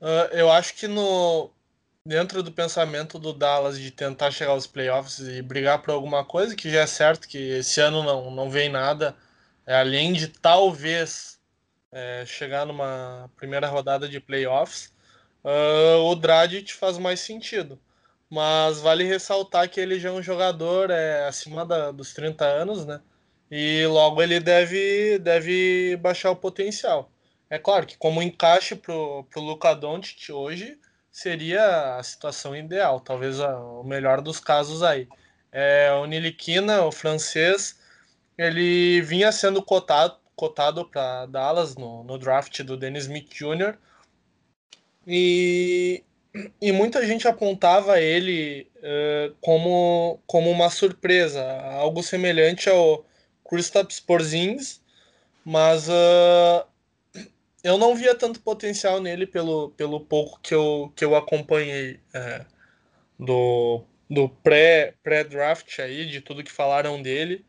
Uh, 0.00 0.28
eu 0.32 0.50
acho 0.50 0.74
que 0.74 0.88
no 0.88 1.50
dentro 2.06 2.42
do 2.42 2.52
pensamento 2.52 3.18
do 3.18 3.32
Dallas 3.32 3.78
de 3.78 3.90
tentar 3.90 4.30
chegar 4.30 4.50
aos 4.50 4.66
playoffs 4.66 5.20
e 5.20 5.40
brigar 5.40 5.80
por 5.80 5.92
alguma 5.92 6.22
coisa, 6.22 6.54
que 6.54 6.70
já 6.70 6.80
é 6.80 6.86
certo 6.86 7.26
que 7.26 7.38
esse 7.38 7.80
ano 7.80 8.02
não, 8.02 8.30
não 8.30 8.50
vem 8.50 8.68
nada, 8.68 9.16
é, 9.66 9.80
além 9.80 10.12
de 10.12 10.28
talvez 10.28 11.33
é, 11.94 12.26
chegar 12.26 12.66
numa 12.66 13.30
primeira 13.36 13.68
rodada 13.68 14.08
de 14.08 14.18
playoffs, 14.18 14.92
uh, 15.44 16.00
o 16.10 16.14
Dragic 16.16 16.74
faz 16.74 16.98
mais 16.98 17.20
sentido. 17.20 17.78
Mas 18.28 18.80
vale 18.80 19.04
ressaltar 19.04 19.70
que 19.70 19.80
ele 19.80 20.00
já 20.00 20.08
é 20.08 20.12
um 20.12 20.22
jogador 20.22 20.90
é, 20.90 21.26
acima 21.28 21.64
da, 21.64 21.92
dos 21.92 22.12
30 22.12 22.44
anos, 22.44 22.84
né? 22.84 23.00
E 23.50 23.86
logo 23.86 24.20
ele 24.20 24.40
deve, 24.40 25.18
deve 25.20 25.96
baixar 25.98 26.32
o 26.32 26.36
potencial. 26.36 27.10
É 27.48 27.58
claro 27.58 27.86
que 27.86 27.96
como 27.96 28.22
encaixe 28.22 28.74
pro, 28.74 29.24
pro 29.30 29.40
Luka 29.40 29.72
Doncic 29.74 30.30
hoje 30.32 30.76
seria 31.12 31.96
a 31.96 32.02
situação 32.02 32.56
ideal, 32.56 32.98
talvez 32.98 33.38
a, 33.38 33.56
o 33.60 33.84
melhor 33.84 34.20
dos 34.20 34.40
casos 34.40 34.82
aí. 34.82 35.06
É, 35.52 35.92
o 35.92 36.06
Niliquina, 36.06 36.82
o 36.82 36.90
francês, 36.90 37.78
ele 38.36 39.00
vinha 39.02 39.30
sendo 39.30 39.62
cotado 39.62 40.23
cotado 40.36 40.84
para 40.84 41.26
Dallas 41.26 41.76
no, 41.76 42.04
no 42.04 42.18
draft 42.18 42.62
do 42.62 42.76
Dennis 42.76 43.04
Smith 43.04 43.28
Jr. 43.32 43.76
E, 45.06 46.02
e 46.60 46.72
muita 46.72 47.06
gente 47.06 47.28
apontava 47.28 48.00
ele 48.00 48.66
uh, 48.76 49.34
como, 49.40 50.20
como 50.26 50.50
uma 50.50 50.70
surpresa, 50.70 51.44
algo 51.72 52.02
semelhante 52.02 52.68
ao 52.68 53.04
Kristaps 53.48 54.00
Porzingis, 54.00 54.82
mas 55.44 55.88
uh, 55.88 56.66
eu 57.62 57.78
não 57.78 57.94
via 57.94 58.14
tanto 58.14 58.40
potencial 58.40 59.00
nele 59.00 59.26
pelo, 59.26 59.70
pelo 59.70 60.00
pouco 60.00 60.38
que 60.40 60.54
eu, 60.54 60.92
que 60.94 61.04
eu 61.04 61.16
acompanhei 61.16 61.98
é, 62.12 62.44
do, 63.18 63.82
do 64.08 64.28
pré-draft 64.28 65.76
pré 65.76 65.84
aí, 65.84 66.06
de 66.06 66.20
tudo 66.20 66.44
que 66.44 66.52
falaram 66.52 67.00
dele. 67.00 67.44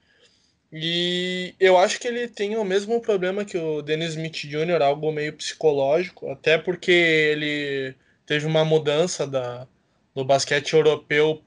E 0.78 1.56
eu 1.58 1.78
acho 1.78 1.98
que 2.02 2.06
ele 2.06 2.28
tem 2.28 2.58
o 2.58 2.66
mesmo 2.66 3.00
problema 3.00 3.46
que 3.46 3.58
o 3.58 3.82
Dennis 3.82 4.10
Smith 4.10 4.36
Jr., 4.46 4.82
algo 4.82 5.10
meio 5.10 5.32
psicológico, 5.32 6.30
até 6.30 6.58
porque 6.58 6.92
ele 6.92 7.96
teve 8.26 8.46
uma 8.46 8.66
mudança 8.66 9.26
da, 9.26 9.66
do 10.14 10.26
basquete 10.26 10.74
europeu 10.74 11.42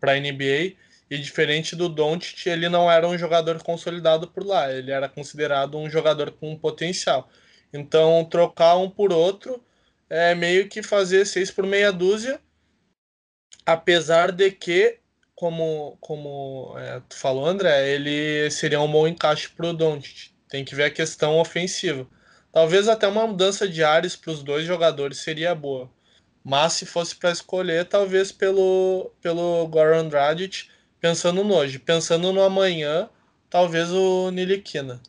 para 0.00 0.12
a 0.12 0.18
NBA 0.18 0.76
E 1.10 1.18
diferente 1.18 1.76
do 1.76 1.90
Doncic, 1.90 2.46
ele 2.46 2.70
não 2.70 2.90
era 2.90 3.06
um 3.06 3.18
jogador 3.18 3.62
consolidado 3.62 4.28
por 4.28 4.46
lá, 4.46 4.72
ele 4.72 4.92
era 4.92 5.10
considerado 5.10 5.76
um 5.76 5.90
jogador 5.90 6.30
com 6.32 6.56
potencial. 6.56 7.28
Então, 7.70 8.24
trocar 8.24 8.78
um 8.78 8.88
por 8.88 9.12
outro 9.12 9.62
é 10.08 10.34
meio 10.34 10.70
que 10.70 10.82
fazer 10.82 11.26
seis 11.26 11.50
por 11.50 11.66
meia 11.66 11.92
dúzia, 11.92 12.40
apesar 13.66 14.32
de 14.32 14.50
que, 14.50 14.98
como, 15.38 15.96
como 16.00 16.74
é, 16.76 17.00
tu 17.08 17.16
falou, 17.16 17.46
André, 17.46 17.90
ele 17.90 18.50
seria 18.50 18.80
um 18.80 18.90
bom 18.90 19.06
encaixe 19.06 19.48
para 19.48 19.68
o 19.68 19.72
Doncic. 19.72 20.32
Tem 20.48 20.64
que 20.64 20.74
ver 20.74 20.86
a 20.86 20.90
questão 20.90 21.38
ofensiva. 21.38 22.04
Talvez 22.50 22.88
até 22.88 23.06
uma 23.06 23.24
mudança 23.24 23.68
de 23.68 23.84
ares 23.84 24.16
para 24.16 24.32
os 24.32 24.42
dois 24.42 24.64
jogadores 24.64 25.18
seria 25.18 25.54
boa. 25.54 25.88
Mas 26.42 26.72
se 26.72 26.84
fosse 26.84 27.14
para 27.14 27.30
escolher, 27.30 27.84
talvez 27.84 28.32
pelo, 28.32 29.12
pelo 29.22 29.64
Goran 29.68 30.08
Dragic, 30.08 30.68
pensando 30.98 31.44
no 31.44 31.54
hoje. 31.54 31.78
Pensando 31.78 32.32
no 32.32 32.42
amanhã, 32.42 33.08
talvez 33.48 33.92
o 33.92 34.32
Nilikina. 34.32 35.00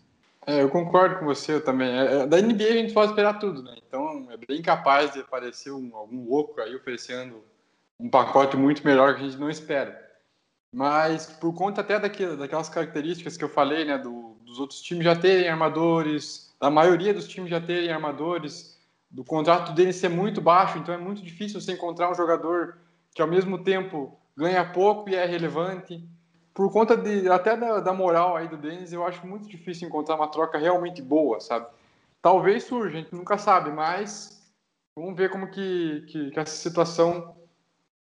É, 0.45 0.61
eu 0.61 0.69
concordo 0.69 1.17
com 1.17 1.25
você 1.25 1.59
também. 1.59 1.89
É, 1.89 2.21
é 2.21 2.27
da 2.27 2.39
NBA 2.39 2.65
a 2.65 2.73
gente 2.73 2.93
pode 2.93 3.13
esperar 3.13 3.39
tudo, 3.39 3.63
né? 3.63 3.77
Então 3.88 4.27
é 4.30 4.38
bem 4.38 4.61
capaz 4.61 5.11
de 5.11 5.21
aparecer 5.21 5.71
um, 5.71 5.89
algum 5.95 6.30
louco 6.30 6.61
aí 6.61 6.75
oferecendo 6.75 7.43
um 7.99 8.07
pacote 8.11 8.55
muito 8.55 8.86
melhor 8.86 9.15
que 9.15 9.23
a 9.23 9.25
gente 9.27 9.39
não 9.39 9.49
espera. 9.49 10.09
Mas 10.72 11.26
por 11.26 11.53
conta 11.53 11.82
até 11.82 11.99
daquilo, 11.99 12.38
daquelas 12.38 12.70
características 12.70 13.36
que 13.36 13.43
eu 13.43 13.49
falei, 13.49 13.86
né? 13.86 13.97
Do, 13.97 14.36
dos 14.45 14.59
outros 14.59 14.82
times 14.82 15.03
já 15.03 15.15
terem 15.15 15.49
armadores, 15.49 16.55
da 16.59 16.70
maioria 16.70 17.13
dos 17.13 17.28
times 17.28 17.49
já 17.49 17.59
terem 17.59 17.91
armadores, 17.91 18.78
do 19.09 19.24
contrato 19.24 19.74
dele 19.74 19.91
ser 19.91 20.09
muito 20.09 20.39
baixo, 20.39 20.78
então 20.78 20.93
é 20.93 20.97
muito 20.97 21.24
difícil 21.24 21.59
você 21.59 21.72
encontrar 21.72 22.11
um 22.11 22.15
jogador 22.15 22.78
que 23.13 23.22
ao 23.22 23.28
mesmo 23.28 23.63
tempo 23.63 24.15
ganha 24.38 24.63
pouco 24.63 25.09
e 25.09 25.15
é 25.15 25.26
relevante 25.26 26.07
por 26.59 26.70
conta 26.74 26.97
de 26.97 27.30
até 27.30 27.55
da, 27.55 27.80
da 27.80 27.93
moral 27.93 28.36
aí 28.36 28.45
do 28.45 28.57
Denis, 28.57 28.91
eu 28.91 29.05
acho 29.05 29.26
muito 29.26 29.47
difícil 29.47 29.88
encontrar 29.88 30.15
uma 30.15 30.28
troca 30.28 30.57
realmente 30.57 31.01
boa, 31.01 31.39
sabe? 31.39 31.65
Talvez 32.22 32.65
surja, 32.65 32.97
a 32.97 33.01
gente 33.01 33.15
nunca 33.15 33.38
sabe, 33.38 33.72
mas 33.72 34.45
vamos 34.93 35.15
ver 35.15 35.30
como 35.30 35.49
que, 35.49 36.03
que, 36.09 36.32
que 36.32 36.38
essa 36.38 36.53
situação 36.53 37.34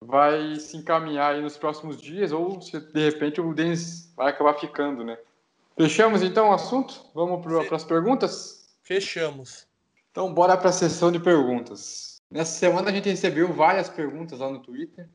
vai 0.02 0.56
se 0.56 0.78
encaminhar 0.78 1.36
aí 1.36 1.42
nos 1.42 1.58
próximos 1.58 2.02
dias, 2.02 2.32
ou 2.32 2.62
se 2.62 2.80
de 2.80 3.10
repente 3.10 3.42
o 3.42 3.54
Denis 3.54 4.14
vai 4.16 4.32
acabar 4.32 4.54
ficando, 4.54 5.04
né? 5.04 5.18
Fechamos 5.78 6.24
então 6.24 6.50
o 6.50 6.54
assunto? 6.54 7.06
Vamos 7.14 7.42
para 7.42 7.76
as 7.76 7.84
perguntas? 7.84 8.76
Fechamos. 8.82 9.68
Então, 10.12 10.34
bora 10.34 10.58
para 10.58 10.70
a 10.70 10.74
sessão 10.74 11.12
de 11.12 11.20
perguntas. 11.20 12.20
Nessa 12.30 12.58
semana 12.58 12.90
a 12.90 12.94
gente 12.94 13.10
recebeu 13.10 13.54
várias 13.54 13.88
perguntas 13.88 14.40
lá 14.40 14.50
no 14.50 14.60
Twitter. 14.60 15.08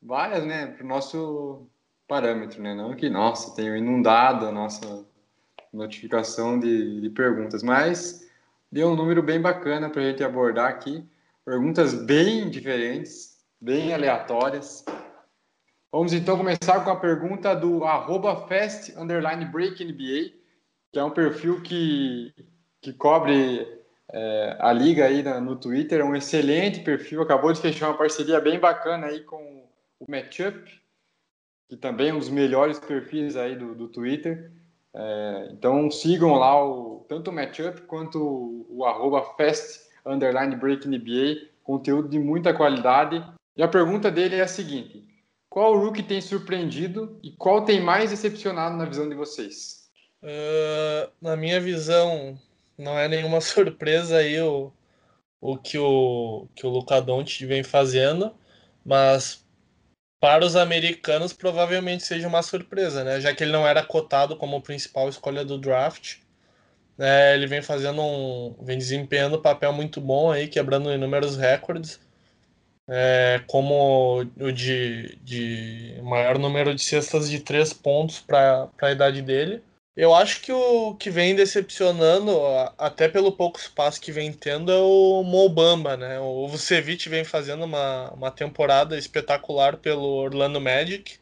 Várias, 0.00 0.46
né? 0.46 0.68
Para 0.68 0.84
o 0.84 0.88
nosso 0.88 1.66
parâmetro, 2.06 2.62
né? 2.62 2.74
Não 2.74 2.94
que, 2.96 3.10
nossa, 3.10 3.54
tenho 3.54 3.76
inundado 3.76 4.46
a 4.46 4.52
nossa 4.52 5.04
notificação 5.72 6.58
de, 6.58 7.00
de 7.00 7.10
perguntas, 7.10 7.62
mas 7.62 8.26
deu 8.72 8.88
um 8.88 8.96
número 8.96 9.22
bem 9.22 9.40
bacana 9.40 9.90
para 9.90 10.00
a 10.00 10.04
gente 10.06 10.24
abordar 10.24 10.70
aqui. 10.70 11.04
Perguntas 11.44 11.94
bem 11.94 12.48
diferentes, 12.48 13.37
bem 13.60 13.92
aleatórias. 13.92 14.84
Vamos 15.90 16.12
então 16.12 16.36
começar 16.36 16.84
com 16.84 16.90
a 16.90 17.00
pergunta 17.00 17.54
do 17.54 17.84
arroba 17.84 18.46
fast 18.46 18.92
underline 18.98 19.44
break 19.46 19.82
NBA, 19.84 20.32
que 20.92 20.98
é 20.98 21.04
um 21.04 21.10
perfil 21.10 21.62
que, 21.62 22.32
que 22.80 22.92
cobre 22.92 23.66
é, 24.12 24.56
a 24.60 24.72
liga 24.72 25.06
aí 25.06 25.22
no 25.40 25.56
Twitter, 25.56 26.00
é 26.00 26.04
um 26.04 26.14
excelente 26.14 26.80
perfil, 26.80 27.22
acabou 27.22 27.52
de 27.52 27.60
fechar 27.60 27.88
uma 27.88 27.98
parceria 27.98 28.40
bem 28.40 28.58
bacana 28.58 29.06
aí 29.06 29.20
com 29.20 29.66
o 30.00 30.10
Matchup, 30.10 30.80
que 31.68 31.76
também 31.76 32.10
é 32.10 32.14
um 32.14 32.18
dos 32.18 32.30
melhores 32.30 32.78
perfis 32.78 33.36
aí 33.36 33.56
do, 33.56 33.74
do 33.74 33.88
Twitter. 33.88 34.52
É, 34.94 35.48
então 35.52 35.90
sigam 35.90 36.34
lá 36.34 36.64
o, 36.64 37.04
tanto 37.08 37.30
o 37.30 37.32
Matchup 37.32 37.82
quanto 37.82 38.18
o, 38.22 38.66
o 38.68 38.84
arroba 38.84 39.22
Fast 39.36 39.88
Underline 40.04 40.56
Break 40.56 40.88
NBA, 40.88 41.48
conteúdo 41.62 42.08
de 42.08 42.18
muita 42.18 42.54
qualidade. 42.54 43.22
E 43.58 43.62
a 43.62 43.66
pergunta 43.66 44.08
dele 44.08 44.36
é 44.36 44.42
a 44.42 44.48
seguinte: 44.48 45.04
qual 45.50 45.76
rookie 45.76 46.04
tem 46.04 46.20
surpreendido 46.20 47.18
e 47.22 47.32
qual 47.32 47.64
tem 47.64 47.80
mais 47.80 48.10
decepcionado 48.10 48.76
na 48.76 48.84
visão 48.84 49.08
de 49.08 49.16
vocês? 49.16 49.90
Uh, 50.22 51.10
na 51.20 51.36
minha 51.36 51.60
visão, 51.60 52.38
não 52.78 52.96
é 52.96 53.08
nenhuma 53.08 53.40
surpresa 53.42 54.18
aí 54.18 54.40
o, 54.40 54.72
o 55.40 55.58
que 55.58 55.76
o 55.76 56.46
que 56.54 56.64
o 56.64 57.00
Doncic 57.00 57.44
vem 57.46 57.64
fazendo, 57.64 58.32
mas 58.84 59.44
para 60.20 60.44
os 60.44 60.54
americanos 60.54 61.32
provavelmente 61.32 62.04
seja 62.04 62.28
uma 62.28 62.42
surpresa, 62.42 63.02
né? 63.02 63.20
Já 63.20 63.34
que 63.34 63.42
ele 63.42 63.52
não 63.52 63.66
era 63.66 63.84
cotado 63.84 64.36
como 64.36 64.62
principal 64.62 65.08
escolha 65.08 65.44
do 65.44 65.58
draft. 65.58 66.18
Né? 66.96 67.34
Ele 67.34 67.46
vem 67.46 67.62
fazendo 67.62 68.02
um. 68.02 68.56
vem 68.60 68.78
desempenhando 68.78 69.36
um 69.36 69.42
papel 69.42 69.72
muito 69.72 70.00
bom 70.00 70.32
aí, 70.32 70.48
quebrando 70.48 70.92
inúmeros 70.92 71.36
recordes. 71.36 72.00
É, 72.88 73.42
como 73.46 74.20
o 74.20 74.52
de, 74.52 75.18
de 75.22 76.00
maior 76.02 76.38
número 76.38 76.74
de 76.74 76.82
cestas 76.82 77.28
de 77.28 77.40
três 77.40 77.72
pontos 77.72 78.20
para 78.20 78.68
a 78.80 78.90
idade 78.90 79.20
dele. 79.20 79.62
Eu 79.98 80.14
acho 80.14 80.40
que 80.42 80.52
o 80.52 80.94
que 80.94 81.10
vem 81.10 81.34
decepcionando, 81.34 82.30
até 82.78 83.08
pelo 83.08 83.32
pouco 83.32 83.58
espaço 83.58 84.00
que 84.00 84.12
vem 84.12 84.32
tendo, 84.32 84.70
é 84.70 84.78
o 84.78 85.24
Mobamba, 85.24 85.96
né? 85.96 86.20
O 86.20 86.46
Vucevic 86.46 87.08
vem 87.08 87.24
fazendo 87.24 87.64
uma, 87.64 88.10
uma 88.12 88.30
temporada 88.30 88.96
espetacular 88.96 89.76
pelo 89.78 90.04
Orlando 90.04 90.60
Magic. 90.60 91.18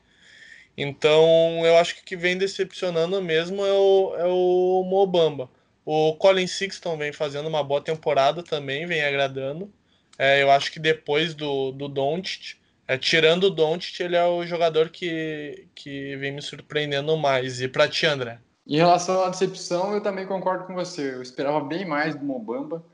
Então, 0.77 1.64
eu 1.64 1.79
acho 1.79 1.95
que 1.97 2.03
o 2.03 2.05
que 2.05 2.17
vem 2.17 2.37
decepcionando 2.37 3.21
mesmo 3.23 3.64
é 3.64 3.73
o, 3.73 4.14
é 4.19 4.27
o 4.27 4.85
Mobamba. 4.85 5.49
O 5.85 6.14
Colin 6.17 6.47
Sixton 6.47 6.99
vem 6.99 7.12
fazendo 7.14 7.49
uma 7.49 7.64
boa 7.64 7.81
temporada 7.81 8.43
também, 8.43 8.87
vem 8.87 9.03
agradando. 9.03 9.73
É, 10.19 10.43
eu 10.43 10.51
acho 10.51 10.73
que 10.73 10.79
depois 10.79 11.35
do, 11.35 11.73
do 11.73 11.89
Doncic, 11.89 12.57
é, 12.89 12.97
tirando 12.97 13.45
o 13.45 13.51
Doncic, 13.51 14.01
ele 14.01 14.17
é 14.17 14.25
o 14.25 14.47
jogador 14.47 14.89
que, 14.89 15.67
que 15.75 16.17
vem 16.17 16.33
me 16.33 16.43
surpreendendo 16.43 17.17
mais. 17.17 17.61
E 17.61 17.69
para 17.69 17.89
ti, 17.89 18.07
André? 18.07 18.39
Em 18.67 18.77
relação 18.77 19.23
à 19.23 19.29
decepção, 19.29 19.95
eu 19.95 20.01
também 20.01 20.27
concordo 20.27 20.64
com 20.64 20.75
você. 20.75 21.14
Eu 21.14 21.23
esperava 21.23 21.61
bem 21.61 21.85
mais 21.85 22.14
do 22.14 22.25
Mobamba. 22.25 22.85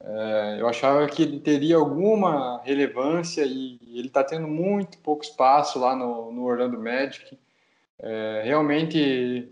É, 0.00 0.56
eu 0.58 0.68
achava 0.68 1.06
que 1.06 1.22
ele 1.22 1.38
teria 1.38 1.76
alguma 1.76 2.60
relevância 2.64 3.44
e 3.44 3.78
ele 3.94 4.08
está 4.08 4.24
tendo 4.24 4.48
muito 4.48 4.98
pouco 4.98 5.22
espaço 5.24 5.78
lá 5.78 5.94
no, 5.94 6.32
no 6.32 6.44
Orlando 6.44 6.78
Magic. 6.78 7.38
É, 8.00 8.42
realmente, 8.44 9.48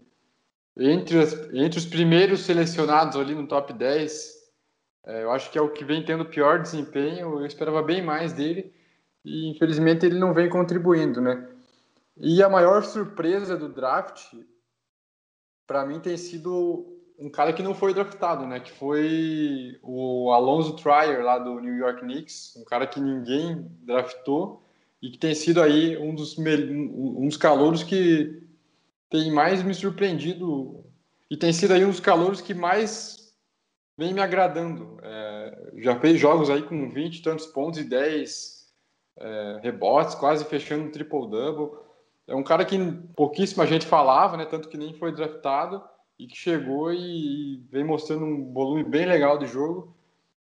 entre, 0.77 1.21
as, 1.21 1.33
entre 1.53 1.79
os 1.79 1.87
primeiros 1.87 2.41
selecionados 2.41 3.17
ali 3.17 3.33
no 3.33 3.47
top 3.47 3.73
10, 3.73 4.40
é, 5.05 5.23
eu 5.23 5.31
acho 5.33 5.51
que 5.51 5.59
é 5.59 5.63
o 5.63 5.73
que 5.73 5.85
vem 5.85 6.05
tendo 6.05 6.25
pior 6.25 6.61
desempenho. 6.61 7.39
Eu 7.41 7.47
esperava 7.47 7.83
bem 7.83 8.03
mais 8.03 8.33
dele 8.33 8.73
e 9.25 9.51
infelizmente 9.51 10.07
ele 10.07 10.19
não 10.19 10.35
vem 10.35 10.49
contribuindo, 10.49 11.21
né? 11.21 11.49
E 12.17 12.43
a 12.43 12.49
maior 12.49 12.83
surpresa 12.83 13.57
do 13.57 13.69
draft 13.69 14.35
para 15.67 15.87
mim 15.87 16.01
tem 16.01 16.17
sido 16.17 16.99
um 17.19 17.31
cara 17.31 17.53
que 17.53 17.63
não 17.63 17.75
foi 17.75 17.95
draftado, 17.95 18.47
né? 18.47 18.61
Que 18.61 18.73
foi 18.73 19.79
o 19.83 20.33
Alonso 20.33 20.75
Trier 20.77 21.23
lá 21.23 21.39
do 21.39 21.61
New 21.61 21.75
York 21.75 22.01
Knicks, 22.01 22.57
um 22.57 22.65
cara 22.65 22.87
que 22.87 23.01
ninguém 23.01 23.67
draftou 23.83 24.63
e 25.03 25.11
que 25.11 25.19
tem 25.19 25.35
sido 25.35 25.63
aí 25.63 25.97
um 25.97 26.15
dos 26.15 26.37
um 26.39 27.29
calouros 27.39 27.83
que 27.83 28.43
tem 29.09 29.33
mais 29.33 29.63
me 29.63 29.75
surpreendido 29.75 30.85
e 31.31 31.37
tem 31.37 31.53
sido 31.53 31.73
aí 31.73 31.85
um 31.85 31.91
dos 31.91 32.01
calouros 32.01 32.41
que 32.41 32.53
mais 32.53 33.20
vem 34.01 34.15
me 34.15 34.21
agradando. 34.23 34.99
É, 35.03 35.73
já 35.77 36.01
fez 36.01 36.19
jogos 36.19 36.49
aí 36.49 36.63
com 36.63 36.89
20 36.89 37.19
e 37.19 37.23
tantos 37.23 37.45
pontos 37.45 37.79
e 37.79 37.85
10 37.85 38.67
é, 39.19 39.61
rebotes, 39.63 40.15
quase 40.15 40.43
fechando 40.47 40.85
um 40.85 40.91
triple-double. 40.91 41.79
É 42.27 42.35
um 42.35 42.43
cara 42.43 42.65
que 42.65 42.79
pouquíssima 43.15 43.67
gente 43.67 43.87
falava, 43.87 44.39
né? 44.39 44.47
Tanto 44.47 44.71
que 44.71 44.79
nem 44.79 44.95
foi 44.95 45.13
draftado 45.13 45.85
e 46.19 46.27
que 46.27 46.35
chegou 46.35 46.91
e, 46.91 46.97
e 46.97 47.67
vem 47.71 47.85
mostrando 47.85 48.25
um 48.25 48.51
volume 48.55 48.85
bem 48.85 49.05
legal 49.05 49.37
de 49.37 49.47
jogo. 49.47 49.95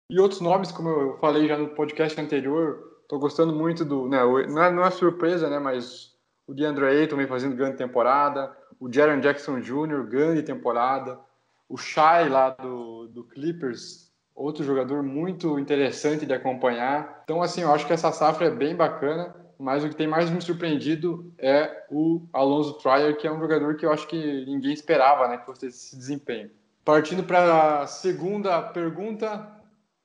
E 0.09 0.21
outros 0.21 0.41
nomes, 0.41 0.71
como 0.71 0.89
eu 0.89 1.19
falei 1.19 1.49
já 1.49 1.59
no 1.59 1.71
podcast 1.71 2.19
anterior, 2.21 3.03
tô 3.09 3.19
gostando 3.19 3.53
muito 3.53 3.85
do. 3.85 4.09
Né, 4.09 4.19
não, 4.21 4.63
é, 4.63 4.73
não 4.73 4.85
é 4.85 4.91
surpresa, 4.93 5.51
né? 5.51 5.59
Mas 5.59 6.15
o 6.47 6.55
DeAndre 6.55 6.85
Ayton 6.87 7.17
vem 7.17 7.27
fazendo 7.27 7.57
grande 7.57 7.77
temporada. 7.77 8.57
O 8.79 8.93
Jaron 8.93 9.19
Jackson 9.19 9.59
Jr., 9.59 10.05
grande 10.09 10.45
temporada. 10.45 11.19
O 11.69 11.77
Shai 11.77 12.29
lá 12.29 12.51
do, 12.51 13.09
do 13.09 13.25
Clippers, 13.25 14.11
outro 14.35 14.65
jogador 14.65 15.03
muito 15.03 15.59
interessante 15.59 16.25
de 16.25 16.33
acompanhar. 16.33 17.23
Então, 17.25 17.43
assim, 17.43 17.63
eu 17.63 17.73
acho 17.73 17.87
que 17.87 17.93
essa 17.93 18.13
safra 18.13 18.47
é 18.47 18.51
bem 18.51 18.75
bacana 18.75 19.35
mas 19.59 19.83
o 19.83 19.89
que 19.89 19.97
tem 19.97 20.07
mais 20.07 20.31
me 20.31 20.41
surpreendido 20.41 21.33
é 21.37 21.85
o 21.91 22.23
Alonso 22.33 22.75
Trier, 22.75 23.17
que 23.17 23.27
é 23.27 23.33
um 23.33 23.41
jogador 23.41 23.77
que 23.77 23.85
eu 23.85 23.93
acho 23.93 24.07
que 24.07 24.45
ninguém 24.47 24.73
esperava 24.73 25.27
né, 25.27 25.37
que 25.37 25.45
fosse 25.45 25.67
esse 25.67 25.97
desempenho. 25.97 26.51
Partindo 26.85 27.25
para 27.25 27.81
a 27.81 27.87
segunda 27.87 28.63
pergunta 28.63 29.51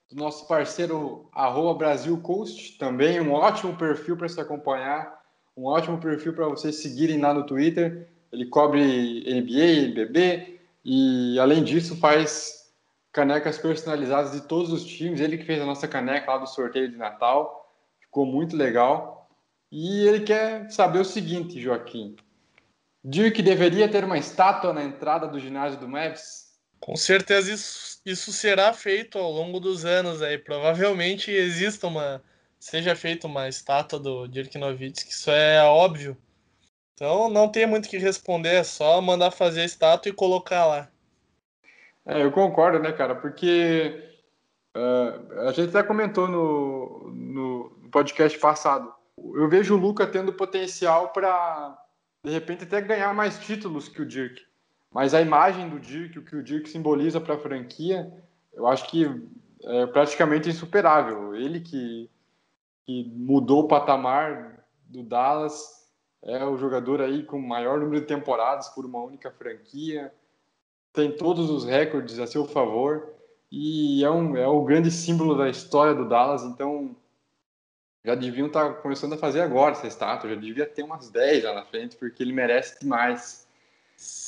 do 0.10 0.16
nosso 0.16 0.48
parceiro 0.48 1.30
arroba 1.32 1.78
Brasil 1.78 2.18
Coast, 2.18 2.78
também 2.80 3.22
um 3.22 3.32
ótimo 3.32 3.78
perfil 3.78 4.18
para 4.18 4.28
se 4.28 4.42
acompanhar. 4.42 5.22
um 5.56 5.66
ótimo 5.66 6.00
perfil 6.00 6.34
para 6.34 6.48
vocês 6.48 6.82
seguirem 6.82 7.22
lá 7.22 7.32
no 7.32 7.46
Twitter. 7.46 8.10
Ele 8.32 8.48
cobre 8.48 9.22
NBA, 9.22 9.90
NBB 9.90 10.53
e, 10.84 11.40
além 11.40 11.64
disso, 11.64 11.96
faz 11.98 12.72
canecas 13.12 13.58
personalizadas 13.58 14.32
de 14.32 14.42
todos 14.42 14.72
os 14.72 14.84
times. 14.84 15.22
Ele 15.22 15.38
que 15.38 15.46
fez 15.46 15.62
a 15.62 15.66
nossa 15.66 15.88
caneca 15.88 16.32
lá 16.32 16.38
do 16.40 16.48
sorteio 16.48 16.90
de 16.90 16.98
Natal. 16.98 17.72
Ficou 18.02 18.26
muito 18.26 18.56
legal. 18.56 19.30
E 19.72 20.06
ele 20.08 20.22
quer 20.22 20.70
saber 20.70 21.00
o 21.00 21.06
seguinte, 21.06 21.60
Joaquim. 21.60 22.16
Dirk 23.04 23.42
deveria 23.42 23.90
ter 23.90 24.04
uma 24.04 24.18
estátua 24.18 24.74
na 24.74 24.84
entrada 24.84 25.28
do 25.28 25.40
ginásio 25.40 25.80
do 25.80 25.88
Mavs? 25.88 26.54
Com 26.80 26.96
certeza 26.96 27.52
isso, 27.52 28.02
isso 28.06 28.32
será 28.32 28.74
feito 28.74 29.18
ao 29.18 29.32
longo 29.32 29.60
dos 29.60 29.86
anos 29.86 30.22
aí. 30.22 30.38
Provavelmente 30.38 31.32
exista 31.32 31.88
uma 31.88 32.22
seja 32.60 32.96
feita 32.96 33.28
uma 33.28 33.50
estátua 33.50 34.00
do 34.00 34.26
Dirk 34.26 34.58
Nowitzki, 34.58 35.12
isso 35.12 35.30
é 35.30 35.62
óbvio. 35.64 36.18
Então 36.94 37.30
não 37.30 37.50
tem 37.50 37.66
muito 37.66 37.86
o 37.86 37.90
que 37.90 37.98
responder, 37.98 38.56
é 38.56 38.64
só 38.64 39.02
mandar 39.02 39.32
fazer 39.32 39.62
a 39.62 39.66
estátua 39.66 40.10
e 40.10 40.14
colocar 40.14 40.66
lá. 40.66 40.90
É, 42.06 42.24
eu 42.24 42.32
concordo, 42.32 42.80
né, 42.80 42.92
cara? 42.92 43.16
Porque 43.16 44.10
uh, 44.76 45.48
a 45.48 45.52
gente 45.52 45.70
até 45.70 45.82
comentou 45.84 46.28
no, 46.28 47.12
no 47.12 47.90
podcast 47.92 48.38
passado. 48.38 48.94
Eu 49.18 49.48
vejo 49.50 49.76
o 49.76 49.80
Luca 49.80 50.06
tendo 50.06 50.34
potencial 50.34 51.10
para, 51.10 51.78
de 52.24 52.32
repente, 52.32 52.64
até 52.64 52.82
ganhar 52.82 53.14
mais 53.14 53.40
títulos 53.40 53.88
que 53.88 54.02
o 54.02 54.06
Dirk. 54.06 54.42
Mas 54.92 55.14
a 55.14 55.22
imagem 55.22 55.70
do 55.70 55.80
Dirk, 55.80 56.20
o 56.20 56.26
que 56.26 56.36
o 56.36 56.44
Dirk 56.44 56.70
simboliza 56.70 57.20
para 57.20 57.36
a 57.36 57.40
franquia, 57.40 58.12
eu 58.54 58.68
acho 58.68 58.88
que 58.90 59.10
é 59.64 59.86
praticamente 59.88 60.50
insuperável. 60.50 61.34
Ele 61.36 61.60
que 61.60 62.10
que 62.86 63.12
mudou 63.16 63.62
o 63.62 63.68
patamar 63.68 64.66
do 64.86 65.04
Dallas, 65.04 65.83
é 66.24 66.44
o 66.46 66.58
jogador 66.58 67.02
aí 67.02 67.24
com 67.24 67.38
o 67.38 67.48
maior 67.48 67.80
número 67.80 68.02
de 68.02 68.08
temporadas 68.08 68.70
por 68.70 68.86
uma 68.86 69.02
única 69.02 69.32
franquia, 69.32 70.14
tem 70.92 71.12
todos 71.12 71.50
os 71.50 71.66
recordes 71.66 72.20
a 72.20 72.28
seu 72.28 72.46
favor 72.46 73.14
e 73.52 74.04
é, 74.04 74.10
um, 74.10 74.36
é 74.38 74.48
o 74.48 74.64
grande 74.64 74.90
símbolo 74.90 75.38
da 75.38 75.50
história 75.50 75.94
do 75.94 76.08
Dallas, 76.08 76.44
então 76.44 76.96
já 78.06 78.16
deviam 78.16 78.48
estar 78.48 78.74
tá 78.74 78.82
começando 78.82 79.14
a 79.14 79.18
fazer 79.18 79.42
agora 79.42 79.74
essa 79.74 79.88
estátua, 79.88 80.30
já 80.30 80.36
devia 80.36 80.66
ter 80.66 80.84
umas 80.84 81.10
10 81.10 81.44
lá 81.44 81.54
na 81.54 81.66
frente, 81.66 81.96
porque 81.96 82.22
ele 82.22 82.34
merece 82.34 82.80
demais. 82.80 83.48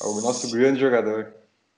É 0.02 0.06
o 0.06 0.20
nosso 0.20 0.50
grande 0.50 0.80
jogador 0.80 1.34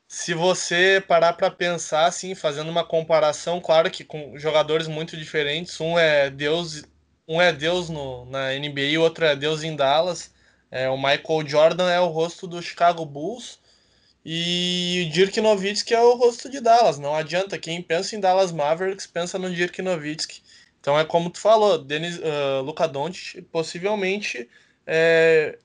se 0.09 0.33
você 0.33 1.05
parar 1.07 1.35
para 1.35 1.51
pensar 1.51 2.07
assim, 2.07 2.35
fazendo 2.35 2.71
uma 2.71 2.83
comparação, 2.83 3.61
claro 3.61 3.91
que 3.91 4.03
com 4.03 4.39
jogadores 4.39 4.89
muito 4.89 5.14
diferentes, 5.19 5.79
um 5.79 5.99
é 5.99 6.31
Deus, 6.31 6.83
um 7.29 7.41
é 7.41 7.53
Deus 7.53 7.89
no, 7.91 8.24
na 8.26 8.53
NBA 8.55 8.81
e 8.81 8.99
outro 8.99 9.24
é 9.24 9.37
Deus 9.37 9.62
em 9.62 9.76
Dallas. 9.76 10.33
É, 10.70 10.89
o 10.89 10.97
Michael 10.97 11.47
Jordan 11.47 11.91
é 11.91 12.01
o 12.01 12.09
rosto 12.09 12.47
do 12.47 12.62
Chicago 12.62 13.05
Bulls 13.05 13.61
e 14.24 15.07
o 15.07 15.12
Dirk 15.12 15.41
Nowitzki 15.41 15.95
é 15.95 16.01
o 16.01 16.14
rosto 16.14 16.51
de 16.51 16.61
Dallas. 16.61 16.99
Não 16.99 17.14
adianta, 17.14 17.59
quem 17.59 17.83
pensa 17.83 18.16
em 18.16 18.20
Dallas 18.20 18.53
Mavericks 18.53 19.07
pensa 19.07 19.39
no 19.39 19.55
Dirk 19.55 19.81
Nowitzki. 19.83 20.43
Então 20.81 20.99
é 20.99 21.05
como 21.05 21.31
tu 21.31 21.39
falou, 21.39 21.79
Denis, 21.79 22.18
uh, 22.18 22.62
Luka 22.62 22.89
Doncic 22.89 23.43
possivelmente 23.51 24.49
é, 24.87 25.59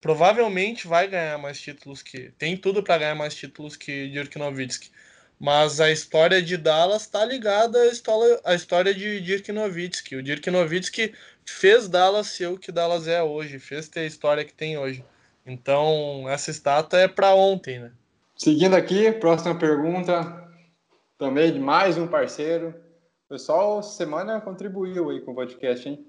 provavelmente 0.00 0.86
vai 0.86 1.08
ganhar 1.08 1.38
mais 1.38 1.60
títulos 1.60 2.02
que. 2.02 2.30
Tem 2.38 2.56
tudo 2.56 2.82
para 2.82 2.98
ganhar 2.98 3.14
mais 3.14 3.34
títulos 3.34 3.76
que 3.76 4.08
Dirk 4.08 4.38
Nowitzki. 4.38 4.90
Mas 5.40 5.80
a 5.80 5.90
história 5.90 6.42
de 6.42 6.56
Dallas 6.58 7.02
está 7.02 7.24
ligada 7.24 7.78
à 7.80 7.86
história, 7.86 8.40
à 8.44 8.54
história 8.54 8.94
de 8.94 9.20
Dirk 9.22 9.50
Nowitzki. 9.50 10.16
O 10.16 10.22
Dirk 10.22 10.50
Nowitzki 10.50 11.14
fez 11.46 11.88
Dallas 11.88 12.26
ser 12.26 12.48
o 12.48 12.58
que 12.58 12.70
Dallas 12.70 13.08
é 13.08 13.22
hoje, 13.22 13.58
fez 13.58 13.88
ter 13.88 14.00
a 14.00 14.06
história 14.06 14.44
que 14.44 14.52
tem 14.52 14.76
hoje. 14.76 15.02
Então, 15.46 16.28
essa 16.28 16.50
estátua 16.50 17.00
é 17.00 17.08
para 17.08 17.34
ontem, 17.34 17.78
né? 17.78 17.90
Seguindo 18.36 18.74
aqui, 18.74 19.10
próxima 19.12 19.58
pergunta, 19.58 20.46
também 21.16 21.52
de 21.52 21.58
mais 21.58 21.96
um 21.96 22.06
parceiro. 22.06 22.74
O 23.26 23.28
pessoal, 23.30 23.82
semana 23.82 24.40
contribuiu 24.40 25.08
aí 25.08 25.20
com 25.20 25.32
o 25.32 25.34
podcast, 25.34 25.88
hein? 25.88 26.06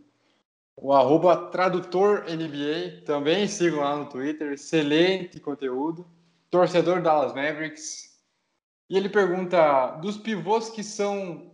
o 0.82 0.94
arroba 0.94 1.50
tradutor 1.52 2.26
NBA, 2.26 3.04
também 3.06 3.48
sigam 3.48 3.82
lá 3.82 3.96
no 3.96 4.08
Twitter, 4.08 4.54
excelente 4.54 5.40
conteúdo, 5.40 6.08
torcedor 6.50 7.02
Dallas 7.02 7.34
Mavericks. 7.34 8.11
E 8.92 8.98
ele 8.98 9.08
pergunta, 9.08 9.92
dos 10.02 10.18
pivôs 10.18 10.70
que 10.70 10.84
são 10.84 11.50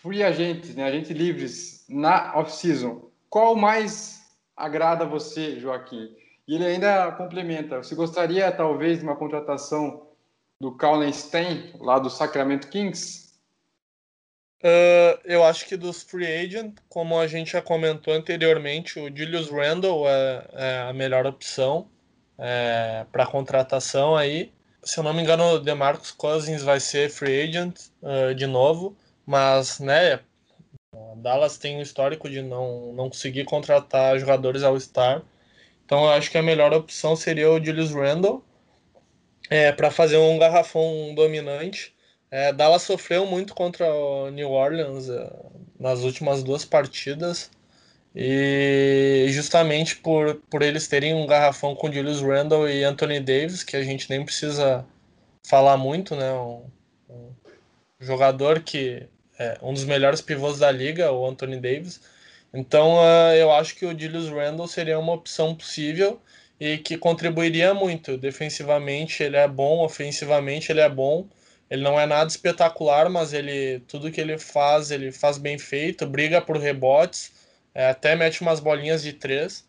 free 0.00 0.22
agentes, 0.22 0.76
né, 0.76 0.84
agentes 0.84 1.10
livres 1.10 1.84
na 1.88 2.38
off-season, 2.38 3.10
qual 3.28 3.56
mais 3.56 4.32
agrada 4.56 5.04
você, 5.04 5.58
Joaquim? 5.58 6.14
E 6.46 6.54
ele 6.54 6.64
ainda 6.64 7.10
complementa, 7.12 7.78
você 7.78 7.96
gostaria 7.96 8.52
talvez 8.52 9.00
de 9.00 9.04
uma 9.04 9.16
contratação 9.16 10.06
do 10.60 10.70
Colin 10.78 11.12
Stein, 11.12 11.74
lá 11.80 11.98
do 11.98 12.08
Sacramento 12.08 12.68
Kings? 12.68 13.32
Uh, 14.62 15.18
eu 15.24 15.42
acho 15.42 15.66
que 15.66 15.76
dos 15.76 16.04
free 16.04 16.32
agent, 16.32 16.76
como 16.88 17.18
a 17.18 17.26
gente 17.26 17.50
já 17.50 17.60
comentou 17.60 18.14
anteriormente, 18.14 19.00
o 19.00 19.08
Julius 19.08 19.50
Randle 19.50 20.08
é, 20.08 20.46
é 20.52 20.78
a 20.88 20.92
melhor 20.92 21.26
opção 21.26 21.88
é, 22.38 23.04
para 23.10 23.26
contratação 23.26 24.14
aí. 24.14 24.52
Se 24.84 24.98
eu 24.98 25.04
não 25.04 25.14
me 25.14 25.22
engano, 25.22 25.44
o 25.54 25.58
DeMarcus 25.58 26.10
Cousins 26.10 26.62
vai 26.62 26.80
ser 26.80 27.10
free 27.10 27.42
agent 27.42 27.76
uh, 28.02 28.34
de 28.34 28.46
novo, 28.46 28.96
mas 29.24 29.78
né, 29.78 30.20
Dallas 31.16 31.56
tem 31.58 31.76
um 31.78 31.82
histórico 31.82 32.28
de 32.28 32.42
não, 32.42 32.92
não 32.92 33.08
conseguir 33.08 33.44
contratar 33.44 34.18
jogadores 34.18 34.62
ao 34.62 34.78
star. 34.78 35.22
Então 35.84 36.04
eu 36.04 36.10
acho 36.10 36.30
que 36.30 36.38
a 36.38 36.42
melhor 36.42 36.72
opção 36.72 37.14
seria 37.16 37.50
o 37.50 37.64
Julius 37.64 37.92
Randle 37.92 38.44
é, 39.50 39.72
para 39.72 39.90
fazer 39.90 40.16
um 40.16 40.38
garrafão 40.38 41.14
dominante 41.14 41.94
é, 42.32 42.50
Dallas 42.50 42.80
sofreu 42.80 43.26
muito 43.26 43.54
contra 43.54 43.94
o 43.94 44.30
New 44.30 44.52
Orleans 44.52 45.10
é, 45.10 45.30
nas 45.78 46.00
últimas 46.00 46.42
duas 46.42 46.64
partidas. 46.64 47.50
E 48.14 49.26
justamente 49.30 49.96
por, 49.96 50.34
por 50.50 50.62
eles 50.62 50.86
terem 50.86 51.14
um 51.14 51.26
garrafão 51.26 51.74
com 51.74 51.90
Julius 51.90 52.20
Randle 52.20 52.68
e 52.68 52.84
Anthony 52.84 53.20
Davis, 53.20 53.62
que 53.62 53.76
a 53.76 53.82
gente 53.82 54.10
nem 54.10 54.24
precisa 54.24 54.84
falar 55.42 55.76
muito, 55.76 56.14
né? 56.14 56.32
Um, 56.32 56.64
um 57.08 57.30
jogador 58.00 58.60
que 58.60 59.08
é 59.38 59.58
um 59.62 59.72
dos 59.72 59.84
melhores 59.84 60.20
pivôs 60.20 60.58
da 60.58 60.70
liga, 60.70 61.10
o 61.10 61.26
Anthony 61.26 61.58
Davis. 61.58 62.00
Então 62.52 62.96
uh, 62.96 63.34
eu 63.34 63.50
acho 63.50 63.74
que 63.74 63.86
o 63.86 63.98
Julius 63.98 64.28
Randle 64.28 64.68
seria 64.68 64.98
uma 64.98 65.14
opção 65.14 65.54
possível 65.54 66.20
e 66.60 66.78
que 66.78 66.98
contribuiria 66.98 67.72
muito. 67.72 68.18
Defensivamente 68.18 69.22
ele 69.22 69.36
é 69.36 69.48
bom, 69.48 69.82
ofensivamente 69.84 70.70
ele 70.70 70.80
é 70.80 70.88
bom. 70.88 71.26
Ele 71.70 71.82
não 71.82 71.98
é 71.98 72.04
nada 72.04 72.28
espetacular, 72.28 73.08
mas 73.08 73.32
ele 73.32 73.80
tudo 73.88 74.10
que 74.10 74.20
ele 74.20 74.38
faz, 74.38 74.90
ele 74.90 75.10
faz 75.10 75.38
bem 75.38 75.58
feito, 75.58 76.06
briga 76.06 76.40
por 76.40 76.58
rebotes, 76.58 77.32
é, 77.74 77.88
até 77.88 78.14
mete 78.16 78.42
umas 78.42 78.60
bolinhas 78.60 79.02
de 79.02 79.12
três. 79.12 79.66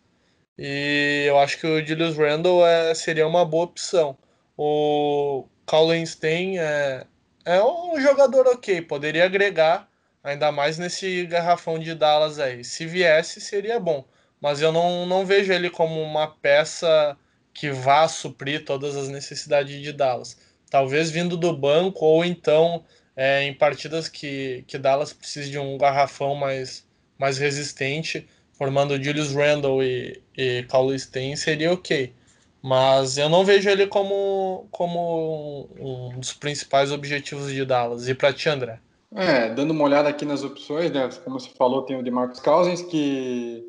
E 0.57 1.25
eu 1.27 1.39
acho 1.39 1.59
que 1.59 1.67
o 1.67 1.85
Julius 1.85 2.17
Randle 2.17 2.65
é, 2.65 2.93
seria 2.93 3.27
uma 3.27 3.45
boa 3.45 3.65
opção. 3.65 4.17
O 4.57 5.47
Colin 5.65 6.05
Stein 6.05 6.59
é, 6.59 7.05
é 7.45 7.63
um 7.63 7.99
jogador 7.99 8.47
ok, 8.47 8.81
poderia 8.81 9.25
agregar, 9.25 9.89
ainda 10.23 10.51
mais 10.51 10.77
nesse 10.77 11.25
garrafão 11.25 11.79
de 11.79 11.95
Dallas 11.95 12.39
aí. 12.39 12.63
Se 12.63 12.85
viesse, 12.85 13.41
seria 13.41 13.79
bom. 13.79 14.05
Mas 14.39 14.61
eu 14.61 14.71
não, 14.71 15.05
não 15.05 15.25
vejo 15.25 15.51
ele 15.53 15.69
como 15.69 16.01
uma 16.01 16.27
peça 16.27 17.17
que 17.53 17.71
vá 17.71 18.07
suprir 18.07 18.65
todas 18.65 18.95
as 18.95 19.09
necessidades 19.09 19.81
de 19.81 19.93
Dallas 19.93 20.37
talvez 20.73 21.11
vindo 21.11 21.37
do 21.37 21.55
banco 21.55 22.03
ou 22.03 22.25
então 22.25 22.83
é, 23.15 23.43
em 23.43 23.53
partidas 23.53 24.09
que, 24.09 24.63
que 24.65 24.75
Dallas 24.75 25.13
precise 25.13 25.51
de 25.51 25.59
um 25.59 25.77
garrafão 25.77 26.33
mais, 26.33 26.83
mais 27.23 27.37
resistente, 27.37 28.27
formando 28.51 29.01
Julius 29.01 29.33
Randle 29.33 29.81
e, 29.81 30.21
e 30.37 30.63
Cauley 30.63 30.99
Stein, 30.99 31.37
seria 31.37 31.71
ok. 31.71 32.13
Mas 32.61 33.17
eu 33.17 33.29
não 33.29 33.45
vejo 33.45 33.69
ele 33.69 33.87
como, 33.87 34.67
como 34.69 35.69
um, 35.79 36.19
dos 36.19 36.33
principais 36.33 36.91
objetivos 36.91 37.49
de 37.49 37.63
Dallas. 37.63 38.09
E 38.09 38.13
para 38.13 38.33
ti, 38.33 38.49
André? 38.49 38.79
É, 39.15 39.53
dando 39.53 39.71
uma 39.71 39.85
olhada 39.85 40.09
aqui 40.09 40.25
nas 40.25 40.43
opções, 40.43 40.91
né? 40.91 41.09
Como 41.23 41.39
você 41.39 41.49
falou, 41.57 41.83
tem 41.83 41.97
o 41.97 42.03
DeMarcus 42.03 42.41
Cousins, 42.41 42.81
que, 42.81 43.63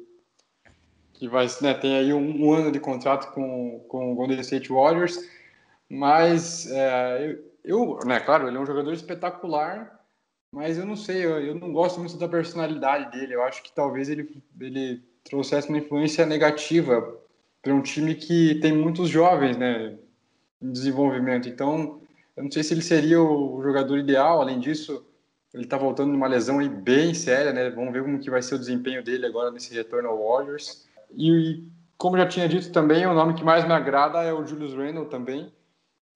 que 1.13 1.29
vai, 1.29 1.47
né, 1.61 1.75
tem 1.75 1.97
aí 1.97 2.13
um, 2.13 2.45
um 2.45 2.53
ano 2.53 2.73
de 2.73 2.81
contrato 2.81 3.33
com, 3.33 3.85
com 3.89 4.13
o 4.13 4.15
Golden 4.17 4.41
State 4.41 4.69
Warriors. 4.69 5.17
Mas 5.89 6.69
é, 6.73 7.39
eu, 7.65 8.01
né, 8.05 8.19
claro, 8.19 8.49
ele 8.49 8.57
é 8.57 8.61
um 8.61 8.67
jogador 8.67 8.93
espetacular, 8.93 10.04
mas 10.55 10.79
eu 10.79 10.87
não 10.87 10.95
sei, 10.95 11.25
eu, 11.25 11.41
eu, 11.41 11.55
não 11.57 11.73
gosto 11.73 11.99
muito 11.99 12.17
da 12.17 12.29
personalidade 12.29 13.11
dele. 13.11 13.35
Eu 13.35 13.43
acho 13.43 13.61
que 13.63 13.73
talvez 13.73 14.09
ele, 14.09 14.41
ele 14.61 15.03
trouxesse 15.25 15.69
uma 15.69 15.79
influência 15.79 16.25
negativa 16.25 17.19
para 17.61 17.75
um 17.75 17.83
time 17.83 18.15
que 18.15 18.55
tem 18.61 18.73
muitos 18.73 19.09
jovens, 19.09 19.57
né, 19.57 19.99
em 20.63 20.71
desenvolvimento. 20.71 21.49
Então, 21.49 22.01
eu 22.37 22.45
não 22.45 22.51
sei 22.51 22.63
se 22.63 22.73
ele 22.73 22.83
seria 22.83 23.21
o 23.21 23.61
jogador 23.63 23.99
ideal. 23.99 24.41
Além 24.41 24.61
disso, 24.61 25.05
ele 25.53 25.65
está 25.65 25.77
voltando 25.77 26.13
de 26.13 26.17
uma 26.17 26.29
lesão 26.29 26.61
aí 26.61 26.69
bem 26.69 27.15
séria, 27.15 27.53
né? 27.53 27.69
Vamos 27.71 27.93
ver 27.93 28.05
como 28.05 28.21
que 28.21 28.31
vai 28.31 28.41
ser 28.41 28.55
o 28.55 28.59
desempenho 28.59 29.03
dele 29.03 29.27
agora 29.27 29.51
nesse 29.51 29.75
retorno 29.75 30.09
ao 30.09 30.23
Warriors. 30.23 30.87
e 31.17 31.65
como 31.99 32.17
já 32.17 32.27
tinha 32.27 32.49
dito 32.49 32.71
também, 32.71 33.07
o 33.07 33.15
nome 33.15 33.35
que 33.35 33.45
mais 33.45 33.65
me 33.65 33.73
agrada 33.73 34.23
é 34.23 34.33
o 34.33 34.47
Julius 34.47 34.75
Randle 34.75 35.07
também. 35.07 35.53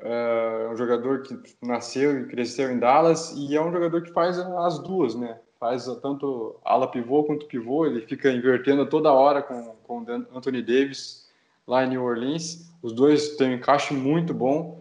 É 0.00 0.68
um 0.70 0.76
jogador 0.76 1.22
que 1.22 1.36
nasceu 1.60 2.20
e 2.20 2.26
cresceu 2.26 2.70
em 2.70 2.78
Dallas 2.78 3.34
e 3.36 3.56
é 3.56 3.60
um 3.60 3.72
jogador 3.72 4.02
que 4.02 4.12
faz 4.12 4.38
as 4.38 4.78
duas, 4.78 5.14
né? 5.14 5.38
Faz 5.58 5.86
tanto 6.00 6.56
ala 6.64 6.88
pivô 6.88 7.24
quanto 7.24 7.46
pivô, 7.46 7.84
ele 7.84 8.02
fica 8.02 8.30
invertendo 8.30 8.86
toda 8.86 9.12
hora 9.12 9.42
com, 9.42 9.74
com 9.82 10.04
Anthony 10.32 10.62
Davis 10.62 11.28
lá 11.66 11.84
em 11.84 11.90
New 11.90 12.04
Orleans. 12.04 12.70
Os 12.80 12.92
dois 12.92 13.36
têm 13.36 13.50
um 13.50 13.54
encaixe 13.54 13.92
muito 13.92 14.32
bom 14.32 14.80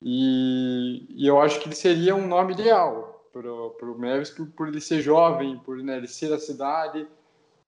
e, 0.00 1.04
e 1.08 1.26
eu 1.26 1.40
acho 1.40 1.58
que 1.60 1.66
ele 1.66 1.74
seria 1.74 2.14
um 2.14 2.28
nome 2.28 2.52
ideal 2.52 3.28
para 3.32 3.90
o 3.90 3.98
Mavis 3.98 4.30
por, 4.30 4.46
por, 4.46 4.68
ele 4.68 4.80
ser 4.80 5.00
jovem, 5.00 5.58
por 5.58 5.78
né, 5.78 5.96
ele 5.96 6.06
ser 6.06 6.28
da 6.28 6.38
cidade. 6.38 7.08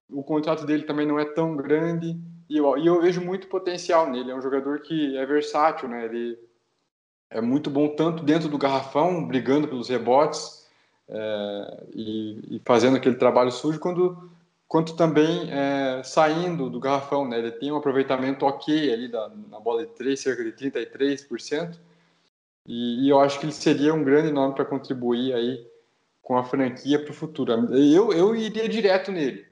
O 0.09 0.23
contrato 0.23 0.65
dele 0.65 0.85
também 0.85 1.07
não 1.07 1.19
é 1.19 1.25
tão 1.25 1.57
grande 1.57 2.17
e 2.49 2.59
eu, 2.59 2.79
e 2.79 2.87
eu 2.87 3.01
vejo 3.01 3.21
muito 3.21 3.49
potencial 3.49 4.09
nele. 4.09 4.31
É 4.31 4.37
um 4.37 4.43
jogador 4.43 4.81
que 4.83 5.17
é 5.17 5.27
versátil, 5.27 5.89
né? 5.89 6.05
Ele 6.05 6.39
é 7.31 7.41
muito 7.41 7.71
bom 7.71 7.89
tanto 7.89 8.23
dentro 8.23 8.49
do 8.49 8.59
garrafão, 8.59 9.27
brigando 9.27 9.69
pelos 9.69 9.89
rebotes 9.89 10.67
é, 11.09 11.85
e, 11.95 12.57
e, 12.57 12.63
fazendo 12.65 12.97
aquele 12.97 13.17
trabalho 13.17 13.51
sujo, 13.51 13.79
quando, 13.79 14.31
quanto 14.69 14.97
também 14.97 15.51
é, 15.51 16.03
saindo 16.03 16.71
do 16.71 16.81
garrafão. 16.81 17.29
Né? 17.29 17.39
Ele 17.39 17.53
tem 17.53 17.73
um 17.73 17.77
aproveitamento 17.77 18.47
ok 18.47 18.93
ali 18.93 19.09
da, 19.09 19.31
na 19.51 19.61
bola 19.61 19.85
de 19.87 19.93
3, 19.93 20.19
cerca 20.19 20.45
de 20.45 20.53
33%. 20.53 21.79
E, 22.67 23.07
e 23.07 23.09
eu 23.09 23.21
acho 23.21 23.39
que 23.39 23.47
ele 23.47 23.53
seria 23.53 23.95
um 23.95 24.03
grande 24.03 24.33
nome 24.33 24.55
para 24.55 24.65
contribuir 24.65 25.33
aí 25.33 25.67
com 26.21 26.37
a 26.37 26.45
franquia 26.45 26.99
para 27.01 27.13
o 27.13 27.15
futuro. 27.15 27.53
Eu, 27.73 28.13
eu 28.13 28.35
iria 28.35 28.69
direto 28.69 29.13
nele, 29.13 29.47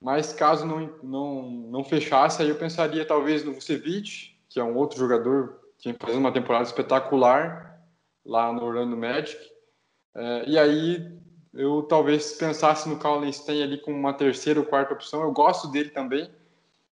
mas 0.00 0.32
caso 0.32 0.64
não, 0.64 0.88
não, 1.02 1.50
não 1.50 1.82
fechasse, 1.82 2.40
aí 2.40 2.48
eu 2.48 2.54
pensaria 2.54 3.04
talvez 3.04 3.44
no 3.44 3.52
Vucevic, 3.52 4.36
que 4.48 4.60
é 4.60 4.64
um 4.64 4.76
outro 4.76 4.96
jogador 4.96 5.59
que 5.80 5.94
fez 5.94 6.16
uma 6.16 6.32
temporada 6.32 6.64
espetacular 6.64 7.80
lá 8.24 8.52
no 8.52 8.62
Orlando 8.62 8.96
Magic. 8.96 9.38
É, 10.14 10.44
e 10.48 10.58
aí 10.58 11.18
eu 11.54 11.82
talvez 11.82 12.34
pensasse 12.34 12.88
no 12.88 12.98
Colin 12.98 13.32
Stein 13.32 13.62
ali 13.62 13.78
como 13.80 13.96
uma 13.96 14.12
terceira 14.12 14.60
ou 14.60 14.66
quarta 14.66 14.92
opção. 14.92 15.22
Eu 15.22 15.32
gosto 15.32 15.68
dele 15.68 15.90
também, 15.90 16.30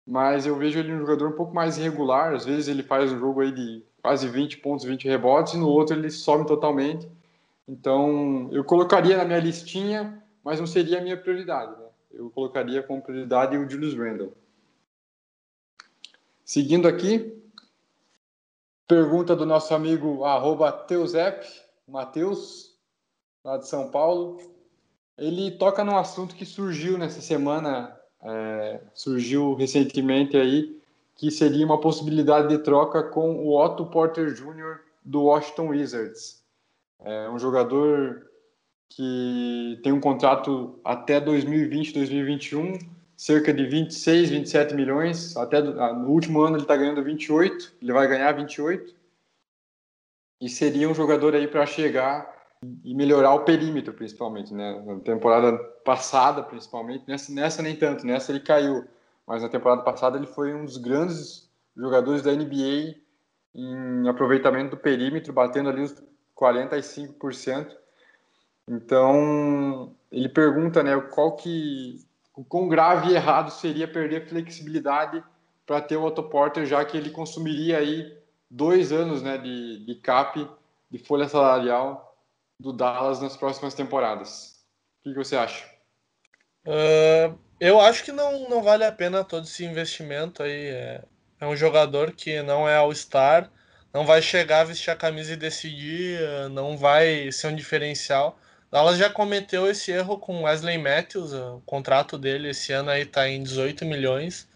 mas 0.07 0.47
eu 0.47 0.57
vejo 0.57 0.79
ele 0.79 0.93
um 0.93 1.01
jogador 1.01 1.29
um 1.29 1.37
pouco 1.37 1.53
mais 1.53 1.77
irregular. 1.77 2.33
Às 2.33 2.45
vezes 2.45 2.69
ele 2.69 2.83
faz 2.83 3.13
um 3.13 3.19
jogo 3.19 3.41
aí 3.41 3.53
de 3.53 3.83
quase 4.01 4.29
20 4.29 4.59
pontos, 4.59 4.85
20 4.85 5.09
rebotes, 5.09 5.55
e 5.55 5.59
no 5.59 5.69
outro 5.69 5.97
ele 5.97 6.11
some 6.11 6.47
totalmente. 6.47 7.09
Então 7.67 8.49
eu 8.53 8.63
colocaria 8.63 9.17
na 9.17 9.25
minha 9.25 9.41
listinha, 9.41 10.23
mas 10.45 10.61
não 10.61 10.67
seria 10.67 11.01
a 11.01 11.03
minha 11.03 11.17
prioridade. 11.17 11.73
Né? 11.73 11.89
Eu 12.13 12.31
colocaria 12.31 12.83
como 12.85 13.03
prioridade 13.03 13.57
o 13.57 13.69
Julius 13.69 13.95
Randle. 13.95 14.33
Seguindo 16.45 16.87
aqui, 16.87 17.37
Pergunta 18.89 19.35
do 19.35 19.45
nosso 19.45 19.75
amigo 19.75 20.21
Teusep, 20.87 21.45
Matheus, 21.89 22.73
lá 23.45 23.57
de 23.57 23.67
São 23.67 23.91
Paulo. 23.91 24.39
Ele 25.19 25.51
toca 25.51 25.83
num 25.83 25.97
assunto 25.97 26.37
que 26.37 26.47
surgiu 26.47 26.97
nessa 26.97 27.21
semana, 27.21 27.99
é, 28.23 28.81
surgiu 28.95 29.55
recentemente 29.55 30.37
aí, 30.37 30.81
que 31.17 31.33
seria 31.33 31.67
uma 31.67 31.81
possibilidade 31.81 32.49
de 32.49 32.59
troca 32.59 33.03
com 33.03 33.35
o 33.35 33.59
Otto 33.61 33.87
Porter 33.87 34.33
Jr. 34.33 34.79
do 35.05 35.25
Washington 35.25 35.69
Wizards. 35.69 36.45
É 37.01 37.29
um 37.29 37.41
jogador 37.41 38.31
que 38.89 39.81
tem 39.83 39.93
um 39.93 40.01
contrato 40.01 40.79
até 40.85 41.21
2020, 41.21 41.93
2021, 41.93 42.79
cerca 43.17 43.53
de 43.53 43.67
26, 43.67 44.31
27 44.31 44.75
milhões. 44.75 45.37
Até 45.37 45.59
ah, 45.59 45.93
no 45.93 46.11
último 46.11 46.43
ano 46.43 46.57
ele 46.57 46.65
está 46.65 46.77
ganhando 46.77 47.03
28, 47.03 47.75
ele 47.81 47.93
vai 47.93 48.07
ganhar 48.07 48.33
28. 48.33 48.95
E 50.41 50.49
seria 50.49 50.89
um 50.89 50.95
jogador 50.95 51.35
aí 51.35 51.49
para 51.49 51.65
chegar 51.65 52.35
e 52.85 52.95
melhorar 52.95 53.35
o 53.35 53.45
perímetro, 53.45 53.95
principalmente, 53.95 54.53
né? 54.53 54.83
Na 54.85 55.01
temporada 55.01 55.57
passada, 55.85 56.43
principalmente, 56.43 57.05
nessa, 57.07 57.33
nessa 57.33 57.63
nem 57.63 57.77
tanto, 57.77 58.07
nessa 58.07 58.33
ele 58.33 58.41
caiu, 58.41 58.85
mas 59.27 59.43
na 59.43 59.49
temporada 59.49 59.83
passada 59.83 60.19
ele 60.19 60.27
foi 60.27 60.55
um 60.55 60.65
dos 60.65 60.77
grandes 60.77 61.49
jogadores 61.77 62.23
da 62.23 62.33
NBA 62.33 62.97
em 63.55 64.09
aproveitamento 64.09 64.71
do 64.71 64.77
perímetro, 64.77 65.33
batendo 65.33 65.71
ali 65.71 65.83
os 65.83 66.03
45%. 66.39 67.75
Então, 68.69 69.95
ele 70.11 70.29
pergunta, 70.29 70.83
né, 70.83 70.99
qual 71.01 71.37
que 71.37 72.05
o 72.37 72.45
quão 72.45 72.69
grave 72.69 73.11
e 73.11 73.15
errado 73.15 73.51
seria 73.51 73.89
perder 73.89 74.29
flexibilidade 74.29 75.25
para 75.65 75.81
ter 75.81 75.97
o 75.97 76.05
Otto 76.05 76.23
Porter, 76.23 76.67
já 76.67 76.85
que 76.85 76.97
ele 76.97 77.11
consumiria 77.11 77.79
aí 77.79 78.17
dois 78.49 78.93
anos 78.93 79.23
né, 79.23 79.39
de, 79.39 79.85
de 79.85 79.95
cap, 79.97 80.49
de 80.91 80.99
folha 80.99 81.27
salarial 81.27 82.15
do 82.61 82.73
Dallas 82.73 83.21
nas 83.21 83.37
próximas 83.37 83.75
temporadas. 83.75 84.65
O 85.01 85.05
que, 85.05 85.15
que 85.15 85.19
você 85.19 85.35
acha? 85.35 85.65
Uh, 86.67 87.37
eu 87.59 87.81
acho 87.81 88.05
que 88.05 88.13
não, 88.13 88.49
não 88.49 88.63
vale 88.63 88.85
a 88.85 88.93
pena 88.93 89.25
todo 89.25 89.45
esse 89.45 89.65
investimento 89.65 90.43
aí. 90.43 90.69
É, 90.69 91.05
é 91.41 91.47
um 91.47 91.57
jogador 91.57 92.13
que 92.13 92.43
não 92.43 92.69
é 92.69 92.77
All-Star, 92.77 93.51
não 93.93 94.05
vai 94.05 94.21
chegar 94.21 94.65
vestir 94.65 94.91
a 94.91 94.97
camisa 94.97 95.33
e 95.33 95.37
decidir, 95.37 96.21
não 96.51 96.77
vai 96.77 97.33
ser 97.33 97.49
um 97.49 97.57
diferencial. 97.57 98.39
Dallas 98.71 98.99
já 98.99 99.09
cometeu 99.09 99.69
esse 99.71 99.93
erro 99.93 100.19
com 100.19 100.43
Wesley 100.43 100.79
Matthews, 100.79 101.33
o 101.33 101.63
contrato 101.65 102.19
dele 102.19 102.51
esse 102.51 102.73
ano 102.73 102.91
aí 102.91 103.05
tá 103.05 103.29
em 103.29 103.43
18 103.43 103.85
milhões. 103.85 104.49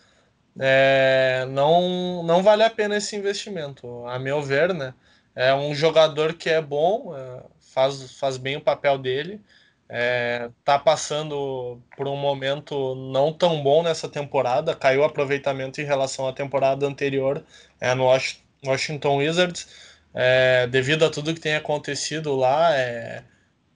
É, 0.59 1.47
não, 1.51 2.23
não 2.25 2.43
vale 2.43 2.63
a 2.65 2.71
pena 2.71 2.97
esse 2.97 3.15
investimento, 3.17 4.07
a 4.07 4.19
meu 4.19 4.43
ver, 4.43 4.75
né? 4.75 4.95
É 5.35 5.55
um 5.55 5.75
jogador 5.75 6.35
que 6.35 6.51
é 6.51 6.61
bom, 6.61 7.17
é, 7.17 7.43
faz, 7.61 8.13
faz 8.19 8.37
bem 8.37 8.57
o 8.57 8.61
papel 8.61 8.99
dele, 8.99 9.41
é, 9.89 10.51
tá 10.65 10.79
passando 10.79 11.81
por 11.97 12.07
um 12.09 12.17
momento 12.17 12.95
não 12.95 13.33
tão 13.33 13.63
bom 13.63 13.83
nessa 13.83 14.09
temporada, 14.09 14.75
caiu 14.75 15.01
o 15.03 15.05
aproveitamento 15.05 15.81
em 15.81 15.85
relação 15.85 16.29
à 16.29 16.33
temporada 16.33 16.87
anterior 16.87 17.45
é, 17.81 17.95
no 17.95 18.07
Washington 18.65 19.17
Wizards, 19.17 19.69
é, 20.15 20.67
devido 20.67 21.05
a 21.05 21.11
tudo 21.11 21.35
que 21.35 21.41
tem 21.41 21.55
acontecido 21.55 22.35
lá, 22.37 22.77
é, 22.77 23.25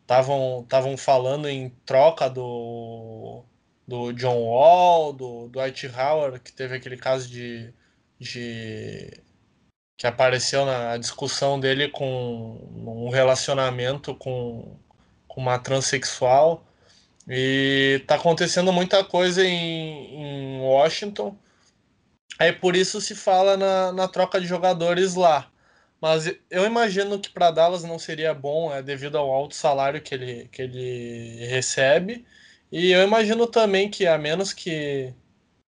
estavam 0.04 0.96
falando 0.96 1.48
em 1.48 1.70
troca 1.86 2.28
do, 2.28 3.42
do 3.86 4.12
John 4.12 4.38
Wall, 4.42 5.12
do 5.12 5.48
Dwight 5.48 5.86
Howard, 5.88 6.40
que 6.40 6.52
teve 6.52 6.76
aquele 6.76 6.96
caso 6.96 7.28
de, 7.28 7.72
de 8.18 9.22
que 9.96 10.06
apareceu 10.06 10.66
na 10.66 10.96
discussão 10.96 11.58
dele 11.58 11.88
com 11.88 12.58
um 12.76 13.10
relacionamento 13.10 14.14
com, 14.14 14.76
com 15.28 15.40
uma 15.40 15.58
transexual. 15.58 16.64
E 17.28 18.02
tá 18.06 18.16
acontecendo 18.16 18.72
muita 18.72 19.02
coisa 19.04 19.44
em, 19.44 20.58
em 20.58 20.60
Washington. 20.60 21.36
Aí 22.38 22.52
por 22.52 22.76
isso 22.76 23.00
se 23.00 23.14
fala 23.14 23.56
na, 23.56 23.92
na 23.92 24.08
troca 24.08 24.40
de 24.40 24.46
jogadores 24.46 25.14
lá. 25.14 25.50
Mas 26.04 26.30
eu 26.50 26.66
imagino 26.66 27.18
que 27.18 27.30
para 27.30 27.50
Dallas 27.50 27.82
não 27.82 27.98
seria 27.98 28.34
bom 28.34 28.70
é, 28.70 28.82
devido 28.82 29.16
ao 29.16 29.32
alto 29.32 29.54
salário 29.54 30.02
que 30.02 30.14
ele, 30.14 30.46
que 30.52 30.60
ele 30.60 31.46
recebe. 31.46 32.26
E 32.70 32.90
eu 32.90 33.02
imagino 33.02 33.46
também 33.46 33.88
que, 33.88 34.06
a 34.06 34.18
menos 34.18 34.52
que, 34.52 35.14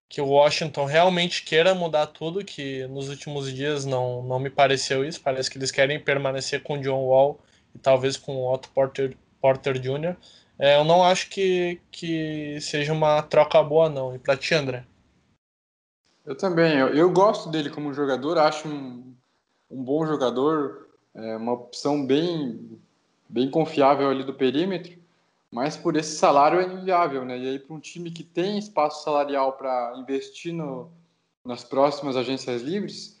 que 0.07 0.21
o 0.21 0.27
Washington 0.27 0.85
realmente 0.85 1.43
queira 1.43 1.73
mudar 1.73 2.05
tudo, 2.05 2.45
que 2.45 2.85
nos 2.85 3.09
últimos 3.09 3.51
dias 3.51 3.83
não, 3.83 4.21
não 4.21 4.37
me 4.37 4.51
pareceu 4.51 5.03
isso. 5.03 5.19
Parece 5.21 5.49
que 5.49 5.57
eles 5.57 5.71
querem 5.71 5.99
permanecer 5.99 6.61
com 6.61 6.75
o 6.75 6.81
John 6.83 7.05
Wall 7.05 7.39
e 7.73 7.79
talvez 7.79 8.15
com 8.15 8.35
o 8.35 8.53
Otto 8.53 8.69
Porter, 8.69 9.17
Porter 9.41 9.79
Jr. 9.79 10.15
É, 10.59 10.77
eu 10.77 10.83
não 10.83 11.03
acho 11.03 11.31
que, 11.31 11.81
que 11.89 12.61
seja 12.61 12.93
uma 12.93 13.23
troca 13.23 13.63
boa, 13.63 13.89
não. 13.89 14.15
E 14.15 14.19
para 14.19 14.37
ti, 14.37 14.53
André? 14.53 14.85
Eu 16.23 16.37
também. 16.37 16.77
Eu, 16.77 16.89
eu 16.89 17.09
gosto 17.09 17.49
dele 17.49 17.71
como 17.71 17.91
jogador, 17.91 18.37
acho 18.37 18.67
um 18.67 19.16
um 19.69 19.83
bom 19.83 20.05
jogador, 20.05 20.87
é, 21.13 21.35
uma 21.35 21.53
opção 21.53 22.05
bem, 22.05 22.79
bem 23.27 23.49
confiável 23.49 24.09
ali 24.09 24.23
do 24.23 24.33
perímetro, 24.33 24.97
mas 25.51 25.77
por 25.77 25.95
esse 25.95 26.15
salário 26.15 26.59
é 26.59 26.65
inviável, 26.65 27.23
né? 27.25 27.37
E 27.37 27.49
aí 27.49 27.59
para 27.59 27.75
um 27.75 27.79
time 27.79 28.11
que 28.11 28.23
tem 28.23 28.57
espaço 28.57 29.03
salarial 29.03 29.53
para 29.53 29.93
investir 29.97 30.53
no, 30.53 30.89
nas 31.43 31.63
próximas 31.63 32.15
agências 32.15 32.61
livres, 32.61 33.17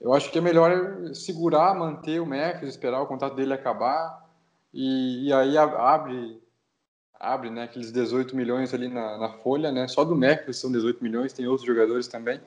eu 0.00 0.12
acho 0.12 0.30
que 0.30 0.38
é 0.38 0.40
melhor 0.40 1.14
segurar, 1.14 1.74
manter 1.74 2.20
o 2.20 2.26
Memphis, 2.26 2.70
esperar 2.70 3.02
o 3.02 3.06
contrato 3.06 3.34
dele 3.34 3.52
acabar 3.52 4.26
e, 4.72 5.28
e 5.28 5.32
aí 5.32 5.58
abre 5.58 6.40
abre 7.20 7.50
né, 7.50 7.64
aqueles 7.64 7.92
18 7.92 8.34
milhões 8.34 8.72
ali 8.72 8.88
na, 8.88 9.18
na 9.18 9.28
folha, 9.28 9.70
né? 9.70 9.86
Só 9.86 10.04
do 10.04 10.16
Memphis 10.16 10.56
são 10.56 10.72
18 10.72 11.04
milhões, 11.04 11.34
tem 11.34 11.46
outros 11.46 11.66
jogadores 11.66 12.08
também. 12.08 12.40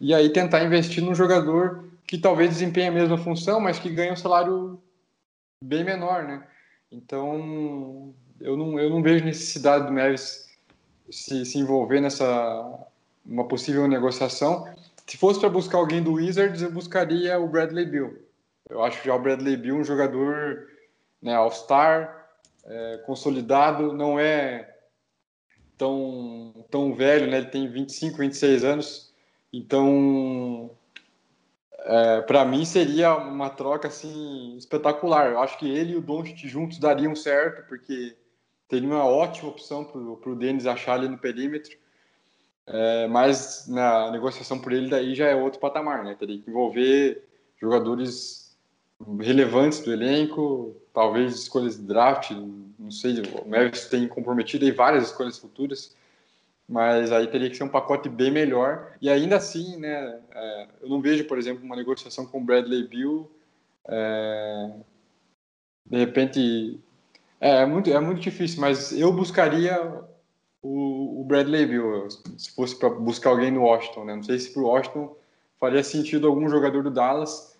E 0.00 0.14
aí 0.14 0.30
tentar 0.30 0.64
investir 0.64 1.04
num 1.04 1.14
jogador 1.14 1.91
que 2.12 2.18
talvez 2.18 2.50
desempenhe 2.50 2.88
a 2.88 2.92
mesma 2.92 3.16
função, 3.16 3.58
mas 3.58 3.78
que 3.78 3.88
ganha 3.88 4.12
um 4.12 4.16
salário 4.16 4.78
bem 5.64 5.82
menor, 5.82 6.24
né? 6.24 6.46
Então, 6.90 8.14
eu 8.38 8.54
não, 8.54 8.78
eu 8.78 8.90
não 8.90 9.02
vejo 9.02 9.24
necessidade 9.24 9.86
do 9.86 9.92
Neves 9.94 10.46
se, 11.10 11.46
se 11.46 11.58
envolver 11.58 12.02
nessa, 12.02 12.86
uma 13.24 13.48
possível 13.48 13.88
negociação. 13.88 14.68
Se 15.06 15.16
fosse 15.16 15.40
para 15.40 15.48
buscar 15.48 15.78
alguém 15.78 16.02
do 16.02 16.12
Wizards, 16.12 16.60
eu 16.60 16.70
buscaria 16.70 17.38
o 17.38 17.48
Bradley 17.48 17.86
Bill. 17.86 18.22
Eu 18.68 18.84
acho 18.84 19.02
já 19.02 19.14
o 19.14 19.18
Bradley 19.18 19.56
Bill 19.56 19.78
um 19.78 19.84
jogador 19.84 20.68
né, 21.22 21.34
All-Star, 21.34 22.28
é, 22.66 22.98
consolidado, 23.06 23.94
não 23.94 24.20
é 24.20 24.70
tão, 25.78 26.66
tão 26.70 26.94
velho, 26.94 27.30
né? 27.30 27.38
Ele 27.38 27.46
tem 27.46 27.70
25, 27.70 28.18
26 28.18 28.64
anos. 28.64 29.14
Então, 29.50 30.70
é, 31.84 32.20
para 32.22 32.44
mim 32.44 32.64
seria 32.64 33.16
uma 33.16 33.50
troca 33.50 33.88
assim 33.88 34.56
espetacular. 34.56 35.30
Eu 35.30 35.40
acho 35.40 35.58
que 35.58 35.68
ele 35.68 35.92
e 35.92 35.96
o 35.96 36.00
Doncic 36.00 36.46
juntos 36.46 36.78
dariam 36.78 37.14
certo, 37.14 37.66
porque 37.68 38.16
teria 38.68 38.88
uma 38.88 39.04
ótima 39.04 39.48
opção 39.50 39.84
para 39.84 39.98
o 40.00 40.36
Denis 40.36 40.66
achar 40.66 40.94
ali 40.94 41.08
no 41.08 41.18
perímetro. 41.18 41.76
É, 42.66 43.08
mas 43.08 43.66
na 43.68 44.10
negociação 44.10 44.58
por 44.58 44.72
ele 44.72 44.88
daí 44.88 45.14
já 45.14 45.26
é 45.26 45.34
outro 45.34 45.58
patamar, 45.58 46.04
né? 46.04 46.14
Teria 46.18 46.40
que 46.40 46.48
envolver 46.48 47.24
jogadores 47.60 48.56
relevantes 49.20 49.80
do 49.80 49.92
elenco, 49.92 50.76
talvez 50.92 51.34
escolhas 51.34 51.76
de 51.76 51.82
draft, 51.82 52.30
não 52.30 52.90
sei, 52.90 53.20
o 53.20 53.48
Mavericks 53.48 53.86
tem 53.86 54.06
comprometido 54.06 54.64
aí 54.64 54.70
várias 54.70 55.04
escolhas 55.04 55.38
futuras, 55.38 55.96
mas 56.72 57.12
aí 57.12 57.26
teria 57.26 57.50
que 57.50 57.56
ser 57.56 57.64
um 57.64 57.68
pacote 57.68 58.08
bem 58.08 58.30
melhor. 58.30 58.94
E 58.98 59.10
ainda 59.10 59.36
assim, 59.36 59.76
né, 59.76 60.18
é, 60.34 60.68
eu 60.80 60.88
não 60.88 61.02
vejo, 61.02 61.24
por 61.26 61.38
exemplo, 61.38 61.62
uma 61.62 61.76
negociação 61.76 62.24
com 62.24 62.38
o 62.38 62.44
Bradley 62.44 62.88
Bill, 62.88 63.30
é, 63.86 64.70
de 65.84 65.98
repente, 65.98 66.80
é, 67.38 67.58
é, 67.58 67.66
muito, 67.66 67.90
é 67.90 68.00
muito 68.00 68.22
difícil, 68.22 68.58
mas 68.58 68.90
eu 68.90 69.12
buscaria 69.12 70.02
o, 70.62 71.20
o 71.20 71.24
Bradley 71.24 71.66
Bill, 71.66 72.08
se 72.38 72.50
fosse 72.54 72.74
para 72.78 72.88
buscar 72.88 73.30
alguém 73.30 73.50
no 73.50 73.64
Washington, 73.64 74.06
né? 74.06 74.16
Não 74.16 74.22
sei 74.22 74.38
se 74.38 74.50
para 74.50 74.62
o 74.62 74.66
Washington 74.66 75.14
faria 75.60 75.84
sentido 75.84 76.26
algum 76.26 76.48
jogador 76.48 76.82
do 76.82 76.90
Dallas, 76.90 77.54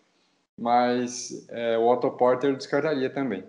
mas 0.59 1.47
é, 1.51 1.77
o 1.77 1.87
Otto 1.87 2.11
Porter 2.13 2.57
descartaria 2.57 3.11
também. 3.11 3.45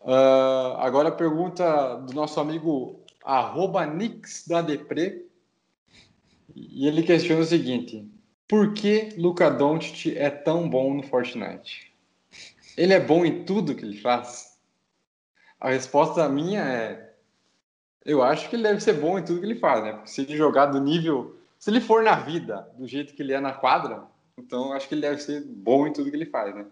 Uh, 0.00 0.78
agora 0.78 1.10
a 1.10 1.12
pergunta 1.12 1.96
do 1.96 2.14
nosso 2.14 2.40
amigo 2.40 3.00
arroba 3.26 3.84
Nix 3.84 4.46
da 4.46 4.62
Depre, 4.62 5.26
e 6.54 6.86
ele 6.86 7.02
questiona 7.02 7.42
o 7.42 7.44
seguinte: 7.44 8.08
por 8.46 8.72
que 8.72 9.10
Luca 9.18 9.50
Doncic 9.50 10.16
é 10.16 10.30
tão 10.30 10.70
bom 10.70 10.94
no 10.94 11.02
Fortnite? 11.02 11.92
Ele 12.76 12.94
é 12.94 13.00
bom 13.00 13.24
em 13.24 13.44
tudo 13.44 13.74
que 13.74 13.84
ele 13.84 14.00
faz? 14.00 14.58
A 15.60 15.70
resposta 15.70 16.28
minha 16.28 16.62
é 16.62 17.06
eu 18.04 18.22
acho 18.22 18.48
que 18.48 18.54
ele 18.54 18.62
deve 18.62 18.80
ser 18.80 18.92
bom 18.92 19.18
em 19.18 19.24
tudo 19.24 19.40
que 19.40 19.46
ele 19.46 19.58
faz, 19.58 19.82
né? 19.82 20.00
se 20.04 20.20
ele 20.20 20.36
jogar 20.36 20.66
do 20.66 20.80
nível. 20.80 21.36
Se 21.58 21.70
ele 21.70 21.80
for 21.80 22.04
na 22.04 22.14
vida 22.14 22.70
do 22.78 22.86
jeito 22.86 23.14
que 23.14 23.22
ele 23.22 23.32
é 23.32 23.40
na 23.40 23.52
quadra, 23.52 24.04
então 24.38 24.72
acho 24.72 24.86
que 24.86 24.94
ele 24.94 25.00
deve 25.00 25.20
ser 25.20 25.42
bom 25.44 25.86
em 25.86 25.92
tudo 25.92 26.08
que 26.08 26.16
ele 26.16 26.26
faz, 26.26 26.54
né? 26.54 26.66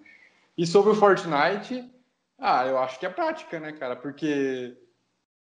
E 0.56 0.66
sobre 0.66 0.92
o 0.92 0.94
Fortnite, 0.94 1.90
ah, 2.38 2.66
eu 2.66 2.78
acho 2.78 3.00
que 3.00 3.06
é 3.06 3.08
prática, 3.08 3.58
né, 3.58 3.72
cara? 3.72 3.96
Porque 3.96 4.76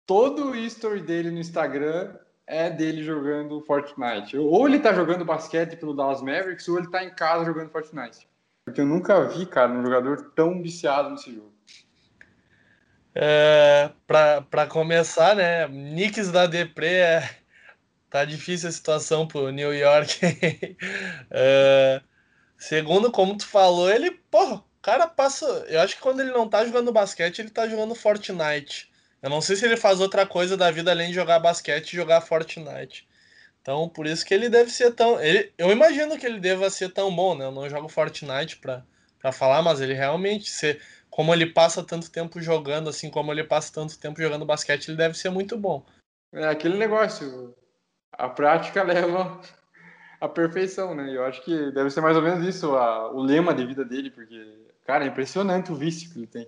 todo 0.06 0.50
o 0.50 0.56
history 0.56 1.00
dele 1.00 1.30
no 1.30 1.40
Instagram 1.40 2.14
é 2.46 2.70
dele 2.70 3.02
jogando 3.02 3.60
Fortnite. 3.62 4.38
Ou 4.38 4.68
ele 4.68 4.78
tá 4.78 4.94
jogando 4.94 5.24
basquete 5.24 5.76
pelo 5.76 5.94
Dallas 5.94 6.22
Mavericks, 6.22 6.68
ou 6.68 6.78
ele 6.78 6.88
tá 6.88 7.04
em 7.04 7.10
casa 7.10 7.44
jogando 7.44 7.70
Fortnite. 7.70 8.28
Porque 8.64 8.80
eu 8.80 8.86
nunca 8.86 9.24
vi, 9.28 9.46
cara, 9.46 9.72
um 9.72 9.82
jogador 9.82 10.32
tão 10.34 10.62
viciado 10.62 11.10
nesse 11.10 11.34
jogo. 11.34 11.52
É, 13.14 13.90
para 14.06 14.66
começar, 14.68 15.34
né? 15.34 15.66
Knicks 15.66 16.30
da 16.30 16.46
Depre 16.46 16.86
é, 16.86 17.30
tá 18.10 18.24
difícil 18.24 18.68
a 18.68 18.72
situação 18.72 19.26
pro 19.26 19.50
New 19.50 19.74
York. 19.74 20.20
é, 21.30 22.00
segundo, 22.58 23.10
como 23.10 23.36
tu 23.36 23.46
falou, 23.46 23.90
ele, 23.90 24.10
porra, 24.10 24.56
o 24.56 24.64
cara 24.82 25.06
passa. 25.08 25.46
Eu 25.68 25.80
acho 25.80 25.96
que 25.96 26.02
quando 26.02 26.20
ele 26.20 26.30
não 26.30 26.48
tá 26.48 26.64
jogando 26.64 26.92
basquete, 26.92 27.38
ele 27.38 27.50
tá 27.50 27.66
jogando 27.66 27.94
Fortnite. 27.94 28.90
Eu 29.22 29.30
não 29.30 29.40
sei 29.40 29.56
se 29.56 29.64
ele 29.64 29.76
faz 29.76 30.00
outra 30.00 30.26
coisa 30.26 30.56
da 30.56 30.70
vida 30.70 30.90
além 30.90 31.08
de 31.08 31.14
jogar 31.14 31.38
basquete 31.38 31.92
e 31.92 31.96
jogar 31.96 32.20
Fortnite. 32.20 33.08
Então, 33.60 33.88
por 33.88 34.06
isso 34.06 34.24
que 34.24 34.32
ele 34.32 34.48
deve 34.48 34.70
ser 34.70 34.92
tão. 34.92 35.20
Ele, 35.20 35.52
eu 35.58 35.72
imagino 35.72 36.16
que 36.16 36.24
ele 36.24 36.38
deva 36.38 36.70
ser 36.70 36.92
tão 36.92 37.14
bom, 37.14 37.36
né? 37.36 37.44
Eu 37.44 37.50
não 37.50 37.68
jogo 37.68 37.88
Fortnite 37.88 38.58
pra, 38.58 38.84
pra 39.18 39.32
falar, 39.32 39.62
mas 39.62 39.80
ele 39.80 39.94
realmente. 39.94 40.48
ser 40.48 40.80
como 41.16 41.32
ele 41.32 41.46
passa 41.46 41.82
tanto 41.82 42.10
tempo 42.10 42.42
jogando, 42.42 42.90
assim 42.90 43.10
como 43.10 43.32
ele 43.32 43.42
passa 43.42 43.72
tanto 43.72 43.98
tempo 43.98 44.20
jogando 44.20 44.44
basquete, 44.44 44.88
ele 44.88 44.98
deve 44.98 45.16
ser 45.16 45.30
muito 45.30 45.56
bom. 45.56 45.82
É 46.30 46.46
aquele 46.46 46.76
negócio, 46.76 47.56
a 48.12 48.28
prática 48.28 48.82
leva 48.84 49.40
à 50.20 50.28
perfeição, 50.28 50.94
né? 50.94 51.16
Eu 51.16 51.24
acho 51.24 51.42
que 51.42 51.70
deve 51.72 51.88
ser 51.88 52.02
mais 52.02 52.18
ou 52.18 52.22
menos 52.22 52.46
isso 52.46 52.76
a, 52.76 53.10
o 53.10 53.22
lema 53.22 53.54
de 53.54 53.64
vida 53.64 53.82
dele, 53.82 54.10
porque, 54.10 54.66
cara, 54.84 55.04
é 55.04 55.08
impressionante 55.08 55.72
o 55.72 55.74
vício 55.74 56.12
que 56.12 56.18
ele 56.18 56.26
tem. 56.26 56.46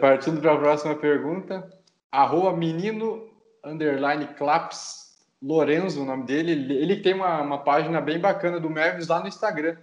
Partindo 0.00 0.40
para 0.40 0.54
a 0.54 0.58
próxima 0.58 0.96
pergunta, 0.96 1.70
arroba 2.10 2.56
menino 2.56 3.28
underline 3.64 4.26
claps, 4.34 5.18
Lorenzo, 5.42 6.02
o 6.02 6.04
nome 6.04 6.24
dele, 6.24 6.52
ele, 6.52 7.00
tem 7.00 7.14
uma, 7.14 7.40
uma 7.40 7.58
página 7.58 8.00
bem 8.00 8.18
bacana 8.18 8.60
do 8.60 8.68
Mavis 8.68 9.08
lá 9.08 9.20
no 9.20 9.28
Instagram, 9.28 9.76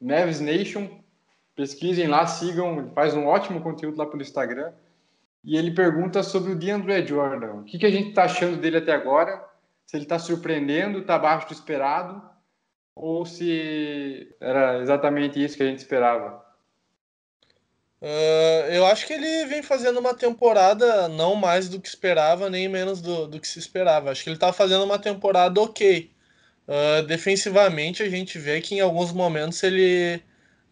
Mavis 0.00 0.40
Nation 0.40 1.02
Pesquisem 1.54 2.06
lá, 2.06 2.26
sigam, 2.26 2.78
ele 2.78 2.90
faz 2.90 3.14
um 3.14 3.26
ótimo 3.26 3.60
conteúdo 3.60 3.98
lá 3.98 4.06
pelo 4.06 4.22
Instagram. 4.22 4.72
E 5.44 5.56
ele 5.56 5.72
pergunta 5.72 6.22
sobre 6.22 6.52
o 6.52 6.56
DeAndre 6.56 7.06
Jordan. 7.06 7.54
O 7.54 7.64
que, 7.64 7.78
que 7.78 7.86
a 7.86 7.90
gente 7.90 8.10
está 8.10 8.24
achando 8.24 8.56
dele 8.56 8.78
até 8.78 8.92
agora? 8.92 9.44
Se 9.86 9.96
ele 9.96 10.04
está 10.04 10.18
surpreendendo, 10.18 11.00
está 11.00 11.16
abaixo 11.16 11.48
do 11.48 11.52
esperado, 11.52 12.22
ou 12.94 13.26
se 13.26 14.34
era 14.40 14.80
exatamente 14.80 15.42
isso 15.42 15.56
que 15.56 15.62
a 15.62 15.66
gente 15.66 15.78
esperava? 15.78 16.42
Uh, 18.02 18.66
eu 18.72 18.84
acho 18.84 19.06
que 19.06 19.12
ele 19.12 19.46
vem 19.46 19.62
fazendo 19.62 20.00
uma 20.00 20.12
temporada 20.12 21.06
não 21.06 21.36
mais 21.36 21.68
do 21.68 21.80
que 21.80 21.88
esperava, 21.88 22.50
nem 22.50 22.68
menos 22.68 23.00
do, 23.00 23.28
do 23.28 23.38
que 23.38 23.46
se 23.46 23.60
esperava. 23.60 24.10
Acho 24.10 24.24
que 24.24 24.28
ele 24.28 24.36
está 24.36 24.52
fazendo 24.52 24.84
uma 24.84 24.98
temporada 24.98 25.60
ok. 25.60 26.10
Uh, 26.66 27.06
defensivamente, 27.06 28.02
a 28.02 28.10
gente 28.10 28.40
vê 28.40 28.60
que 28.60 28.74
em 28.74 28.80
alguns 28.80 29.12
momentos 29.12 29.62
ele 29.62 30.20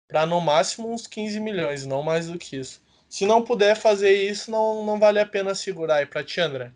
para 0.08 0.26
no 0.26 0.40
máximo 0.40 0.92
uns 0.92 1.06
15 1.06 1.38
milhões, 1.38 1.86
não 1.86 2.02
mais 2.02 2.28
do 2.28 2.38
que 2.38 2.56
isso. 2.56 2.82
Se 3.08 3.26
não 3.26 3.42
puder 3.42 3.76
fazer 3.76 4.12
isso, 4.12 4.50
não, 4.50 4.84
não 4.84 4.98
vale 4.98 5.20
a 5.20 5.26
pena 5.26 5.54
segurar 5.54 5.96
aí 5.96 6.06
para 6.06 6.24
ti, 6.24 6.40
André. 6.40 6.72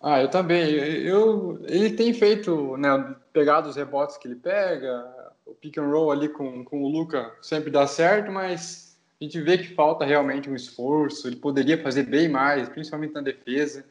Ah, 0.00 0.20
eu 0.20 0.28
também. 0.28 0.72
Eu, 0.72 1.60
ele 1.66 1.90
tem 1.90 2.14
feito, 2.14 2.76
né, 2.76 3.14
pegado 3.32 3.68
os 3.68 3.76
rebotes 3.76 4.16
que 4.16 4.26
ele 4.26 4.36
pega, 4.36 5.04
o 5.44 5.54
pick 5.54 5.76
and 5.78 5.88
roll 5.88 6.10
ali 6.10 6.28
com, 6.28 6.64
com 6.64 6.82
o 6.82 6.88
Luca 6.88 7.32
sempre 7.42 7.70
dá 7.70 7.86
certo, 7.86 8.32
mas 8.32 8.98
a 9.20 9.24
gente 9.24 9.40
vê 9.40 9.58
que 9.58 9.74
falta 9.74 10.04
realmente 10.04 10.48
um 10.48 10.56
esforço, 10.56 11.28
ele 11.28 11.36
poderia 11.36 11.82
fazer 11.82 12.04
bem 12.04 12.28
mais, 12.28 12.68
principalmente 12.68 13.12
na 13.12 13.20
defesa. 13.20 13.84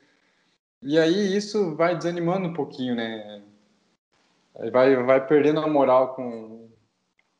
E 0.81 0.97
aí 0.97 1.35
isso 1.35 1.75
vai 1.75 1.95
desanimando 1.95 2.47
um 2.47 2.53
pouquinho, 2.53 2.95
né? 2.95 3.41
Vai, 4.71 4.95
vai 5.03 5.25
perdendo 5.25 5.59
a 5.59 5.67
moral 5.67 6.15
com, 6.15 6.69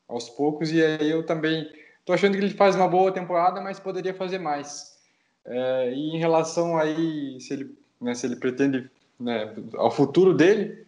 aos 0.08 0.28
poucos, 0.28 0.70
e 0.70 0.82
aí 0.82 1.10
eu 1.10 1.24
também 1.24 1.70
estou 2.00 2.14
achando 2.14 2.36
que 2.36 2.44
ele 2.44 2.54
faz 2.54 2.74
uma 2.74 2.88
boa 2.88 3.12
temporada, 3.12 3.60
mas 3.60 3.78
poderia 3.78 4.14
fazer 4.14 4.38
mais. 4.38 4.98
É, 5.44 5.92
e 5.92 6.16
em 6.16 6.18
relação 6.18 6.76
aí, 6.76 7.40
se 7.40 7.52
ele, 7.52 7.78
né, 8.00 8.14
se 8.14 8.26
ele 8.26 8.36
pretende 8.36 8.90
né, 9.18 9.54
ao 9.74 9.90
futuro 9.90 10.34
dele, 10.34 10.86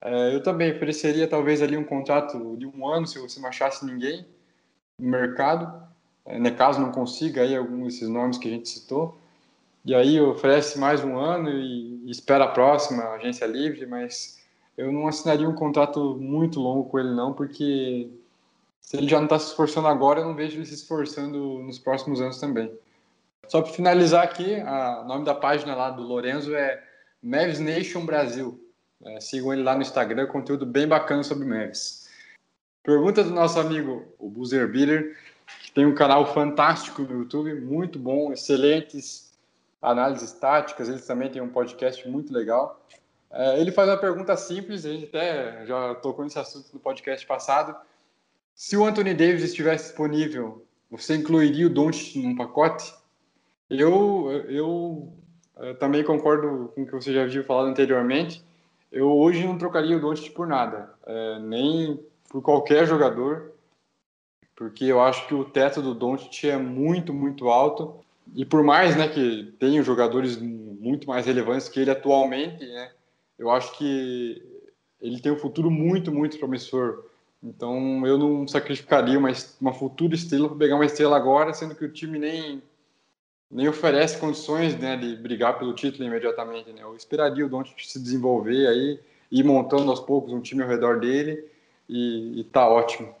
é, 0.00 0.34
eu 0.34 0.42
também 0.42 0.72
ofereceria 0.72 1.26
talvez 1.26 1.62
ali 1.62 1.76
um 1.76 1.84
contrato 1.84 2.56
de 2.56 2.66
um 2.66 2.86
ano, 2.86 3.06
se 3.06 3.18
você 3.18 3.40
não 3.40 3.48
achasse 3.48 3.84
ninguém 3.86 4.26
no 4.98 5.08
mercado. 5.10 5.82
é, 6.26 6.38
né, 6.38 6.50
caso 6.50 6.80
não 6.80 6.92
consiga 6.92 7.42
aí 7.42 7.56
algum 7.56 7.84
desses 7.84 8.08
nomes 8.08 8.38
que 8.38 8.48
a 8.48 8.50
gente 8.50 8.68
citou. 8.68 9.18
E 9.84 9.94
aí 9.94 10.18
oferece 10.18 10.78
mais 10.78 11.04
um 11.04 11.18
ano 11.18 11.50
e, 11.50 12.10
espera 12.10 12.44
a 12.44 12.48
próxima 12.48 13.02
agência 13.10 13.44
livre, 13.44 13.84
mas 13.84 14.42
eu 14.78 14.90
não 14.90 15.06
assinaria 15.06 15.48
um 15.48 15.54
contrato 15.54 16.16
muito 16.18 16.58
longo 16.58 16.88
com 16.88 16.98
ele 16.98 17.10
não, 17.10 17.34
porque 17.34 18.08
se 18.80 18.96
ele 18.96 19.08
já 19.08 19.18
não 19.18 19.24
está 19.24 19.38
se 19.38 19.48
esforçando 19.48 19.86
agora, 19.88 20.20
eu 20.20 20.24
não 20.24 20.34
vejo 20.34 20.56
ele 20.56 20.64
se 20.64 20.74
esforçando 20.74 21.58
nos 21.60 21.78
próximos 21.78 22.20
anos 22.20 22.38
também. 22.38 22.72
Só 23.46 23.60
para 23.60 23.72
finalizar 23.72 24.24
aqui, 24.24 24.56
o 24.56 25.04
nome 25.04 25.24
da 25.24 25.34
página 25.34 25.74
lá 25.74 25.90
do 25.90 26.02
Lorenzo 26.02 26.54
é 26.54 26.82
Mavs 27.22 27.58
Nation 27.58 28.06
Brasil. 28.06 28.58
É, 29.04 29.20
sigam 29.20 29.52
ele 29.52 29.62
lá 29.62 29.74
no 29.74 29.82
Instagram, 29.82 30.26
conteúdo 30.28 30.64
bem 30.64 30.88
bacana 30.88 31.22
sobre 31.22 31.46
Mavs. 31.46 32.08
Pergunta 32.82 33.22
do 33.22 33.30
nosso 33.30 33.60
amigo, 33.60 34.02
o 34.18 34.30
Buzzer 34.30 34.66
Beater, 34.70 35.14
que 35.62 35.72
tem 35.72 35.84
um 35.84 35.94
canal 35.94 36.32
fantástico 36.32 37.02
no 37.02 37.20
YouTube, 37.20 37.54
muito 37.60 37.98
bom, 37.98 38.32
excelentes 38.32 39.23
análises 39.84 40.32
táticas, 40.32 40.88
ele 40.88 41.00
também 41.00 41.30
tem 41.30 41.42
um 41.42 41.48
podcast 41.48 42.08
muito 42.08 42.32
legal. 42.32 42.80
É, 43.30 43.60
ele 43.60 43.70
faz 43.70 43.88
uma 43.88 43.96
pergunta 43.96 44.36
simples, 44.36 44.86
a 44.86 44.90
gente 44.90 45.06
até 45.06 45.66
já 45.66 45.94
tocou 45.96 46.24
nesse 46.24 46.38
assunto 46.38 46.70
no 46.72 46.80
podcast 46.80 47.26
passado. 47.26 47.76
Se 48.54 48.76
o 48.76 48.84
Anthony 48.84 49.14
Davis 49.14 49.42
estivesse 49.42 49.86
disponível, 49.86 50.64
você 50.90 51.16
incluiria 51.16 51.66
o 51.66 51.70
Doncic 51.70 52.16
num 52.22 52.36
pacote? 52.36 52.94
Eu, 53.68 54.30
eu, 54.30 54.50
eu 54.50 55.12
eh, 55.56 55.74
também 55.74 56.04
concordo 56.04 56.70
com 56.74 56.82
o 56.82 56.86
que 56.86 56.92
você 56.92 57.12
já 57.12 57.26
viu 57.26 57.42
falado 57.44 57.66
anteriormente. 57.66 58.44
Eu 58.92 59.10
hoje 59.10 59.44
não 59.44 59.58
trocaria 59.58 59.96
o 59.96 60.00
Doncic 60.00 60.32
por 60.32 60.46
nada, 60.46 60.94
é, 61.04 61.38
nem 61.40 62.00
por 62.28 62.40
qualquer 62.42 62.86
jogador, 62.86 63.52
porque 64.54 64.84
eu 64.84 65.00
acho 65.00 65.26
que 65.26 65.34
o 65.34 65.44
teto 65.44 65.82
do 65.82 65.94
Doncic 65.94 66.44
é 66.44 66.56
muito, 66.56 67.12
muito 67.12 67.48
alto. 67.48 68.03
E 68.34 68.44
por 68.44 68.62
mais 68.62 68.96
né, 68.96 69.08
que 69.08 69.54
tenham 69.58 69.82
jogadores 69.82 70.36
muito 70.36 71.06
mais 71.06 71.26
relevantes 71.26 71.68
que 71.68 71.80
ele 71.80 71.90
atualmente, 71.90 72.64
né, 72.64 72.90
eu 73.38 73.50
acho 73.50 73.76
que 73.76 74.42
ele 75.00 75.20
tem 75.20 75.32
um 75.32 75.38
futuro 75.38 75.70
muito, 75.70 76.12
muito 76.12 76.38
promissor. 76.38 77.04
Então 77.42 78.06
eu 78.06 78.16
não 78.16 78.48
sacrificaria 78.48 79.18
uma, 79.18 79.30
uma 79.60 79.72
futura 79.72 80.14
estrela 80.14 80.48
para 80.48 80.58
pegar 80.58 80.76
uma 80.76 80.86
estrela 80.86 81.16
agora, 81.16 81.52
sendo 81.52 81.74
que 81.74 81.84
o 81.84 81.92
time 81.92 82.18
nem 82.18 82.62
nem 83.50 83.68
oferece 83.68 84.18
condições 84.18 84.76
né, 84.76 84.96
de 84.96 85.14
brigar 85.14 85.58
pelo 85.58 85.74
título 85.74 86.04
imediatamente. 86.04 86.72
Né? 86.72 86.82
Eu 86.82 86.96
esperaria 86.96 87.46
o 87.46 87.48
Doncic 87.48 87.86
se 87.86 88.00
desenvolver 88.00 88.66
aí, 88.66 88.98
ir 89.30 89.44
montando 89.44 89.90
aos 89.90 90.00
poucos 90.00 90.32
um 90.32 90.40
time 90.40 90.62
ao 90.62 90.68
redor 90.68 90.98
dele 90.98 91.44
e, 91.88 92.40
e 92.40 92.44
tá 92.44 92.68
ótimo. 92.68 93.14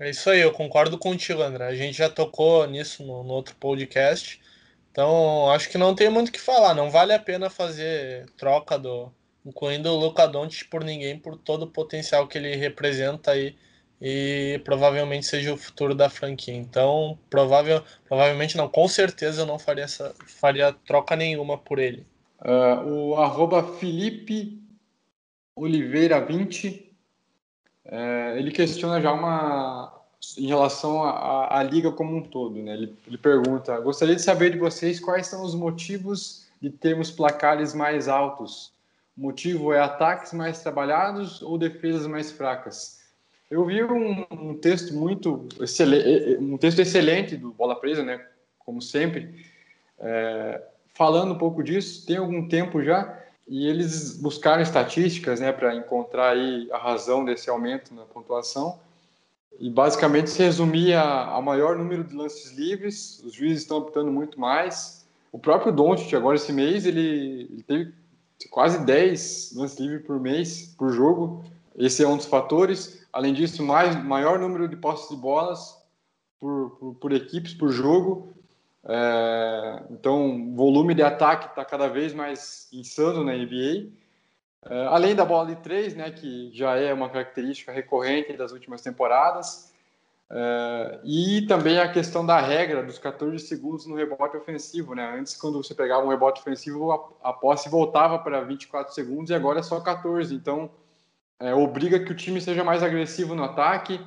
É 0.00 0.08
isso 0.08 0.30
aí, 0.30 0.40
eu 0.40 0.50
concordo 0.50 0.96
contigo, 0.96 1.42
André. 1.42 1.66
A 1.66 1.74
gente 1.74 1.98
já 1.98 2.08
tocou 2.08 2.66
nisso 2.66 3.04
no, 3.04 3.22
no 3.22 3.34
outro 3.34 3.54
podcast. 3.56 4.40
Então, 4.90 5.50
acho 5.50 5.68
que 5.68 5.76
não 5.76 5.94
tem 5.94 6.08
muito 6.08 6.30
o 6.30 6.32
que 6.32 6.40
falar. 6.40 6.74
Não 6.74 6.90
vale 6.90 7.12
a 7.12 7.18
pena 7.18 7.50
fazer 7.50 8.24
troca 8.38 8.78
do, 8.78 9.12
incluindo 9.44 9.90
o 9.90 9.98
Luca 9.98 10.26
Doncic 10.26 10.70
por 10.70 10.82
ninguém, 10.82 11.18
por 11.18 11.36
todo 11.36 11.64
o 11.64 11.70
potencial 11.70 12.26
que 12.26 12.38
ele 12.38 12.56
representa 12.56 13.32
aí 13.32 13.54
e 14.00 14.58
provavelmente 14.64 15.26
seja 15.26 15.52
o 15.52 15.58
futuro 15.58 15.94
da 15.94 16.08
franquia. 16.08 16.54
Então, 16.54 17.18
provável, 17.28 17.82
provavelmente 18.08 18.56
não, 18.56 18.68
com 18.68 18.88
certeza 18.88 19.42
eu 19.42 19.46
não 19.46 19.58
faria, 19.58 19.84
essa, 19.84 20.14
faria 20.26 20.72
troca 20.72 21.14
nenhuma 21.14 21.58
por 21.58 21.78
ele. 21.78 22.06
Uh, 22.40 22.88
o 22.88 23.16
arroba 23.16 23.62
Felipe 23.76 24.58
Oliveira 25.54 26.24
20, 26.24 26.89
uh, 27.90 28.36
ele 28.36 28.50
questiona 28.50 29.00
já 29.00 29.12
uma 29.12 30.00
em 30.36 30.46
relação 30.46 31.02
à 31.02 31.62
liga 31.62 31.90
como 31.90 32.16
um 32.16 32.22
todo, 32.22 32.62
né? 32.62 32.74
Ele, 32.74 32.94
ele 33.06 33.18
pergunta: 33.18 33.78
gostaria 33.80 34.14
de 34.14 34.22
saber 34.22 34.50
de 34.50 34.58
vocês 34.58 35.00
quais 35.00 35.26
são 35.26 35.42
os 35.42 35.54
motivos 35.54 36.46
de 36.60 36.70
termos 36.70 37.10
placares 37.10 37.74
mais 37.74 38.08
altos. 38.08 38.72
O 39.16 39.22
motivo 39.22 39.72
é 39.72 39.80
ataques 39.80 40.32
mais 40.32 40.62
trabalhados 40.62 41.42
ou 41.42 41.56
defesas 41.58 42.06
mais 42.06 42.30
fracas? 42.30 43.00
Eu 43.50 43.64
vi 43.64 43.82
um, 43.82 44.24
um 44.30 44.54
texto 44.54 44.94
muito 44.94 45.48
excelente, 45.60 46.36
um 46.38 46.56
texto 46.56 46.78
excelente 46.80 47.36
do 47.36 47.52
Bola 47.52 47.74
Presa, 47.74 48.04
né? 48.04 48.24
Como 48.58 48.80
sempre, 48.80 49.44
é, 49.98 50.62
falando 50.94 51.34
um 51.34 51.38
pouco 51.38 51.62
disso. 51.62 52.06
Tem 52.06 52.18
algum 52.18 52.46
tempo 52.46 52.82
já 52.82 53.19
e 53.50 53.66
eles 53.66 54.16
buscaram 54.16 54.62
estatísticas, 54.62 55.40
né, 55.40 55.50
para 55.50 55.74
encontrar 55.74 56.34
aí 56.34 56.68
a 56.70 56.78
razão 56.78 57.24
desse 57.24 57.50
aumento 57.50 57.92
na 57.92 58.04
pontuação. 58.04 58.78
E 59.58 59.68
basicamente 59.68 60.30
se 60.30 60.40
resumia 60.40 61.02
a 61.02 61.42
maior 61.42 61.76
número 61.76 62.04
de 62.04 62.14
lances 62.14 62.52
livres. 62.52 63.20
Os 63.24 63.34
juízes 63.34 63.62
estão 63.62 63.78
optando 63.78 64.12
muito 64.12 64.38
mais. 64.38 65.04
O 65.32 65.38
próprio 65.38 65.72
Doncic 65.72 66.14
agora 66.14 66.36
esse 66.36 66.52
mês 66.52 66.86
ele, 66.86 67.48
ele 67.50 67.62
teve 67.64 67.92
quase 68.50 68.84
10 68.84 69.54
lances 69.56 69.80
livres 69.80 70.06
por 70.06 70.20
mês, 70.20 70.72
por 70.78 70.92
jogo. 70.92 71.42
Esse 71.76 72.04
é 72.04 72.08
um 72.08 72.16
dos 72.16 72.26
fatores. 72.26 73.04
Além 73.12 73.34
disso, 73.34 73.64
mais, 73.64 74.00
maior 74.04 74.38
número 74.38 74.68
de 74.68 74.76
posses 74.76 75.08
de 75.08 75.16
bolas 75.16 75.76
por, 76.38 76.70
por, 76.78 76.94
por 76.94 77.12
equipes, 77.12 77.52
por 77.52 77.72
jogo. 77.72 78.32
É, 78.84 79.82
então, 79.90 80.30
o 80.30 80.54
volume 80.54 80.94
de 80.94 81.02
ataque 81.02 81.46
está 81.46 81.64
cada 81.64 81.88
vez 81.88 82.14
mais 82.14 82.68
insano 82.72 83.24
na 83.24 83.32
NBA. 83.32 83.90
É, 84.66 84.86
além 84.86 85.14
da 85.14 85.24
bola 85.24 85.54
de 85.54 85.56
três, 85.62 85.94
né, 85.94 86.10
que 86.10 86.50
já 86.52 86.76
é 86.76 86.92
uma 86.92 87.08
característica 87.08 87.72
recorrente 87.72 88.32
das 88.34 88.52
últimas 88.52 88.82
temporadas. 88.82 89.72
É, 90.32 91.00
e 91.02 91.42
também 91.48 91.80
a 91.80 91.90
questão 91.90 92.24
da 92.24 92.40
regra 92.40 92.84
dos 92.84 92.98
14 92.98 93.38
segundos 93.40 93.86
no 93.86 93.96
rebote 93.96 94.36
ofensivo. 94.36 94.94
Né? 94.94 95.18
Antes, 95.18 95.36
quando 95.36 95.62
você 95.62 95.74
pegava 95.74 96.04
um 96.04 96.10
rebote 96.10 96.40
ofensivo, 96.40 96.92
a, 96.92 97.30
a 97.30 97.32
posse 97.32 97.68
voltava 97.68 98.18
para 98.18 98.40
24 98.42 98.94
segundos 98.94 99.30
e 99.30 99.34
agora 99.34 99.58
é 99.58 99.62
só 99.62 99.80
14. 99.80 100.34
Então, 100.34 100.70
é, 101.40 101.54
obriga 101.54 101.98
que 101.98 102.12
o 102.12 102.16
time 102.16 102.40
seja 102.40 102.62
mais 102.62 102.82
agressivo 102.82 103.34
no 103.34 103.42
ataque 103.42 104.00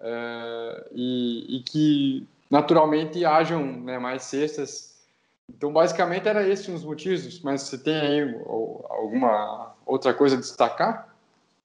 é, 0.00 0.88
e, 0.92 1.56
e, 1.58 1.62
que 1.62 2.26
naturalmente 2.50 3.24
hajam 3.24 3.64
né, 3.64 3.98
mais 3.98 4.24
cestas. 4.24 4.98
Então, 5.48 5.72
basicamente, 5.72 6.28
era 6.28 6.46
esse 6.46 6.70
um 6.70 6.74
dos 6.74 6.84
motivos, 6.84 7.40
mas 7.42 7.62
você 7.62 7.78
tem 7.78 7.94
aí 7.94 8.34
alguma 8.88 9.74
outra 9.86 10.12
coisa 10.12 10.36
a 10.36 10.40
destacar? 10.40 11.08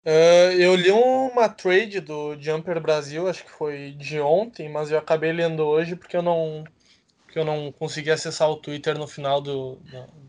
Uh, 0.06 0.54
eu 0.60 0.76
li 0.76 0.92
uma 0.92 1.50
trade 1.50 2.00
do 2.00 2.40
Jumper 2.40 2.80
Brasil, 2.80 3.28
acho 3.28 3.44
que 3.44 3.52
foi 3.52 3.92
de 3.98 4.20
ontem, 4.20 4.70
mas 4.70 4.92
eu 4.92 5.00
acabei 5.00 5.32
lendo 5.32 5.64
hoje 5.64 5.96
porque 5.96 6.16
eu 6.16 6.22
não 6.22 6.64
que 7.36 7.40
eu 7.40 7.44
não 7.44 7.70
consegui 7.70 8.12
acessar 8.12 8.50
o 8.50 8.56
Twitter 8.56 8.98
no 8.98 9.08
final 9.08 9.42
do, 9.42 9.78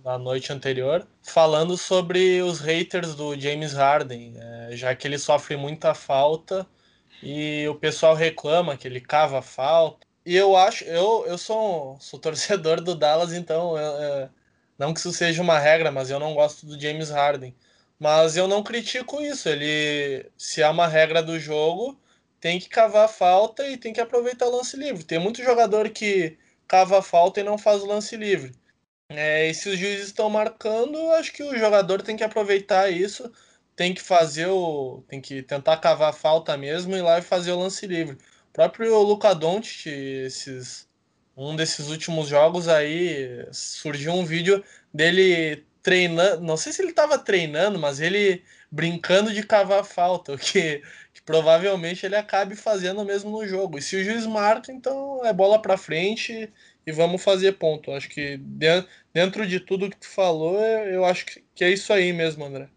da 0.02 0.18
noite 0.18 0.52
anterior, 0.52 1.07
falando 1.22 1.76
sobre 1.76 2.42
os 2.42 2.59
haters 2.59 3.14
do 3.14 3.38
James 3.38 3.74
Harden, 3.74 4.34
é, 4.36 4.70
já 4.72 4.92
que 4.92 5.07
ele 5.07 5.16
sofre 5.16 5.57
muita 5.57 5.94
falta 5.94 6.66
e 7.22 7.64
o 7.68 7.76
pessoal 7.76 8.16
reclama 8.16 8.76
que 8.76 8.88
ele 8.88 9.00
cava 9.00 9.40
falta. 9.40 10.04
E 10.27 10.35
eu 10.37 10.57
acho, 10.57 10.85
eu, 10.85 11.24
eu 11.27 11.39
sou, 11.39 11.99
sou 12.01 12.18
torcedor 12.20 12.81
do 12.83 12.95
Dallas, 12.97 13.33
então 13.33 13.79
eu, 13.79 13.93
eu, 14.03 14.31
não 14.79 14.93
que 14.93 15.01
isso 15.01 15.12
seja 15.12 15.41
uma 15.41 15.59
regra, 15.59 15.91
mas 15.93 16.11
eu 16.11 16.18
não 16.18 16.35
gosto 16.35 16.66
do 16.66 16.79
James 16.81 17.11
Harden. 17.11 17.55
Mas 17.99 18.37
eu 18.37 18.49
não 18.49 18.62
critico 18.62 19.22
isso. 19.22 19.49
Ele, 19.49 20.31
se 20.37 20.61
é 20.62 20.68
uma 20.68 20.87
regra 20.89 21.22
do 21.22 21.39
jogo, 21.39 21.99
tem 22.41 22.59
que 22.59 22.68
cavar 22.68 23.09
falta 23.09 23.68
e 23.68 23.77
tem 23.77 23.93
que 23.93 24.01
aproveitar 24.01 24.47
o 24.47 24.57
lance 24.57 24.77
livre. 24.77 25.05
Tem 25.05 25.18
muito 25.18 25.43
jogador 25.43 25.91
que 25.91 26.37
cava 26.68 27.01
falta 27.03 27.41
e 27.41 27.45
não 27.45 27.57
faz 27.57 27.83
o 27.83 27.87
lance 27.87 28.16
livre. 28.16 28.53
É, 29.11 29.49
e 29.49 29.55
se 29.55 29.68
os 29.68 29.79
juízes 29.79 30.07
estão 30.09 30.29
marcando, 30.29 30.99
acho 31.12 31.33
que 31.33 31.43
o 31.43 31.57
jogador 31.57 32.03
tem 32.03 32.16
que 32.16 32.24
aproveitar 32.24 32.91
isso, 32.91 33.33
tem 33.77 33.95
que 33.95 34.03
fazer 34.03 34.47
o. 34.49 35.03
tem 35.09 35.20
que 35.20 35.43
tentar 35.43 35.77
cavar 35.79 36.11
a 36.11 36.12
falta 36.12 36.57
mesmo 36.57 36.95
e 36.95 36.99
ir 36.99 37.03
lá 37.03 37.18
e 37.18 37.22
fazer 37.22 37.53
o 37.53 37.59
lance 37.59 37.87
livre. 37.87 38.18
Próprio 38.57 39.02
Luca 39.02 39.34
Doncic, 39.34 39.86
esses, 39.86 40.88
um 41.36 41.54
desses 41.54 41.90
últimos 41.90 42.26
jogos 42.26 42.68
aí, 42.68 43.46
surgiu 43.52 44.14
um 44.14 44.24
vídeo 44.24 44.64
dele 44.94 45.66
treinando, 45.82 46.42
não 46.42 46.57
sei 46.57 46.72
se 46.72 46.80
ele 46.80 46.88
estava 46.88 47.18
treinando, 47.18 47.78
mas 47.78 48.00
ele 48.00 48.42
brincando 48.72 49.30
de 49.30 49.42
cavar 49.42 49.84
falta, 49.84 50.32
o 50.32 50.38
que, 50.38 50.82
que, 51.12 51.22
provavelmente 51.22 52.07
ele 52.07 52.16
acabe 52.16 52.57
fazendo 52.57 53.04
mesmo 53.04 53.30
no 53.30 53.46
jogo. 53.46 53.76
E 53.76 53.82
se 53.82 53.94
o 53.94 54.02
juiz 54.02 54.24
marca, 54.24 54.72
então 54.72 55.20
é 55.22 55.34
bola 55.34 55.61
para 55.61 55.76
frente 55.76 56.50
e 56.86 56.92
vamos 56.92 57.22
fazer 57.22 57.59
ponto. 57.59 57.92
Acho 57.92 58.09
que 58.09 58.40
dentro 59.12 59.46
de 59.46 59.61
tudo 59.61 59.90
que 59.90 59.98
tu 59.98 60.09
falou, 60.09 60.59
eu 60.59 61.04
acho 61.04 61.26
que 61.54 61.62
é 61.62 61.68
isso 61.68 61.92
aí 61.92 62.11
mesmo, 62.11 62.46
André. 62.46 62.70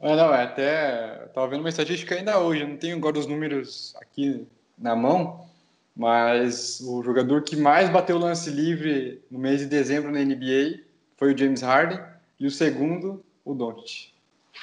É, 0.00 0.16
não, 0.16 0.34
é 0.34 0.42
até. 0.42 1.26
Estava 1.26 1.46
vendo 1.46 1.60
uma 1.60 1.68
estatística 1.68 2.16
ainda 2.16 2.40
hoje, 2.40 2.66
não 2.66 2.76
tenho 2.76 2.96
agora 2.96 3.16
os 3.16 3.28
números 3.28 3.94
aqui 4.00 4.44
na 4.82 4.96
mão, 4.96 5.46
mas 5.96 6.80
o 6.80 7.02
jogador 7.02 7.42
que 7.42 7.56
mais 7.56 7.88
bateu 7.88 8.18
lance 8.18 8.50
livre 8.50 9.22
no 9.30 9.38
mês 9.38 9.60
de 9.60 9.66
dezembro 9.66 10.10
na 10.10 10.20
NBA 10.20 10.80
foi 11.16 11.32
o 11.32 11.38
James 11.38 11.62
Harden 11.62 12.00
e 12.40 12.46
o 12.46 12.50
segundo, 12.50 13.24
o 13.44 13.54
Doncic. 13.54 14.12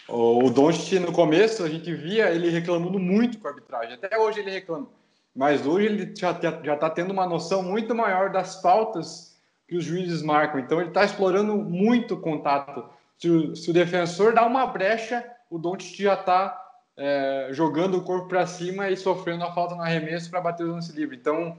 O 0.07 0.49
Doncic, 0.49 0.99
no 0.99 1.11
começo, 1.11 1.63
a 1.63 1.69
gente 1.69 1.93
via 1.93 2.31
ele 2.31 2.49
reclamando 2.49 2.99
muito 2.99 3.37
com 3.37 3.47
a 3.47 3.51
arbitragem. 3.51 3.93
Até 3.93 4.17
hoje 4.17 4.39
ele 4.39 4.51
reclama. 4.51 4.87
Mas 5.35 5.65
hoje 5.65 5.85
ele 5.85 6.13
já 6.15 6.31
está 6.31 6.89
tendo 6.89 7.11
uma 7.11 7.25
noção 7.25 7.63
muito 7.63 7.95
maior 7.95 8.31
das 8.31 8.61
faltas 8.61 9.39
que 9.67 9.77
os 9.77 9.85
juízes 9.85 10.21
marcam. 10.21 10.59
Então 10.59 10.79
ele 10.79 10.89
está 10.89 11.05
explorando 11.05 11.55
muito 11.55 12.15
o 12.15 12.19
contato. 12.19 12.83
Se 13.17 13.29
o, 13.29 13.55
se 13.55 13.69
o, 13.69 13.73
defensor 13.73 14.33
dá 14.33 14.45
uma 14.45 14.65
brecha, 14.65 15.23
o 15.49 15.59
Doncic 15.59 16.01
já 16.01 16.15
está 16.15 16.68
é, 16.99 17.47
jogando 17.51 17.97
o 17.97 18.03
corpo 18.03 18.27
para 18.27 18.45
cima 18.45 18.89
e 18.89 18.97
sofrendo 18.97 19.43
a 19.45 19.53
falta 19.53 19.73
no 19.73 19.81
arremesso 19.81 20.29
para 20.29 20.41
bater 20.41 20.65
o 20.65 20.71
lance 20.73 20.91
livre. 20.91 21.15
Então, 21.15 21.57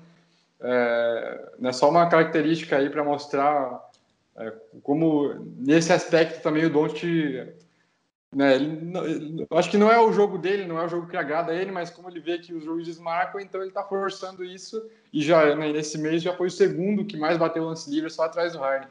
é, 0.61 1.53
é 1.63 1.73
só 1.73 1.89
uma 1.89 2.07
característica 2.09 2.77
aí 2.77 2.91
para 2.91 3.03
mostrar 3.03 3.91
é, 4.37 4.53
como, 4.83 5.35
nesse 5.57 5.93
aspecto 5.93 6.43
também 6.43 6.67
o 6.67 6.71
Doncic 6.71 7.03
né, 8.33 8.55
ele, 8.55 9.47
acho 9.51 9.71
que 9.71 9.77
não 9.77 9.91
é 9.91 9.99
o 9.99 10.13
jogo 10.13 10.39
dele, 10.39 10.65
não 10.65 10.79
é 10.79 10.85
o 10.85 10.89
jogo 10.89 11.09
que 11.09 11.17
agrada 11.17 11.51
a 11.51 11.55
ele, 11.55 11.73
mas 11.73 11.91
como 11.91 12.09
ele 12.09 12.21
vê 12.21 12.39
que 12.39 12.55
os 12.55 12.63
juízes 12.63 12.99
marcam, 12.99 13.41
então 13.41 13.61
ele 13.61 13.71
está 13.71 13.83
forçando 13.83 14.45
isso. 14.45 14.89
E 15.13 15.21
já 15.21 15.57
né, 15.57 15.73
nesse 15.73 15.99
mês 15.99 16.23
já 16.23 16.37
foi 16.37 16.47
o 16.47 16.51
segundo 16.51 17.05
que 17.05 17.17
mais 17.17 17.37
bateu 17.37 17.65
lance 17.65 17.91
livre, 17.91 18.09
só 18.09 18.25
atrás 18.25 18.53
do 18.53 18.61
Harden. 18.61 18.89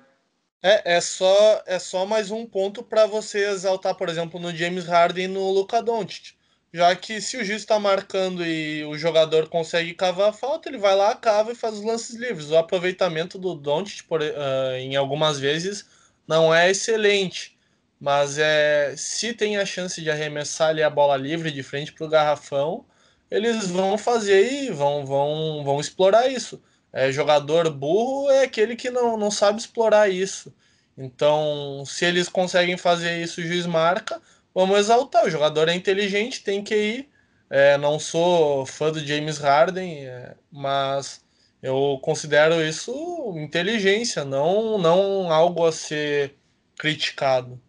É, 0.61 0.95
é 0.95 1.01
só 1.01 1.63
é 1.65 1.79
só 1.79 2.05
mais 2.05 2.31
um 2.31 2.45
ponto 2.45 2.83
para 2.83 3.05
você 3.05 3.49
exaltar, 3.49 3.95
por 3.95 4.09
exemplo, 4.09 4.37
no 4.41 4.53
James 4.53 4.85
Harden 4.85 5.23
e 5.23 5.27
no 5.29 5.49
Luka 5.51 5.81
Doncic. 5.81 6.37
Já 6.73 6.95
que 6.95 7.19
se 7.21 7.37
o 7.37 7.43
juiz 7.43 7.61
está 7.61 7.79
marcando 7.79 8.45
e 8.45 8.85
o 8.85 8.97
jogador 8.97 9.49
consegue 9.49 9.93
cavar 9.93 10.29
a 10.29 10.33
falta, 10.33 10.69
ele 10.69 10.77
vai 10.77 10.95
lá, 10.95 11.15
cava 11.15 11.51
e 11.51 11.55
faz 11.55 11.75
os 11.75 11.83
lances 11.83 12.15
livres. 12.15 12.51
O 12.51 12.57
aproveitamento 12.57 13.37
do 13.39 13.55
Doncic, 13.55 14.05
uh, 14.11 14.75
em 14.77 14.95
algumas 14.95 15.39
vezes, 15.39 15.85
não 16.27 16.53
é 16.53 16.69
excelente 16.69 17.57
mas 17.99 18.37
é, 18.37 18.93
se 18.95 19.33
tem 19.33 19.57
a 19.57 19.65
chance 19.65 20.01
de 20.01 20.09
arremessar 20.09 20.69
ali 20.69 20.81
a 20.81 20.89
bola 20.89 21.17
livre 21.17 21.51
de 21.51 21.61
frente 21.61 21.91
para 21.91 22.05
o 22.05 22.09
garrafão, 22.09 22.85
eles 23.29 23.67
vão 23.67 23.97
fazer 23.97 24.51
e 24.51 24.71
vão, 24.71 25.05
vão, 25.05 25.63
vão 25.63 25.79
explorar 25.79 26.27
isso. 26.27 26.61
É, 26.93 27.11
jogador 27.11 27.69
burro 27.69 28.29
é 28.31 28.43
aquele 28.43 28.75
que 28.75 28.89
não, 28.89 29.17
não 29.17 29.29
sabe 29.29 29.59
explorar 29.59 30.09
isso. 30.09 30.53
Então, 30.97 31.83
se 31.85 32.05
eles 32.05 32.29
conseguem 32.29 32.77
fazer 32.77 33.21
isso, 33.21 33.41
o 33.41 33.43
juiz 33.43 33.65
marca, 33.65 34.21
vamos 34.59 34.77
exaltar. 34.77 35.25
O 35.25 35.29
jogador 35.29 35.69
é 35.69 35.73
inteligente, 35.73 36.43
tem 36.43 36.63
que 36.63 36.75
ir. 36.75 37.09
É, 37.49 37.77
não 37.77 37.97
sou 37.97 38.65
fã 38.65 38.91
do 38.91 38.99
James 38.99 39.39
Harden, 39.39 40.05
é, 40.05 40.35
mas 40.51 41.23
eu 41.63 41.99
considero 42.01 42.61
isso 42.61 42.93
inteligência, 43.37 44.23
não, 44.23 44.77
não 44.77 45.31
algo 45.31 45.65
a 45.65 45.71
ser 45.71 46.35
criticado. 46.77 47.59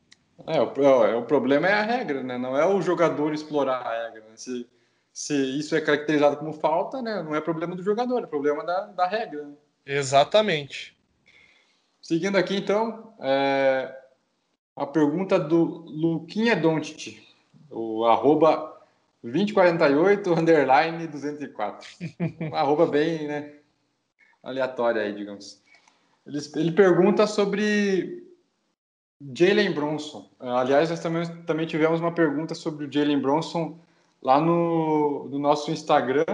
É, 0.46 0.60
o, 0.60 1.04
é, 1.04 1.14
o 1.14 1.22
problema 1.22 1.68
é 1.68 1.72
a 1.72 1.82
regra, 1.82 2.22
né? 2.22 2.36
Não 2.36 2.56
é 2.56 2.66
o 2.66 2.82
jogador 2.82 3.32
explorar 3.32 3.78
a 3.78 4.04
regra. 4.04 4.20
Né? 4.20 4.36
Se, 4.36 4.66
se 5.12 5.34
isso 5.58 5.74
é 5.74 5.80
caracterizado 5.80 6.36
como 6.36 6.52
falta, 6.52 7.00
né? 7.00 7.22
Não 7.22 7.34
é 7.34 7.40
problema 7.40 7.74
do 7.74 7.82
jogador, 7.82 8.22
é 8.22 8.26
problema 8.26 8.64
da, 8.64 8.86
da 8.86 9.06
regra. 9.06 9.44
Né? 9.44 9.54
Exatamente. 9.86 10.96
Seguindo 12.02 12.36
aqui, 12.36 12.56
então, 12.56 13.14
é, 13.20 13.94
a 14.80 14.86
pergunta 14.86 15.38
do 15.38 15.84
Luquinha 15.86 16.56
Doncic, 16.56 17.22
o 17.70 18.06
arroba 18.06 18.80
2048 19.22 20.32
underline 20.32 21.06
204. 21.06 21.86
um 22.40 22.54
arroba 22.54 22.86
bem, 22.86 23.28
né? 23.28 23.52
Aleatório 24.42 25.02
aí, 25.02 25.14
digamos. 25.14 25.62
Ele, 26.26 26.38
ele 26.56 26.72
pergunta 26.72 27.26
sobre 27.26 28.26
Jalen 29.20 29.72
Bronson. 29.72 30.30
Aliás, 30.40 30.88
nós 30.88 31.00
também, 31.00 31.26
também 31.42 31.66
tivemos 31.66 32.00
uma 32.00 32.12
pergunta 32.12 32.54
sobre 32.54 32.86
o 32.86 32.90
Jalen 32.90 33.20
Bronson 33.20 33.78
lá 34.22 34.40
no, 34.40 35.28
no 35.28 35.38
nosso 35.38 35.70
Instagram. 35.70 36.24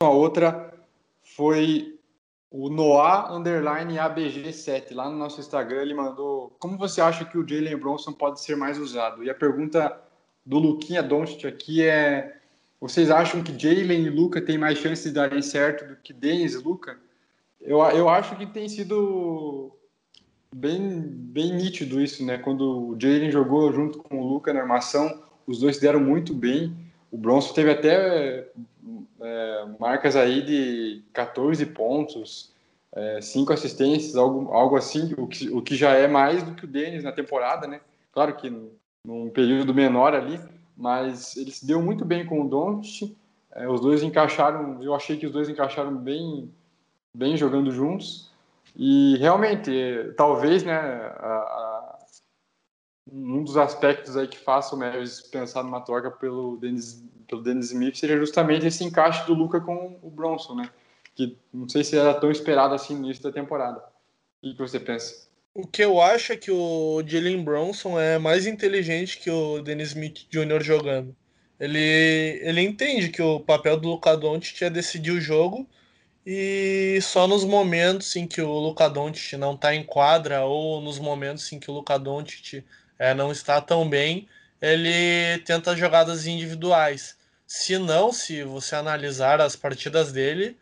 A 0.00 0.08
outra 0.08 0.74
foi 1.22 1.93
o 2.56 2.70
Noah 2.70 3.34
Underline 3.34 3.96
ABG7. 3.96 4.94
Lá 4.94 5.10
no 5.10 5.16
nosso 5.18 5.40
Instagram 5.40 5.82
ele 5.82 5.92
mandou 5.92 6.54
como 6.60 6.78
você 6.78 7.00
acha 7.00 7.24
que 7.24 7.36
o 7.36 7.46
Jalen 7.46 7.76
Bronson 7.76 8.12
pode 8.12 8.40
ser 8.40 8.56
mais 8.56 8.78
usado? 8.78 9.24
E 9.24 9.28
a 9.28 9.34
pergunta 9.34 10.00
do 10.46 10.60
Luquinha 10.60 11.02
Doncic 11.02 11.44
aqui 11.46 11.82
é 11.82 12.38
vocês 12.80 13.10
acham 13.10 13.42
que 13.42 13.58
Jalen 13.58 14.04
e 14.04 14.08
Luca 14.10 14.40
têm 14.40 14.56
mais 14.56 14.78
chances 14.78 15.06
de 15.06 15.14
darem 15.14 15.42
certo 15.42 15.84
do 15.84 15.96
que 15.96 16.12
Dennis 16.12 16.54
e 16.54 16.58
Luca? 16.58 16.96
Eu, 17.60 17.78
eu 17.86 18.08
acho 18.08 18.36
que 18.36 18.46
tem 18.46 18.68
sido 18.68 19.72
bem, 20.54 21.00
bem 21.00 21.56
nítido 21.56 22.00
isso, 22.00 22.24
né? 22.24 22.38
Quando 22.38 22.90
o 22.90 22.96
Jalen 23.00 23.32
jogou 23.32 23.72
junto 23.72 23.98
com 23.98 24.20
o 24.20 24.28
Luca 24.28 24.52
na 24.52 24.60
armação, 24.60 25.24
os 25.44 25.58
dois 25.58 25.80
deram 25.80 25.98
muito 25.98 26.32
bem. 26.32 26.72
O 27.10 27.18
Bronson 27.18 27.52
teve 27.52 27.72
até 27.72 28.48
é, 29.24 29.66
marcas 29.80 30.16
aí 30.16 30.42
de 30.42 31.02
14 31.12 31.64
pontos, 31.66 32.52
é, 32.92 33.20
5 33.20 33.52
assistências, 33.52 34.16
algo, 34.16 34.52
algo 34.52 34.76
assim, 34.76 35.14
o 35.16 35.26
que, 35.26 35.48
o 35.48 35.62
que 35.62 35.74
já 35.74 35.92
é 35.92 36.06
mais 36.06 36.42
do 36.42 36.54
que 36.54 36.64
o 36.64 36.68
Dennis 36.68 37.02
na 37.02 37.12
temporada, 37.12 37.66
né? 37.66 37.80
Claro 38.12 38.36
que 38.36 38.52
num 39.04 39.30
período 39.30 39.74
menor 39.74 40.14
ali, 40.14 40.40
mas 40.76 41.36
ele 41.36 41.50
se 41.50 41.66
deu 41.66 41.82
muito 41.82 42.04
bem 42.04 42.24
com 42.26 42.42
o 42.42 42.48
Doncic. 42.48 43.16
É, 43.52 43.68
os 43.68 43.80
dois 43.80 44.02
encaixaram, 44.02 44.82
eu 44.82 44.94
achei 44.94 45.16
que 45.16 45.26
os 45.26 45.32
dois 45.32 45.48
encaixaram 45.48 45.94
bem, 45.96 46.52
bem 47.14 47.36
jogando 47.36 47.70
juntos. 47.70 48.30
E 48.76 49.16
realmente, 49.18 49.70
talvez, 50.16 50.64
né, 50.64 50.74
a, 50.74 51.28
a, 51.28 51.98
um 53.12 53.44
dos 53.44 53.56
aspectos 53.56 54.16
aí 54.16 54.26
que 54.26 54.38
faça 54.38 54.74
o 54.74 54.78
Mavis 54.78 55.20
pensar 55.20 55.62
numa 55.62 55.80
troca 55.80 56.10
pelo 56.10 56.56
Dennis, 56.56 57.04
pelo 57.28 57.42
Dennis 57.42 57.66
Smith 57.66 57.96
seria 57.96 58.16
justamente 58.16 58.66
esse 58.66 58.84
encaixe 58.84 59.26
do 59.26 59.34
Luca 59.34 59.60
com 59.60 59.98
o 60.02 60.10
Bronson, 60.10 60.54
né? 60.54 60.70
Que 61.14 61.36
não 61.52 61.68
sei 61.68 61.84
se 61.84 61.96
era 61.96 62.14
tão 62.14 62.30
esperado 62.30 62.74
assim 62.74 62.94
no 62.94 63.04
início 63.04 63.22
da 63.22 63.32
temporada. 63.32 63.82
O 64.42 64.52
que 64.52 64.58
você 64.58 64.78
pensa? 64.78 65.28
O 65.54 65.66
que 65.66 65.82
eu 65.82 66.00
acho 66.00 66.32
é 66.32 66.36
que 66.36 66.50
o 66.50 67.02
Jalen 67.06 67.44
Bronson 67.44 67.98
é 67.98 68.18
mais 68.18 68.46
inteligente 68.46 69.18
que 69.18 69.30
o 69.30 69.62
Dennis 69.62 69.88
Smith 69.88 70.26
Jr. 70.28 70.60
jogando. 70.60 71.14
Ele, 71.58 71.78
ele 72.42 72.60
entende 72.60 73.08
que 73.08 73.22
o 73.22 73.38
papel 73.38 73.78
do 73.78 73.88
Luca 73.88 74.16
Doncic 74.16 74.62
é 74.62 74.70
decidir 74.70 75.12
o 75.12 75.20
jogo 75.20 75.66
e 76.26 76.98
só 77.02 77.28
nos 77.28 77.44
momentos 77.44 78.16
em 78.16 78.26
que 78.26 78.42
o 78.42 78.52
Luka 78.58 78.88
Doncic 78.88 79.38
não 79.38 79.54
está 79.54 79.74
em 79.74 79.84
quadra 79.84 80.44
ou 80.44 80.80
nos 80.80 80.98
momentos 80.98 81.50
em 81.52 81.60
que 81.60 81.70
o 81.70 81.74
Luka 81.74 81.98
Doncic 81.98 82.64
é, 82.98 83.14
não 83.14 83.30
está 83.30 83.60
tão 83.60 83.88
bem, 83.88 84.26
ele 84.60 85.38
tenta 85.44 85.76
jogadas 85.76 86.26
individuais. 86.26 87.16
Se 87.46 87.78
não, 87.78 88.12
se 88.12 88.42
você 88.42 88.74
analisar 88.74 89.40
as 89.40 89.54
partidas 89.54 90.12
dele, 90.12 90.56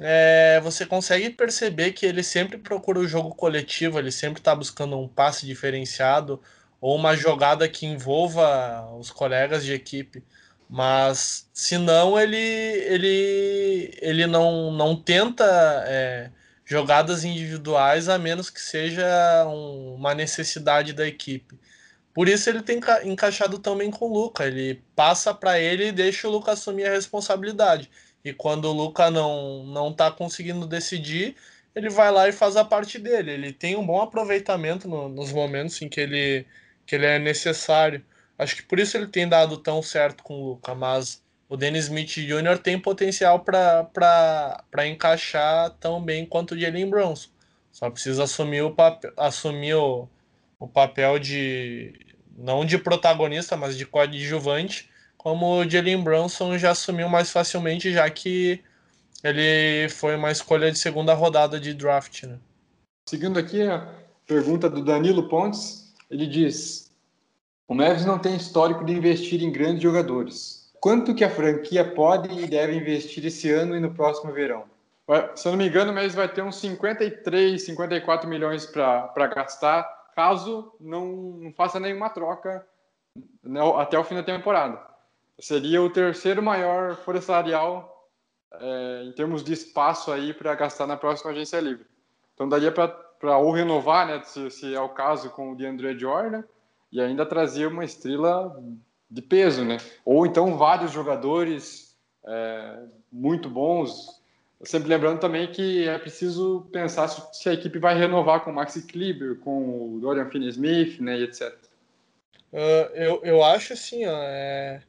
é, 0.00 0.60
você 0.62 0.86
consegue 0.86 1.30
perceber 1.30 1.92
que 1.92 2.06
ele 2.06 2.22
sempre 2.22 2.58
procura 2.58 2.98
o 3.00 3.08
jogo 3.08 3.34
coletivo, 3.34 3.98
ele 3.98 4.12
sempre 4.12 4.40
está 4.40 4.54
buscando 4.54 4.98
um 4.98 5.08
passe 5.08 5.46
diferenciado 5.46 6.40
ou 6.80 6.94
uma 6.96 7.16
jogada 7.16 7.68
que 7.68 7.86
envolva 7.86 8.88
os 8.98 9.10
colegas 9.10 9.64
de 9.64 9.72
equipe. 9.72 10.22
Mas 10.68 11.48
se 11.52 11.78
não, 11.78 12.18
ele, 12.18 12.36
ele, 12.36 13.98
ele 14.00 14.26
não, 14.26 14.70
não 14.70 14.94
tenta 14.94 15.44
é, 15.86 16.30
jogadas 16.64 17.24
individuais 17.24 18.08
a 18.08 18.18
menos 18.18 18.50
que 18.50 18.60
seja 18.60 19.06
um, 19.46 19.94
uma 19.94 20.14
necessidade 20.14 20.92
da 20.92 21.06
equipe. 21.06 21.58
Por 22.14 22.28
isso 22.28 22.50
ele 22.50 22.62
tem 22.62 22.80
encaixado 23.04 23.58
também 23.58 23.90
com 23.90 24.06
o 24.06 24.12
Luca. 24.12 24.46
Ele 24.46 24.82
passa 24.96 25.32
para 25.32 25.58
ele 25.60 25.88
e 25.88 25.92
deixa 25.92 26.28
o 26.28 26.30
Luca 26.30 26.52
assumir 26.52 26.86
a 26.86 26.90
responsabilidade. 26.90 27.90
E 28.24 28.32
quando 28.32 28.66
o 28.66 28.72
Luca 28.72 29.10
não 29.10 29.64
não 29.64 29.90
está 29.90 30.10
conseguindo 30.10 30.66
decidir, 30.66 31.36
ele 31.74 31.88
vai 31.88 32.10
lá 32.10 32.28
e 32.28 32.32
faz 32.32 32.56
a 32.56 32.64
parte 32.64 32.98
dele. 32.98 33.32
Ele 33.32 33.52
tem 33.52 33.76
um 33.76 33.86
bom 33.86 34.00
aproveitamento 34.00 34.88
no, 34.88 35.08
nos 35.08 35.32
momentos 35.32 35.80
em 35.80 35.88
que 35.88 36.00
ele, 36.00 36.46
que 36.86 36.96
ele 36.96 37.06
é 37.06 37.18
necessário. 37.18 38.04
Acho 38.38 38.56
que 38.56 38.62
por 38.62 38.78
isso 38.78 38.96
ele 38.96 39.06
tem 39.06 39.28
dado 39.28 39.56
tão 39.58 39.82
certo 39.82 40.22
com 40.22 40.34
o 40.34 40.48
Luca, 40.50 40.74
mas 40.74 41.22
o 41.48 41.56
Dennis 41.56 41.84
Smith 41.84 42.10
Jr. 42.10 42.58
tem 42.62 42.78
potencial 42.78 43.40
para 43.40 44.86
encaixar 44.86 45.70
tão 45.80 46.02
bem 46.02 46.26
quanto 46.26 46.54
o 46.54 46.58
Jalen 46.58 46.90
Bronson. 46.90 47.30
Só 47.72 47.90
precisa 47.90 48.24
assumir 48.24 48.62
o, 48.62 48.74
papel, 48.74 49.12
assumir 49.16 49.74
o, 49.74 50.08
o 50.58 50.66
papel 50.66 51.18
de 51.18 51.92
não 52.36 52.64
de 52.64 52.78
protagonista, 52.78 53.56
mas 53.56 53.76
de 53.76 53.84
coadjuvante, 53.84 54.88
como 55.16 55.60
o 55.60 55.68
Jalen 55.68 56.02
Bronson 56.02 56.56
já 56.56 56.70
assumiu 56.70 57.08
mais 57.08 57.30
facilmente, 57.30 57.92
já 57.92 58.08
que 58.08 58.62
ele 59.24 59.88
foi 59.88 60.14
uma 60.14 60.30
escolha 60.30 60.70
de 60.70 60.78
segunda 60.78 61.12
rodada 61.14 61.58
de 61.58 61.74
draft. 61.74 62.22
Né? 62.22 62.38
Seguindo 63.08 63.38
aqui 63.38 63.62
a 63.62 63.88
pergunta 64.26 64.70
do 64.70 64.84
Danilo 64.84 65.28
Pontes, 65.28 65.92
ele 66.08 66.26
diz: 66.26 66.92
o 67.66 67.74
Mavis 67.74 68.04
não 68.04 68.18
tem 68.18 68.36
histórico 68.36 68.84
de 68.84 68.92
investir 68.92 69.42
em 69.42 69.50
grandes 69.50 69.82
jogadores. 69.82 70.70
Quanto 70.80 71.14
que 71.14 71.24
a 71.24 71.30
franquia 71.30 71.84
pode 71.84 72.32
e 72.40 72.46
deve 72.46 72.76
investir 72.76 73.26
esse 73.26 73.50
ano 73.50 73.76
e 73.76 73.80
no 73.80 73.92
próximo 73.92 74.32
verão? 74.32 74.64
Se 75.34 75.48
eu 75.48 75.52
não 75.52 75.58
me 75.58 75.66
engano, 75.66 75.90
o 75.90 75.94
Mavis 75.94 76.14
vai 76.14 76.28
ter 76.28 76.42
uns 76.42 76.56
53, 76.56 77.60
54 77.60 78.28
milhões 78.28 78.66
para 78.66 79.26
gastar, 79.34 79.82
caso 80.18 80.74
não, 80.80 81.06
não 81.38 81.52
faça 81.52 81.78
nenhuma 81.78 82.10
troca 82.10 82.66
né, 83.40 83.60
até 83.76 83.96
o 83.96 84.02
fim 84.02 84.16
da 84.16 84.22
temporada. 84.24 84.84
Seria 85.38 85.80
o 85.80 85.88
terceiro 85.88 86.42
maior 86.42 86.96
forestarial 86.96 88.10
é, 88.52 89.04
em 89.04 89.12
termos 89.12 89.44
de 89.44 89.52
espaço 89.52 90.10
aí 90.10 90.34
para 90.34 90.56
gastar 90.56 90.88
na 90.88 90.96
próxima 90.96 91.30
agência 91.30 91.60
livre. 91.60 91.86
Então 92.34 92.48
daria 92.48 92.72
para 92.72 93.38
ou 93.38 93.52
renovar, 93.52 94.08
né, 94.08 94.20
se, 94.24 94.50
se, 94.50 94.74
é 94.74 94.80
o 94.80 94.88
caso 94.88 95.30
com 95.30 95.52
o 95.52 95.54
DeAndre 95.54 95.96
Jordan, 95.96 96.42
e 96.90 97.00
ainda 97.00 97.24
trazer 97.24 97.68
uma 97.68 97.84
estrela 97.84 98.60
de 99.08 99.22
peso, 99.22 99.64
né? 99.64 99.76
Ou 100.04 100.26
então 100.26 100.56
vários 100.56 100.90
jogadores 100.90 101.96
é, 102.26 102.86
muito 103.12 103.48
bons. 103.48 104.17
Sempre 104.64 104.88
lembrando 104.88 105.20
também 105.20 105.46
que 105.52 105.86
é 105.86 105.96
preciso 105.98 106.66
pensar 106.72 107.06
se, 107.08 107.48
a 107.48 107.52
equipe 107.52 107.78
vai 107.78 107.96
renovar 107.96 108.40
com 108.40 108.50
o 108.50 108.54
Maxi 108.54 108.82
Kleber, 108.82 109.36
com 109.36 109.94
o 109.94 110.00
Dorian 110.00 110.28
Finney-Smith, 110.28 111.00
né, 111.00 111.20
etc. 111.20 111.54
Uh, 112.52 112.90
eu, 112.94 113.20
eu 113.22 113.44
acho 113.44 113.74
assim, 113.74 114.04
ó, 114.04 114.20
é, 114.22 114.80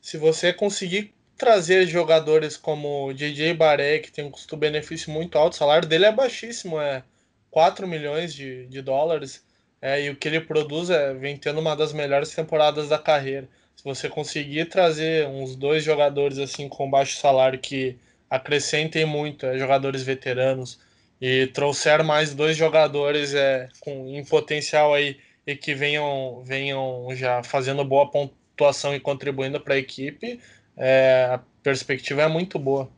se 0.00 0.18
você 0.18 0.52
conseguir 0.52 1.14
trazer 1.38 1.86
jogadores 1.86 2.56
como 2.56 3.06
o 3.06 3.14
JJ 3.14 3.54
Baré, 3.54 3.98
que 3.98 4.12
tem 4.12 4.24
um 4.24 4.30
custo-benefício 4.30 5.10
muito 5.10 5.38
alto, 5.38 5.54
o 5.54 5.56
salário 5.56 5.88
dele 5.88 6.04
é 6.04 6.12
baixíssimo, 6.12 6.78
é 6.78 7.02
4 7.50 7.88
milhões 7.88 8.34
de, 8.34 8.66
de 8.66 8.82
dólares, 8.82 9.42
é, 9.80 10.02
e 10.02 10.10
o 10.10 10.16
que 10.16 10.28
ele 10.28 10.40
produz 10.40 10.90
é, 10.90 11.14
vem 11.14 11.36
tendo 11.36 11.60
uma 11.60 11.74
das 11.74 11.92
melhores 11.92 12.34
temporadas 12.34 12.88
da 12.88 12.98
carreira. 12.98 13.48
Se 13.76 13.84
você 13.84 14.08
conseguir 14.08 14.66
trazer 14.66 15.26
uns 15.28 15.56
dois 15.56 15.82
jogadores 15.82 16.38
assim 16.38 16.68
com 16.68 16.90
baixo 16.90 17.18
salário 17.18 17.58
que 17.58 17.96
acrescentem 18.34 19.04
muito, 19.04 19.46
é, 19.46 19.58
jogadores 19.58 20.02
veteranos, 20.02 20.78
e 21.20 21.46
trouxer 21.48 22.04
mais 22.04 22.34
dois 22.34 22.56
jogadores 22.56 23.34
é, 23.34 23.68
com, 23.80 24.08
em 24.08 24.24
potencial 24.24 24.92
aí 24.92 25.16
e 25.46 25.54
que 25.54 25.74
venham, 25.74 26.42
venham 26.44 27.08
já 27.12 27.42
fazendo 27.42 27.84
boa 27.84 28.10
pontuação 28.10 28.94
e 28.94 29.00
contribuindo 29.00 29.60
para 29.60 29.74
a 29.74 29.78
equipe, 29.78 30.40
é, 30.76 31.30
a 31.32 31.40
perspectiva 31.62 32.22
é 32.22 32.28
muito 32.28 32.58
boa. 32.58 32.88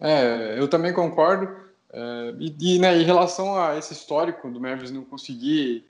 É, 0.00 0.58
eu 0.58 0.68
também 0.68 0.92
concordo. 0.92 1.48
É, 1.92 2.34
e, 2.38 2.76
e 2.76 2.78
né, 2.78 2.96
em 2.96 3.04
relação 3.04 3.58
a 3.58 3.76
esse 3.76 3.92
histórico 3.92 4.50
do 4.50 4.60
Mavericks 4.60 4.90
não 4.90 5.04
conseguir 5.04 5.84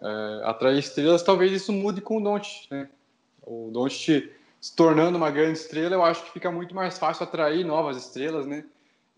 é, 0.00 0.42
atrair 0.44 0.78
estrelas, 0.78 1.22
talvez 1.22 1.52
isso 1.52 1.72
mude 1.72 2.00
com 2.00 2.18
o 2.18 2.20
Doncic, 2.22 2.70
né? 2.70 2.88
O 3.42 3.70
Doncic 3.72 4.30
se 4.60 4.74
tornando 4.74 5.16
uma 5.16 5.30
grande 5.30 5.58
estrela, 5.58 5.94
eu 5.94 6.04
acho 6.04 6.24
que 6.24 6.32
fica 6.32 6.50
muito 6.50 6.74
mais 6.74 6.98
fácil 6.98 7.24
atrair 7.24 7.64
novas 7.64 7.96
estrelas, 7.96 8.46
né? 8.46 8.64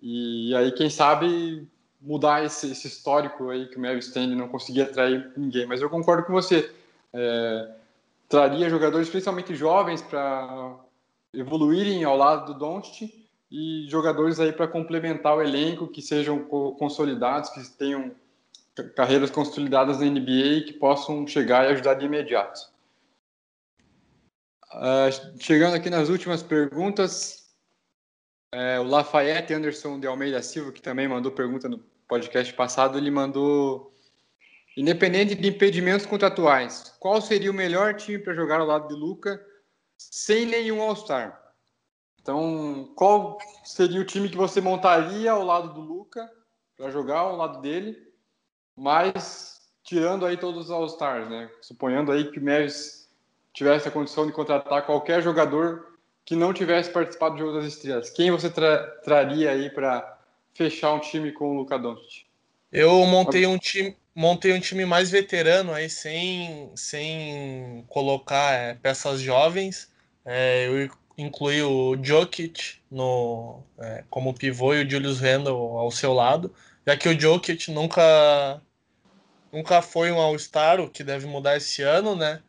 E, 0.03 0.55
aí, 0.55 0.73
quem 0.73 0.89
sabe, 0.89 1.67
mudar 2.01 2.45
esse, 2.45 2.71
esse, 2.71 2.87
histórico 2.87 3.51
aí 3.51 3.67
que 3.67 3.77
o 3.77 3.81
Mavis 3.81 4.13
de 4.13 4.27
não 4.35 4.49
conseguir 4.49 4.83
atrair 4.83 5.33
ninguém. 5.37 5.67
Mas 5.67 5.81
eu 5.81 5.91
concordo 5.91 6.25
com 6.25 6.33
você. 6.33 6.71
É, 7.13 7.71
traria 8.29 8.71
jogadores, 8.71 9.09
especialmente 9.09 9.55
jovens, 9.55 10.01
para 10.01 10.77
evoluírem 11.35 12.05
ao 12.05 12.17
lado 12.17 12.53
do 12.53 12.59
Doncic 12.59 13.13
e 13.51 13.87
jogadores 13.89 14.39
aí 14.39 14.53
para 14.53 14.69
complementar 14.69 15.37
o 15.37 15.43
elenco, 15.43 15.89
que 15.89 16.01
sejam 16.01 16.39
consolidados, 16.79 17.51
que 17.51 17.61
tenham 17.77 18.13
carreiras 18.95 19.31
consolidadas 19.31 19.99
na 19.99 20.07
NBA 20.07 20.31
e 20.31 20.63
que 20.63 20.73
possam 20.73 21.27
chegar 21.27 21.67
e 21.67 21.73
ajudar 21.73 21.95
de 21.95 22.07
imediato. 22.07 22.71
Uh, 24.73 25.41
chegando 25.41 25.75
aqui 25.75 25.91
nas 25.91 26.09
últimas 26.09 26.43
perguntas, 26.43 27.51
é, 28.53 28.79
o 28.79 28.85
Lafayette 28.85 29.53
Anderson 29.53 29.99
de 29.99 30.07
Almeida 30.07 30.43
Silva, 30.43 30.73
que 30.73 30.83
também 30.83 31.09
mandou 31.09 31.33
pergunta 31.33 31.69
no 31.69 31.79
podcast 32.07 32.53
passado, 32.55 32.99
ele 32.99 33.11
mandou: 33.11 33.95
Independente 34.77 35.35
de 35.35 35.49
impedimentos 35.49 36.07
contratuais, 36.07 36.95
qual 37.01 37.21
seria 37.21 37.51
o 37.51 37.55
melhor 37.55 37.95
time 37.95 38.19
para 38.19 38.35
jogar 38.35 38.61
ao 38.61 38.67
lado 38.67 38.89
de 38.89 38.95
Luca 38.95 39.45
sem 39.97 40.47
nenhum 40.47 40.81
All-Star? 40.81 41.41
Então, 42.21 42.93
qual 42.97 43.39
seria 43.65 44.01
o 44.01 44.05
time 44.05 44.29
que 44.29 44.37
você 44.37 44.61
montaria 44.61 45.33
ao 45.33 45.45
lado 45.45 45.75
do 45.75 45.81
Luca 45.81 46.31
para 46.77 46.91
jogar 46.91 47.19
ao 47.19 47.37
lado 47.37 47.61
dele, 47.61 47.97
mas 48.77 49.61
tirando 49.83 50.25
aí 50.25 50.37
todos 50.37 50.67
os 50.67 50.71
All-Stars, 50.71 51.29
né? 51.29 51.51
Suponhando 51.61 52.13
aí 52.13 52.31
que 52.31 52.39
o 52.39 52.45
Mavis 52.45 53.00
tivesse 53.53 53.89
a 53.89 53.91
condição 53.91 54.27
de 54.27 54.33
contratar 54.33 54.87
qualquer 54.87 55.23
jogador 55.23 55.91
que 56.25 56.37
não 56.37 56.53
tivesse 56.53 56.91
participado 56.91 57.35
do 57.35 57.41
Jogo 57.41 57.59
das 57.59 57.67
Estrelas, 57.67 58.11
quem 58.11 58.31
você 58.31 58.49
tra 58.51 58.87
traria 59.03 59.51
aí 59.51 59.71
para 59.71 60.19
fechar 60.55 60.93
um 60.93 61.01
time 61.01 61.33
com 61.33 61.51
o 61.51 61.55
Luka 61.55 61.79
Doncic? 61.79 62.25
Eu 62.73 63.05
montei 63.07 63.47
um 63.47 63.59
time, 63.59 63.97
montei 64.15 64.53
um 64.53 64.61
time 64.61 64.85
mais 64.85 65.11
veterano 65.11 65.73
aí, 65.73 65.91
sem, 65.91 66.71
sem 66.77 67.85
colocar 67.89 68.53
é, 68.53 68.75
peças 68.75 69.21
jovens. 69.21 69.91
É, 70.25 70.69
eu 70.69 70.91
incluí 71.19 71.63
o 71.63 71.97
Jokic 72.01 72.77
no, 72.91 73.63
é, 73.79 74.05
como 74.09 74.35
pivô 74.35 74.75
e 74.75 74.85
o 74.85 74.89
Julius 74.89 75.21
Randle 75.21 75.79
ao 75.79 75.91
seu 75.91 76.13
lado, 76.13 76.55
já 76.87 76.97
que 76.97 77.09
o 77.09 77.19
Jokic 77.19 77.71
nunca, 77.73 78.63
nunca 79.53 79.83
foi 79.83 80.13
um 80.13 80.21
All-Star, 80.21 80.81
o 80.81 80.89
que 80.89 81.03
deve 81.03 81.27
mudar 81.27 81.57
esse 81.57 81.83
ano, 81.83 82.15
né? 82.15 82.41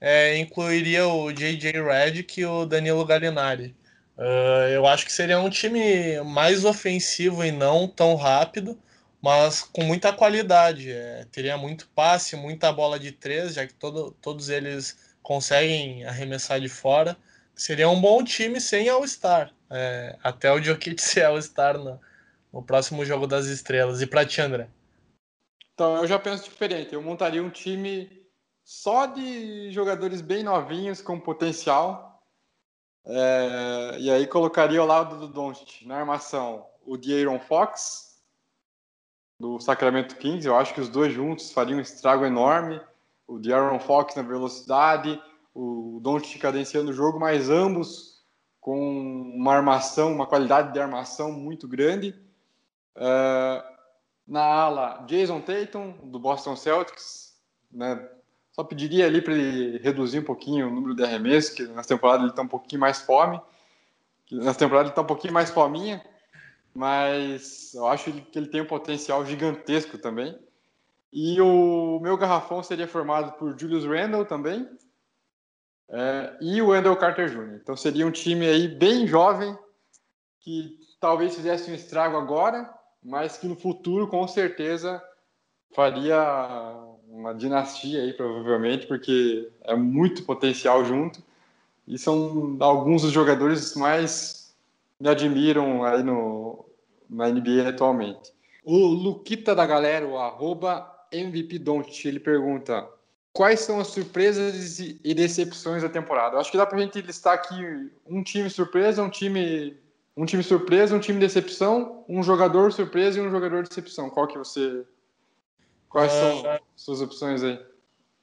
É, 0.00 0.38
incluiria 0.38 1.06
o 1.06 1.30
J.J. 1.30 1.82
Redick 1.82 2.40
e 2.40 2.46
o 2.46 2.64
Danilo 2.64 3.04
Gallinari. 3.04 3.76
Uh, 4.16 4.68
eu 4.72 4.86
acho 4.86 5.04
que 5.04 5.12
seria 5.12 5.38
um 5.38 5.50
time 5.50 6.20
mais 6.22 6.64
ofensivo 6.64 7.44
e 7.44 7.52
não 7.52 7.86
tão 7.86 8.14
rápido, 8.16 8.78
mas 9.20 9.62
com 9.62 9.82
muita 9.82 10.12
qualidade. 10.12 10.90
É, 10.90 11.26
teria 11.30 11.56
muito 11.56 11.88
passe, 11.94 12.36
muita 12.36 12.72
bola 12.72 12.98
de 12.98 13.12
três, 13.12 13.54
já 13.54 13.66
que 13.66 13.74
todo, 13.74 14.12
todos 14.22 14.48
eles 14.48 14.98
conseguem 15.22 16.04
arremessar 16.04 16.60
de 16.60 16.68
fora. 16.68 17.16
Seria 17.54 17.88
um 17.88 18.00
bom 18.00 18.24
time 18.24 18.60
sem 18.60 18.88
All-Star. 18.88 19.52
É, 19.70 20.16
até 20.22 20.50
o 20.50 20.62
Jokic 20.62 21.00
ser 21.02 21.24
All-Star 21.24 21.78
no, 21.78 22.00
no 22.52 22.62
próximo 22.62 23.04
jogo 23.04 23.26
das 23.26 23.46
estrelas. 23.46 24.00
E 24.00 24.06
para 24.06 24.24
ti, 24.24 24.40
André? 24.40 24.68
Então, 25.74 25.96
eu 25.96 26.06
já 26.06 26.18
penso 26.18 26.44
diferente. 26.44 26.94
Eu 26.94 27.02
montaria 27.02 27.42
um 27.42 27.50
time 27.50 28.19
só 28.70 29.04
de 29.04 29.68
jogadores 29.72 30.20
bem 30.20 30.44
novinhos 30.44 31.02
com 31.02 31.18
potencial. 31.18 32.22
É, 33.04 33.96
e 33.98 34.08
aí 34.08 34.28
colocaria 34.28 34.78
ao 34.78 34.86
lado 34.86 35.18
do 35.18 35.26
Doncic 35.26 35.84
na 35.84 35.96
armação 35.96 36.64
o 36.86 36.96
De'Aaron 36.96 37.40
Fox 37.40 38.22
do 39.40 39.58
Sacramento 39.58 40.14
Kings. 40.14 40.46
Eu 40.46 40.56
acho 40.56 40.72
que 40.72 40.80
os 40.80 40.88
dois 40.88 41.12
juntos 41.12 41.50
fariam 41.50 41.78
um 41.78 41.82
estrago 41.82 42.24
enorme. 42.24 42.80
O 43.26 43.40
De'Aaron 43.40 43.80
Fox 43.80 44.14
na 44.14 44.22
velocidade, 44.22 45.20
o 45.52 45.98
Doncic 46.00 46.40
cadenciando 46.40 46.92
o 46.92 46.94
jogo, 46.94 47.18
mas 47.18 47.50
ambos 47.50 48.24
com 48.60 48.78
uma 49.34 49.52
armação, 49.52 50.12
uma 50.12 50.28
qualidade 50.28 50.72
de 50.72 50.78
armação 50.78 51.32
muito 51.32 51.66
grande. 51.66 52.14
É, 52.94 53.64
na 54.28 54.44
ala, 54.44 55.04
Jason 55.08 55.40
Tatum 55.40 55.90
do 56.08 56.20
Boston 56.20 56.54
Celtics, 56.54 57.36
né, 57.68 58.08
só 58.60 58.64
pediria 58.64 59.06
ali 59.06 59.22
para 59.22 59.32
ele 59.32 59.78
reduzir 59.78 60.18
um 60.18 60.24
pouquinho 60.24 60.68
o 60.68 60.70
número 60.70 60.94
de 60.94 61.02
arremessos, 61.02 61.54
que 61.54 61.62
na 61.62 61.82
temporada 61.82 62.22
ele 62.22 62.30
está 62.30 62.42
um 62.42 62.48
pouquinho 62.48 62.80
mais 62.80 63.00
fome. 63.00 63.40
Na 64.30 64.52
temporada 64.52 64.84
ele 64.84 64.90
está 64.90 65.00
um 65.00 65.06
pouquinho 65.06 65.32
mais 65.32 65.50
fominha, 65.50 66.04
mas 66.74 67.72
eu 67.74 67.86
acho 67.86 68.12
que 68.12 68.38
ele 68.38 68.48
tem 68.48 68.60
um 68.60 68.66
potencial 68.66 69.24
gigantesco 69.24 69.96
também. 69.96 70.38
E 71.10 71.40
o 71.40 71.98
meu 72.00 72.16
garrafão 72.18 72.62
seria 72.62 72.86
formado 72.86 73.32
por 73.32 73.58
Julius 73.58 73.84
Randle 73.84 74.26
também 74.26 74.68
é, 75.88 76.36
e 76.40 76.62
o 76.62 76.68
Wendell 76.68 76.96
Carter 76.96 77.28
Jr. 77.30 77.58
Então 77.60 77.76
seria 77.76 78.06
um 78.06 78.12
time 78.12 78.46
aí 78.46 78.68
bem 78.68 79.06
jovem 79.06 79.58
que 80.38 80.78
talvez 81.00 81.34
fizesse 81.34 81.70
um 81.70 81.74
estrago 81.74 82.16
agora, 82.16 82.72
mas 83.02 83.38
que 83.38 83.48
no 83.48 83.56
futuro 83.56 84.06
com 84.06 84.28
certeza 84.28 85.02
faria 85.74 86.89
uma 87.20 87.34
dinastia 87.34 88.00
aí, 88.02 88.12
provavelmente, 88.12 88.86
porque 88.86 89.48
é 89.62 89.74
muito 89.76 90.24
potencial 90.24 90.84
junto. 90.84 91.22
E 91.86 91.98
são 91.98 92.56
alguns 92.60 93.02
dos 93.02 93.12
jogadores 93.12 93.74
mais 93.74 94.54
me 94.98 95.08
admiram 95.08 95.84
aí 95.84 96.02
no, 96.02 96.64
na 97.08 97.28
NBA 97.28 97.68
atualmente. 97.68 98.32
O 98.64 98.76
Luquita 98.76 99.54
da 99.54 99.66
galera, 99.66 100.06
o 100.06 100.18
arroba 100.18 100.90
MVP 101.12 101.58
Don't, 101.58 102.08
ele 102.08 102.20
pergunta 102.20 102.88
quais 103.32 103.60
são 103.60 103.80
as 103.80 103.88
surpresas 103.88 104.78
e 104.78 105.14
decepções 105.14 105.82
da 105.82 105.88
temporada. 105.88 106.36
Eu 106.36 106.40
acho 106.40 106.50
que 106.50 106.56
dá 106.56 106.66
pra 106.66 106.78
gente 106.78 107.00
listar 107.00 107.34
aqui 107.34 107.90
um 108.06 108.22
time 108.22 108.48
surpresa, 108.50 109.02
um 109.02 109.10
time 109.10 109.76
um 110.16 110.26
time 110.26 110.42
surpresa, 110.42 110.94
um 110.94 111.00
time 111.00 111.18
decepção, 111.18 112.04
um 112.08 112.22
jogador 112.22 112.72
surpresa 112.72 113.18
e 113.18 113.22
um 113.22 113.30
jogador 113.30 113.62
decepção. 113.62 114.10
Qual 114.10 114.26
que 114.26 114.36
você 114.36 114.84
Quais 115.90 116.10
são 116.10 116.40
uh, 116.40 116.60
suas 116.74 117.02
opções 117.02 117.42
aí? 117.42 117.60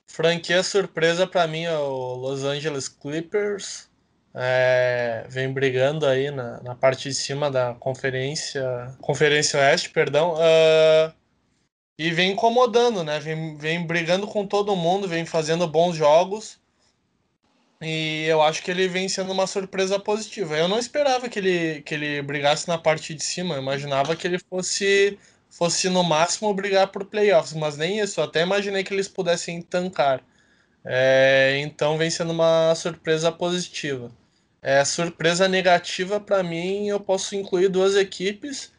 Franquia 0.07 0.63
surpresa 0.63 1.27
para 1.27 1.45
mim 1.45 1.65
é 1.65 1.77
o 1.77 2.15
Los 2.15 2.43
Angeles 2.43 2.87
Clippers. 2.87 3.87
É, 4.33 5.25
vem 5.29 5.51
brigando 5.51 6.05
aí 6.05 6.31
na, 6.31 6.61
na 6.63 6.75
parte 6.75 7.09
de 7.09 7.15
cima 7.15 7.51
da 7.51 7.73
conferência 7.75 8.95
conferência 9.01 9.59
oeste, 9.59 9.89
perdão, 9.89 10.35
uh, 10.35 11.11
e 11.97 12.11
vem 12.11 12.31
incomodando, 12.31 13.03
né? 13.03 13.19
Vem, 13.19 13.57
vem 13.57 13.85
brigando 13.85 14.27
com 14.27 14.45
todo 14.45 14.75
mundo, 14.75 15.07
vem 15.07 15.25
fazendo 15.25 15.67
bons 15.67 15.95
jogos. 15.95 16.59
E 17.81 18.25
eu 18.27 18.41
acho 18.41 18.63
que 18.63 18.71
ele 18.71 18.87
vem 18.87 19.07
sendo 19.09 19.31
uma 19.31 19.47
surpresa 19.47 19.99
positiva. 19.99 20.57
Eu 20.57 20.67
não 20.67 20.79
esperava 20.79 21.29
que 21.29 21.39
ele, 21.39 21.81
que 21.81 21.93
ele 21.93 22.21
brigasse 22.21 22.67
na 22.67 22.77
parte 22.77 23.13
de 23.13 23.23
cima. 23.23 23.55
Eu 23.55 23.61
imaginava 23.61 24.15
que 24.15 24.27
ele 24.27 24.39
fosse, 24.39 25.17
fosse 25.57 25.89
no 25.89 26.03
máximo 26.03 26.53
brigar 26.53 26.87
por 26.87 27.05
playoffs, 27.05 27.53
mas 27.53 27.77
nem 27.77 27.99
isso. 27.99 28.21
Até 28.21 28.43
imaginei 28.43 28.83
que 28.83 28.93
eles 28.93 29.07
pudessem 29.07 29.61
tancar. 29.61 30.21
É, 30.85 31.57
então 31.61 31.97
vem 31.97 32.09
sendo 32.11 32.31
uma 32.31 32.75
surpresa 32.75 33.31
positiva. 33.31 34.11
É, 34.61 34.85
surpresa 34.85 35.47
negativa 35.47 36.19
para 36.19 36.43
mim, 36.43 36.87
eu 36.87 36.99
posso 36.99 37.35
incluir 37.35 37.69
duas 37.69 37.95
equipes, 37.95 38.71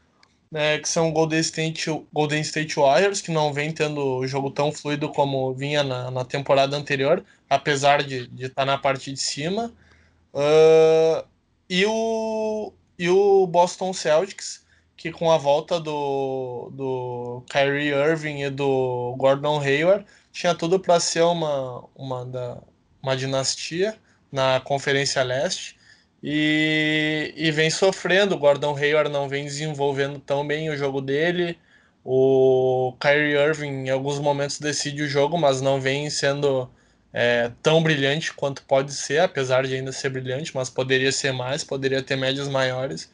né, 0.51 0.79
que 0.79 0.89
são 0.89 1.13
Golden 1.13 1.41
State, 1.41 1.91
Golden 2.13 2.41
State 2.43 2.77
Warriors, 2.77 3.21
que 3.21 3.31
não 3.31 3.53
vem 3.53 3.73
tendo 3.73 4.01
o 4.19 4.27
jogo 4.27 4.51
tão 4.51 4.73
fluido 4.73 5.09
como 5.11 5.53
vinha 5.55 5.83
na, 5.83 6.11
na 6.11 6.25
temporada 6.25 6.77
anterior, 6.77 7.25
apesar 7.51 8.03
de 8.03 8.31
estar 8.37 8.55
tá 8.55 8.65
na 8.65 8.79
parte 8.79 9.13
de 9.13 9.21
cima, 9.21 9.73
uh, 10.33 11.27
e, 11.69 11.85
o, 11.87 12.73
e 12.99 13.09
o 13.11 13.47
Boston 13.47 13.93
Celtics, 13.93 14.65
que 14.99 15.13
com 15.13 15.31
a 15.31 15.39
volta 15.39 15.79
do, 15.81 16.71
do 16.75 17.45
Kyrie 17.49 17.93
Irving 17.93 18.43
e 18.43 18.51
do 18.51 19.15
Gordon 19.17 19.61
Hayward, 19.61 20.05
tinha 20.33 20.55
tudo 20.55 20.81
para 20.81 20.99
ser 20.99 21.23
uma, 21.23 21.85
uma, 21.95 22.27
da, 22.27 22.59
uma 23.01 23.17
dinastia 23.17 23.97
na 24.31 24.61
Conferência 24.61 25.23
Leste 25.23 25.79
e, 26.23 27.33
e 27.37 27.51
vem 27.53 27.71
sofrendo. 27.71 28.35
O 28.35 28.39
Gordon 28.39 28.77
Hayward 28.77 29.11
não 29.11 29.29
vem 29.29 29.45
desenvolvendo 29.45 30.19
tão 30.19 30.45
bem 30.45 30.69
o 30.69 30.77
jogo 30.77 31.01
dele. 31.01 31.57
O 32.05 32.95
Kyrie 33.01 33.37
Irving 33.37 33.87
em 33.87 33.91
alguns 33.91 34.19
momentos 34.19 34.59
decide 34.59 35.03
o 35.03 35.09
jogo, 35.09 35.39
mas 35.39 35.61
não 35.61 35.81
vem 35.81 36.11
sendo 36.11 36.69
é, 37.13 37.53
tão 37.63 37.83
brilhante 37.83 38.33
quanto 38.35 38.63
pode 38.65 38.93
ser, 38.93 39.21
apesar 39.21 39.65
de 39.65 39.75
ainda 39.75 39.93
ser 39.93 40.09
brilhante, 40.11 40.55
mas 40.55 40.69
poderia 40.69 41.13
ser 41.13 41.33
mais, 41.33 41.63
poderia 41.63 42.03
ter 42.03 42.17
médias 42.17 42.49
maiores. 42.49 43.11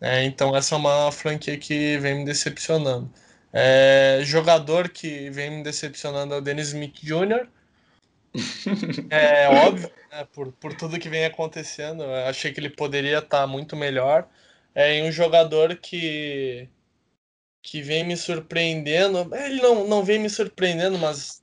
É, 0.00 0.24
então 0.24 0.54
essa 0.54 0.74
é 0.74 0.78
uma 0.78 1.10
franquia 1.12 1.56
que 1.58 1.98
vem 1.98 2.18
me 2.18 2.24
decepcionando. 2.24 3.10
É, 3.52 4.20
jogador 4.24 4.88
que 4.90 5.30
vem 5.30 5.50
me 5.50 5.62
decepcionando 5.62 6.34
é 6.34 6.38
o 6.38 6.40
Dennis 6.40 6.68
Smith 6.68 6.96
Jr. 7.02 7.48
É 9.10 9.48
óbvio, 9.48 9.90
né, 10.10 10.26
por, 10.32 10.52
por 10.52 10.74
tudo 10.74 10.98
que 10.98 11.08
vem 11.08 11.24
acontecendo, 11.24 12.02
eu 12.02 12.26
achei 12.26 12.52
que 12.52 12.60
ele 12.60 12.68
poderia 12.70 13.18
estar 13.18 13.40
tá 13.40 13.46
muito 13.46 13.74
melhor. 13.76 14.28
É 14.74 15.02
um 15.02 15.10
jogador 15.10 15.76
que 15.76 16.68
que 17.66 17.82
vem 17.82 18.04
me 18.04 18.16
surpreendendo. 18.16 19.28
Ele 19.34 19.60
não, 19.60 19.88
não 19.88 20.04
vem 20.04 20.20
me 20.20 20.30
surpreendendo, 20.30 20.98
mas 20.98 21.42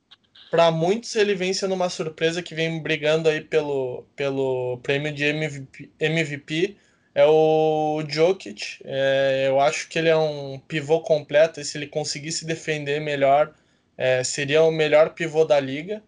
para 0.50 0.70
muitos 0.70 1.14
ele 1.16 1.34
vem 1.34 1.52
sendo 1.52 1.74
uma 1.74 1.90
surpresa 1.90 2.42
que 2.42 2.54
vem 2.54 2.82
brigando 2.82 3.28
aí 3.28 3.40
pelo, 3.42 4.04
pelo 4.16 4.78
prêmio 4.82 5.12
de 5.12 5.24
MVP, 5.24 5.90
MVP 6.00 6.76
é 7.14 7.24
o 7.26 8.02
Jokic. 8.08 8.78
É, 8.84 9.46
eu 9.48 9.60
acho 9.60 9.88
que 9.88 9.98
ele 9.98 10.08
é 10.08 10.16
um 10.16 10.58
pivô 10.58 11.00
completo 11.00 11.60
e 11.60 11.64
se 11.64 11.78
ele 11.78 11.86
conseguisse 11.86 12.44
defender 12.46 13.00
melhor, 13.00 13.54
é, 13.96 14.24
seria 14.24 14.62
o 14.62 14.72
melhor 14.72 15.10
pivô 15.10 15.44
da 15.44 15.60
liga. 15.60 16.02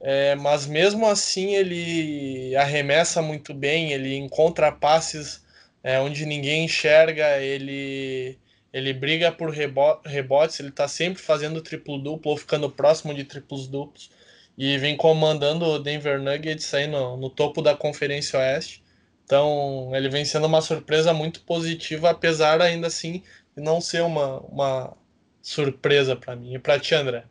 É, 0.00 0.34
mas 0.36 0.66
mesmo 0.66 1.06
assim 1.06 1.54
ele 1.56 2.54
arremessa 2.56 3.20
muito 3.22 3.52
bem, 3.52 3.92
ele 3.92 4.16
encontra 4.16 4.70
passes 4.70 5.44
é, 5.82 5.98
onde 6.00 6.24
ninguém 6.26 6.64
enxerga, 6.64 7.38
ele, 7.40 8.38
ele 8.72 8.92
briga 8.92 9.32
por 9.32 9.50
rebo 9.50 10.00
rebotes, 10.04 10.60
ele 10.60 10.68
está 10.68 10.86
sempre 10.86 11.20
fazendo 11.22 11.60
triplo-duplo 11.62 12.30
ou 12.30 12.36
ficando 12.36 12.70
próximo 12.70 13.12
de 13.14 13.24
triplos-duplos 13.24 14.10
e 14.56 14.76
vem 14.78 14.96
comandando 14.96 15.64
o 15.64 15.78
Denver 15.78 16.20
Nuggets 16.20 16.72
aí 16.74 16.86
no, 16.86 17.16
no 17.16 17.30
topo 17.30 17.62
da 17.62 17.76
Conferência 17.76 18.38
Oeste. 18.38 18.82
Então 19.28 19.90
ele 19.94 20.08
vem 20.08 20.24
sendo 20.24 20.46
uma 20.46 20.62
surpresa 20.62 21.12
muito 21.12 21.42
positiva, 21.42 22.08
apesar 22.08 22.62
ainda 22.62 22.86
assim 22.86 23.22
de 23.54 23.62
não 23.62 23.78
ser 23.78 24.02
uma, 24.02 24.40
uma 24.40 24.96
surpresa 25.42 26.16
para 26.16 26.34
mim. 26.34 26.54
E 26.54 26.58
para 26.58 26.80
ti, 26.80 26.94
André? 26.94 27.26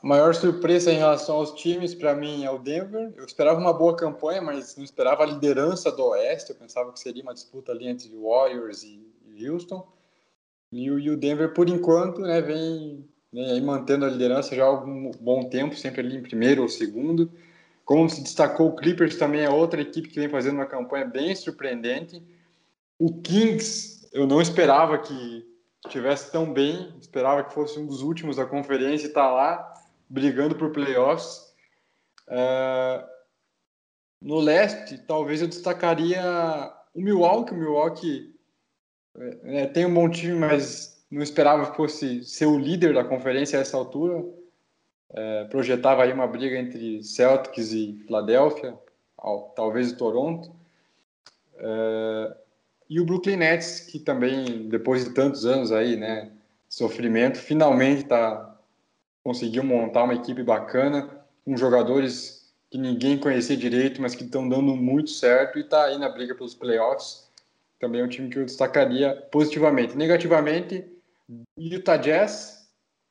A 0.00 0.06
maior 0.06 0.32
surpresa 0.36 0.92
em 0.92 0.98
relação 0.98 1.34
aos 1.34 1.52
times, 1.54 1.96
para 1.96 2.14
mim, 2.14 2.44
é 2.44 2.50
o 2.50 2.60
Denver. 2.60 3.12
Eu 3.16 3.24
esperava 3.24 3.58
uma 3.58 3.72
boa 3.72 3.96
campanha, 3.96 4.40
mas 4.40 4.76
não 4.76 4.84
esperava 4.84 5.24
a 5.24 5.26
liderança 5.26 5.90
do 5.90 6.04
Oeste. 6.04 6.50
Eu 6.50 6.56
pensava 6.56 6.92
que 6.92 7.00
seria 7.00 7.24
uma 7.24 7.34
disputa 7.34 7.72
ali 7.72 7.88
entre 7.88 8.08
Warriors 8.14 8.84
e 8.84 9.04
Houston. 9.44 9.84
E 10.70 10.88
o, 10.92 11.16
Denver, 11.16 11.52
por 11.52 11.68
enquanto, 11.68 12.20
né, 12.20 12.40
vem, 12.40 13.04
vem 13.32 13.60
mantendo 13.62 14.04
a 14.04 14.08
liderança 14.08 14.54
já 14.54 14.62
há 14.62 14.68
algum 14.68 15.10
bom 15.20 15.48
tempo, 15.48 15.74
sempre 15.74 16.02
ali 16.02 16.16
em 16.16 16.22
primeiro 16.22 16.62
ou 16.62 16.68
segundo. 16.68 17.32
Como 17.84 18.08
se 18.08 18.22
destacou, 18.22 18.68
o 18.68 18.76
Clippers 18.76 19.16
também 19.16 19.42
é 19.42 19.50
outra 19.50 19.80
equipe 19.80 20.08
que 20.08 20.20
vem 20.20 20.28
fazendo 20.28 20.54
uma 20.54 20.66
campanha 20.66 21.04
bem 21.04 21.34
surpreendente. 21.34 22.22
O 22.98 23.20
Kings, 23.20 24.08
eu 24.12 24.26
não 24.26 24.40
esperava 24.40 24.98
que 24.98 25.44
estivesse 25.84 26.30
tão 26.30 26.52
bem, 26.52 26.94
esperava 27.00 27.42
que 27.42 27.52
fosse 27.52 27.78
um 27.78 27.86
dos 27.86 28.02
últimos 28.02 28.36
da 28.36 28.46
conferência 28.46 29.06
e 29.06 29.08
está 29.08 29.30
lá 29.30 29.72
brigando 30.08 30.54
por 30.54 30.70
playoffs. 30.70 31.52
Uh, 32.28 33.04
no 34.20 34.38
leste, 34.38 34.98
talvez 34.98 35.42
eu 35.42 35.48
destacaria 35.48 36.22
o 36.94 37.00
Milwaukee. 37.00 37.54
O 37.54 37.58
Milwaukee 37.58 38.34
é, 39.44 39.66
tem 39.66 39.84
um 39.84 39.92
bom 39.92 40.08
time, 40.08 40.34
mas 40.34 41.04
não 41.10 41.22
esperava 41.22 41.70
que 41.70 41.76
fosse 41.76 42.22
ser 42.24 42.46
o 42.46 42.58
líder 42.58 42.94
da 42.94 43.04
conferência 43.04 43.58
a 43.58 43.62
essa 43.62 43.76
altura. 43.76 44.24
É, 45.14 45.44
projetava 45.44 46.04
aí 46.04 46.12
uma 46.12 46.26
briga 46.26 46.56
entre 46.56 47.02
Celtics 47.02 47.72
e 47.72 48.02
Philadelphia, 48.06 48.78
talvez 49.54 49.92
Toronto. 49.92 50.50
É, 51.56 52.36
e 52.88 53.00
o 53.00 53.04
Brooklyn 53.04 53.36
Nets, 53.36 53.80
que 53.80 53.98
também, 53.98 54.68
depois 54.68 55.04
de 55.04 55.10
tantos 55.10 55.46
anos 55.46 55.72
aí, 55.72 55.96
né, 55.96 56.30
sofrimento, 56.68 57.38
finalmente 57.38 58.02
está 58.02 58.52
conseguiu 59.22 59.62
montar 59.62 60.02
uma 60.04 60.14
equipe 60.14 60.42
bacana, 60.42 61.08
com 61.44 61.56
jogadores 61.56 62.52
que 62.70 62.78
ninguém 62.78 63.18
conhecia 63.18 63.56
direito, 63.56 64.00
mas 64.00 64.14
que 64.14 64.24
estão 64.24 64.48
dando 64.48 64.74
muito 64.74 65.10
certo 65.10 65.58
e 65.58 65.62
está 65.62 65.84
aí 65.84 65.98
na 65.98 66.08
briga 66.08 66.34
pelos 66.34 66.54
playoffs. 66.54 67.28
Também 67.78 68.00
é 68.00 68.04
um 68.04 68.08
time 68.08 68.28
que 68.28 68.38
eu 68.38 68.44
destacaria 68.44 69.14
positivamente. 69.30 69.96
Negativamente, 69.96 70.84
Utah 71.58 71.96
Jazz, 71.96 72.61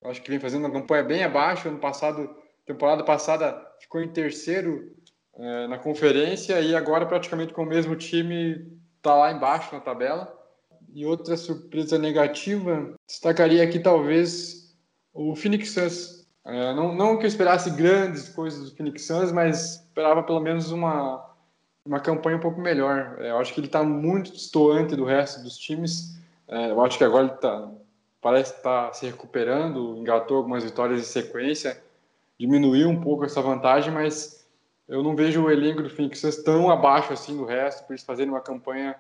acho 0.10 0.22
que 0.22 0.30
vem 0.30 0.40
fazendo 0.40 0.66
uma 0.66 0.72
campanha 0.72 1.04
bem 1.04 1.24
abaixo. 1.24 1.68
Ano 1.68 1.80
passado, 1.80 2.30
temporada 2.66 3.04
passada, 3.04 3.62
ficou 3.80 4.02
em 4.02 4.10
terceiro 4.10 4.96
é, 5.36 5.68
na 5.68 5.78
conferência 5.78 6.60
e 6.60 6.76
agora 6.76 7.06
praticamente 7.06 7.54
com 7.54 7.64
o 7.64 7.68
mesmo 7.68 7.96
time 7.96 8.68
está 8.98 9.16
lá 9.16 9.32
embaixo 9.32 9.74
na 9.74 9.82
tabela. 9.82 10.32
E 10.94 11.06
outra 11.06 11.38
surpresa 11.38 11.98
negativa, 11.98 12.94
destacaria 13.08 13.64
aqui 13.64 13.80
talvez 13.80 14.76
o 15.14 15.36
Phoenix 15.36 15.72
Suns. 15.72 16.28
É, 16.44 16.74
não, 16.74 16.94
não 16.94 17.18
que 17.18 17.24
eu 17.24 17.28
esperasse 17.28 17.70
grandes 17.70 18.28
coisas 18.30 18.70
do 18.70 18.76
Phoenix 18.76 19.06
Suns, 19.06 19.32
mas 19.32 19.76
esperava 19.86 20.24
pelo 20.24 20.40
menos 20.40 20.72
uma, 20.72 21.24
uma 21.86 22.00
campanha 22.00 22.38
um 22.38 22.42
pouco 22.42 22.60
melhor. 22.60 23.18
É, 23.20 23.30
eu 23.30 23.38
acho 23.38 23.54
que 23.54 23.60
ele 23.60 23.68
está 23.68 23.84
muito 23.84 24.32
distoante 24.32 24.96
do 24.96 25.06
resto 25.06 25.44
dos 25.44 25.58
times. 25.58 26.20
É, 26.48 26.72
eu 26.72 26.82
acho 26.82 26.98
que 26.98 27.04
agora 27.04 27.28
ele 27.28 27.38
tá, 27.38 27.72
parece 28.22 28.54
estar 28.56 28.88
tá 28.88 28.94
se 28.94 29.06
recuperando, 29.06 29.98
engatou 29.98 30.38
algumas 30.38 30.64
vitórias 30.64 31.02
em 31.02 31.04
sequência, 31.04 31.84
diminuiu 32.40 32.88
um 32.88 33.02
pouco 33.02 33.26
essa 33.26 33.42
vantagem, 33.42 33.92
mas 33.92 34.48
eu 34.88 35.02
não 35.02 35.16
vejo 35.16 35.44
o 35.44 35.52
elenco 35.52 35.82
do 35.82 35.90
Phoenix 35.90 36.22
tão 36.44 36.70
abaixo 36.70 37.12
assim 37.12 37.36
do 37.36 37.46
resto, 37.46 37.86
por 37.86 37.94
eles 37.94 38.04
fazerem 38.04 38.32
uma 38.32 38.42
campanha 38.42 38.96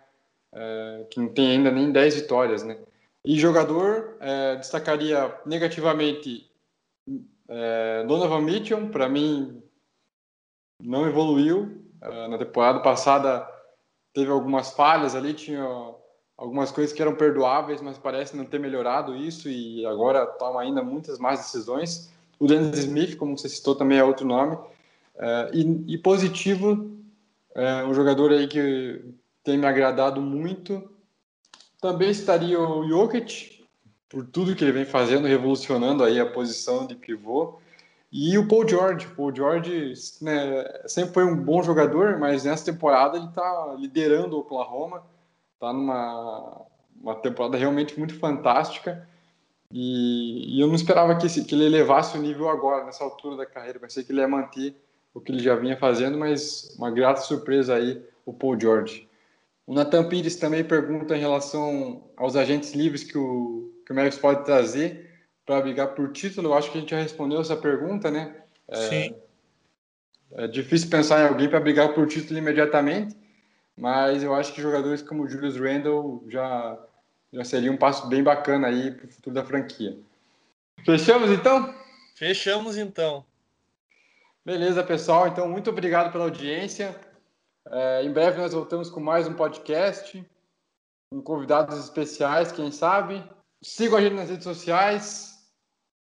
é, 0.53 1.05
que 1.09 1.19
não 1.19 1.29
tem 1.29 1.51
ainda 1.51 1.71
nem 1.71 1.91
10 1.91 2.15
vitórias, 2.15 2.63
né? 2.63 2.77
E 3.23 3.39
jogador, 3.39 4.17
é, 4.19 4.55
destacaria 4.55 5.33
negativamente 5.45 6.49
é, 7.47 8.03
Donovan 8.07 8.41
Mitchell, 8.41 8.89
para 8.89 9.07
mim 9.07 9.61
não 10.81 11.07
evoluiu. 11.07 11.85
É, 12.01 12.27
na 12.27 12.37
temporada 12.37 12.79
passada 12.79 13.47
teve 14.13 14.31
algumas 14.31 14.71
falhas 14.71 15.15
ali, 15.15 15.33
tinha 15.33 15.63
algumas 16.41 16.71
coisas 16.71 16.91
que 16.91 16.99
eram 16.99 17.13
perdoáveis, 17.13 17.81
mas 17.81 17.99
parece 17.99 18.35
não 18.35 18.45
ter 18.45 18.59
melhorado 18.59 19.15
isso 19.15 19.47
e 19.47 19.85
agora 19.85 20.25
toma 20.25 20.59
ainda 20.59 20.81
muitas 20.81 21.19
mais 21.19 21.37
decisões. 21.39 22.11
O 22.39 22.47
Dennis 22.47 22.79
Smith, 22.79 23.15
como 23.15 23.37
você 23.37 23.47
citou, 23.47 23.75
também 23.75 23.99
é 23.99 24.03
outro 24.03 24.25
nome. 24.25 24.57
É, 25.19 25.51
e, 25.53 25.93
e, 25.93 25.97
positivo, 25.99 26.97
é, 27.53 27.83
um 27.83 27.93
jogador 27.93 28.31
aí 28.31 28.47
que 28.47 29.05
tem 29.43 29.55
me 29.55 29.67
agradado 29.67 30.19
muito 30.19 30.89
também 31.79 32.09
estaria 32.09 32.59
o 32.59 32.87
Jokic, 32.87 33.63
por 34.09 34.25
tudo 34.25 34.55
que 34.55 34.63
ele 34.63 34.71
vem 34.71 34.85
fazendo, 34.85 35.27
revolucionando 35.27 36.03
aí 36.03 36.19
a 36.19 36.25
posição 36.25 36.87
de 36.87 36.95
pivô. 36.95 37.59
E 38.11 38.35
o 38.39 38.47
Paul 38.47 38.67
George. 38.67 39.05
O 39.05 39.15
Paul 39.15 39.35
George 39.35 39.93
né, 40.23 40.65
sempre 40.87 41.13
foi 41.13 41.23
um 41.23 41.35
bom 41.35 41.61
jogador, 41.61 42.17
mas 42.17 42.45
nessa 42.45 42.65
temporada 42.65 43.17
ele 43.17 43.27
está 43.27 43.75
liderando 43.77 44.35
o 44.35 44.39
Oklahoma. 44.39 45.03
Está 45.61 45.71
numa 45.71 46.65
uma 46.99 47.15
temporada 47.15 47.55
realmente 47.55 47.97
muito 47.97 48.17
fantástica. 48.17 49.07
E, 49.71 50.57
e 50.57 50.59
eu 50.59 50.67
não 50.67 50.73
esperava 50.73 51.15
que, 51.15 51.27
esse, 51.27 51.45
que 51.45 51.53
ele 51.53 51.65
elevasse 51.65 52.17
o 52.17 52.21
nível 52.21 52.49
agora, 52.49 52.83
nessa 52.83 53.03
altura 53.03 53.37
da 53.37 53.45
carreira. 53.45 53.79
Pensei 53.79 54.03
que 54.03 54.11
ele 54.11 54.21
ia 54.21 54.27
manter 54.27 54.75
o 55.13 55.21
que 55.21 55.31
ele 55.31 55.39
já 55.39 55.55
vinha 55.55 55.77
fazendo, 55.77 56.17
mas 56.17 56.75
uma 56.79 56.89
grata 56.89 57.21
surpresa 57.21 57.75
aí 57.75 58.03
o 58.25 58.33
Paul 58.33 58.59
George. 58.59 59.07
O 59.67 59.75
Nathan 59.75 60.09
Pires 60.09 60.35
também 60.35 60.63
pergunta 60.63 61.15
em 61.15 61.19
relação 61.19 62.03
aos 62.17 62.35
agentes 62.35 62.73
livres 62.73 63.03
que 63.03 63.17
o, 63.17 63.71
que 63.85 63.91
o 63.91 63.95
Mavericks 63.95 64.19
pode 64.19 64.43
trazer 64.43 65.11
para 65.45 65.61
brigar 65.61 65.93
por 65.93 66.11
título. 66.11 66.49
Eu 66.49 66.53
acho 66.55 66.71
que 66.71 66.77
a 66.79 66.81
gente 66.81 66.89
já 66.89 66.99
respondeu 66.99 67.39
essa 67.39 67.55
pergunta, 67.55 68.09
né? 68.09 68.35
É, 68.67 68.75
Sim. 68.75 69.15
É 70.33 70.47
difícil 70.47 70.89
pensar 70.89 71.21
em 71.21 71.27
alguém 71.27 71.47
para 71.47 71.59
brigar 71.59 71.93
por 71.93 72.07
título 72.07 72.39
imediatamente, 72.39 73.15
mas 73.77 74.23
eu 74.23 74.33
acho 74.33 74.53
que 74.53 74.61
jogadores 74.61 75.01
como 75.01 75.27
Julius 75.27 75.57
Randle 75.57 76.23
já, 76.27 76.77
já 77.31 77.43
seria 77.43 77.71
um 77.71 77.77
passo 77.77 78.07
bem 78.07 78.23
bacana 78.23 78.67
aí 78.67 78.91
para 78.91 79.05
o 79.05 79.09
futuro 79.09 79.33
da 79.35 79.45
franquia. 79.45 79.97
Fechamos 80.85 81.29
então? 81.29 81.73
Fechamos 82.15 82.77
então. 82.77 83.25
Beleza, 84.43 84.83
pessoal. 84.83 85.27
Então, 85.27 85.47
muito 85.47 85.69
obrigado 85.69 86.11
pela 86.11 86.23
audiência. 86.23 86.99
É, 87.69 88.03
em 88.03 88.11
breve 88.11 88.39
nós 88.39 88.53
voltamos 88.53 88.89
com 88.89 88.99
mais 88.99 89.27
um 89.27 89.35
podcast, 89.35 90.23
com 91.11 91.21
convidados 91.21 91.77
especiais, 91.77 92.51
quem 92.51 92.71
sabe. 92.71 93.23
Sigam 93.61 93.97
a 93.97 94.01
gente 94.01 94.15
nas 94.15 94.29
redes 94.29 94.43
sociais, 94.43 95.47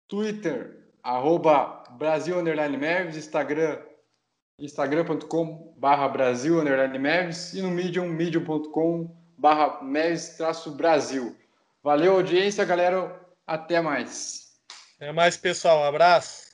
Twitter, 0.08 0.82
arroba 1.04 1.84
Brasil 1.98 2.40
Underline 2.40 2.78
Mavis, 2.78 3.18
Instagram, 3.18 3.80
instagram.com 4.62 5.74
barra 5.78 6.08
Brasil 6.08 6.60
e 7.54 7.62
no 7.62 7.72
Medium, 7.72 8.08
medium.com 8.08 9.10
barra 9.38 9.82
Mavis-Brasil. 9.82 11.36
Valeu, 11.84 12.14
audiência, 12.14 12.64
galera. 12.64 13.20
Até 13.46 13.82
mais. 13.82 14.52
Até 14.98 15.12
mais, 15.12 15.36
pessoal. 15.36 15.80
Um 15.80 15.86
abraço. 15.86 16.51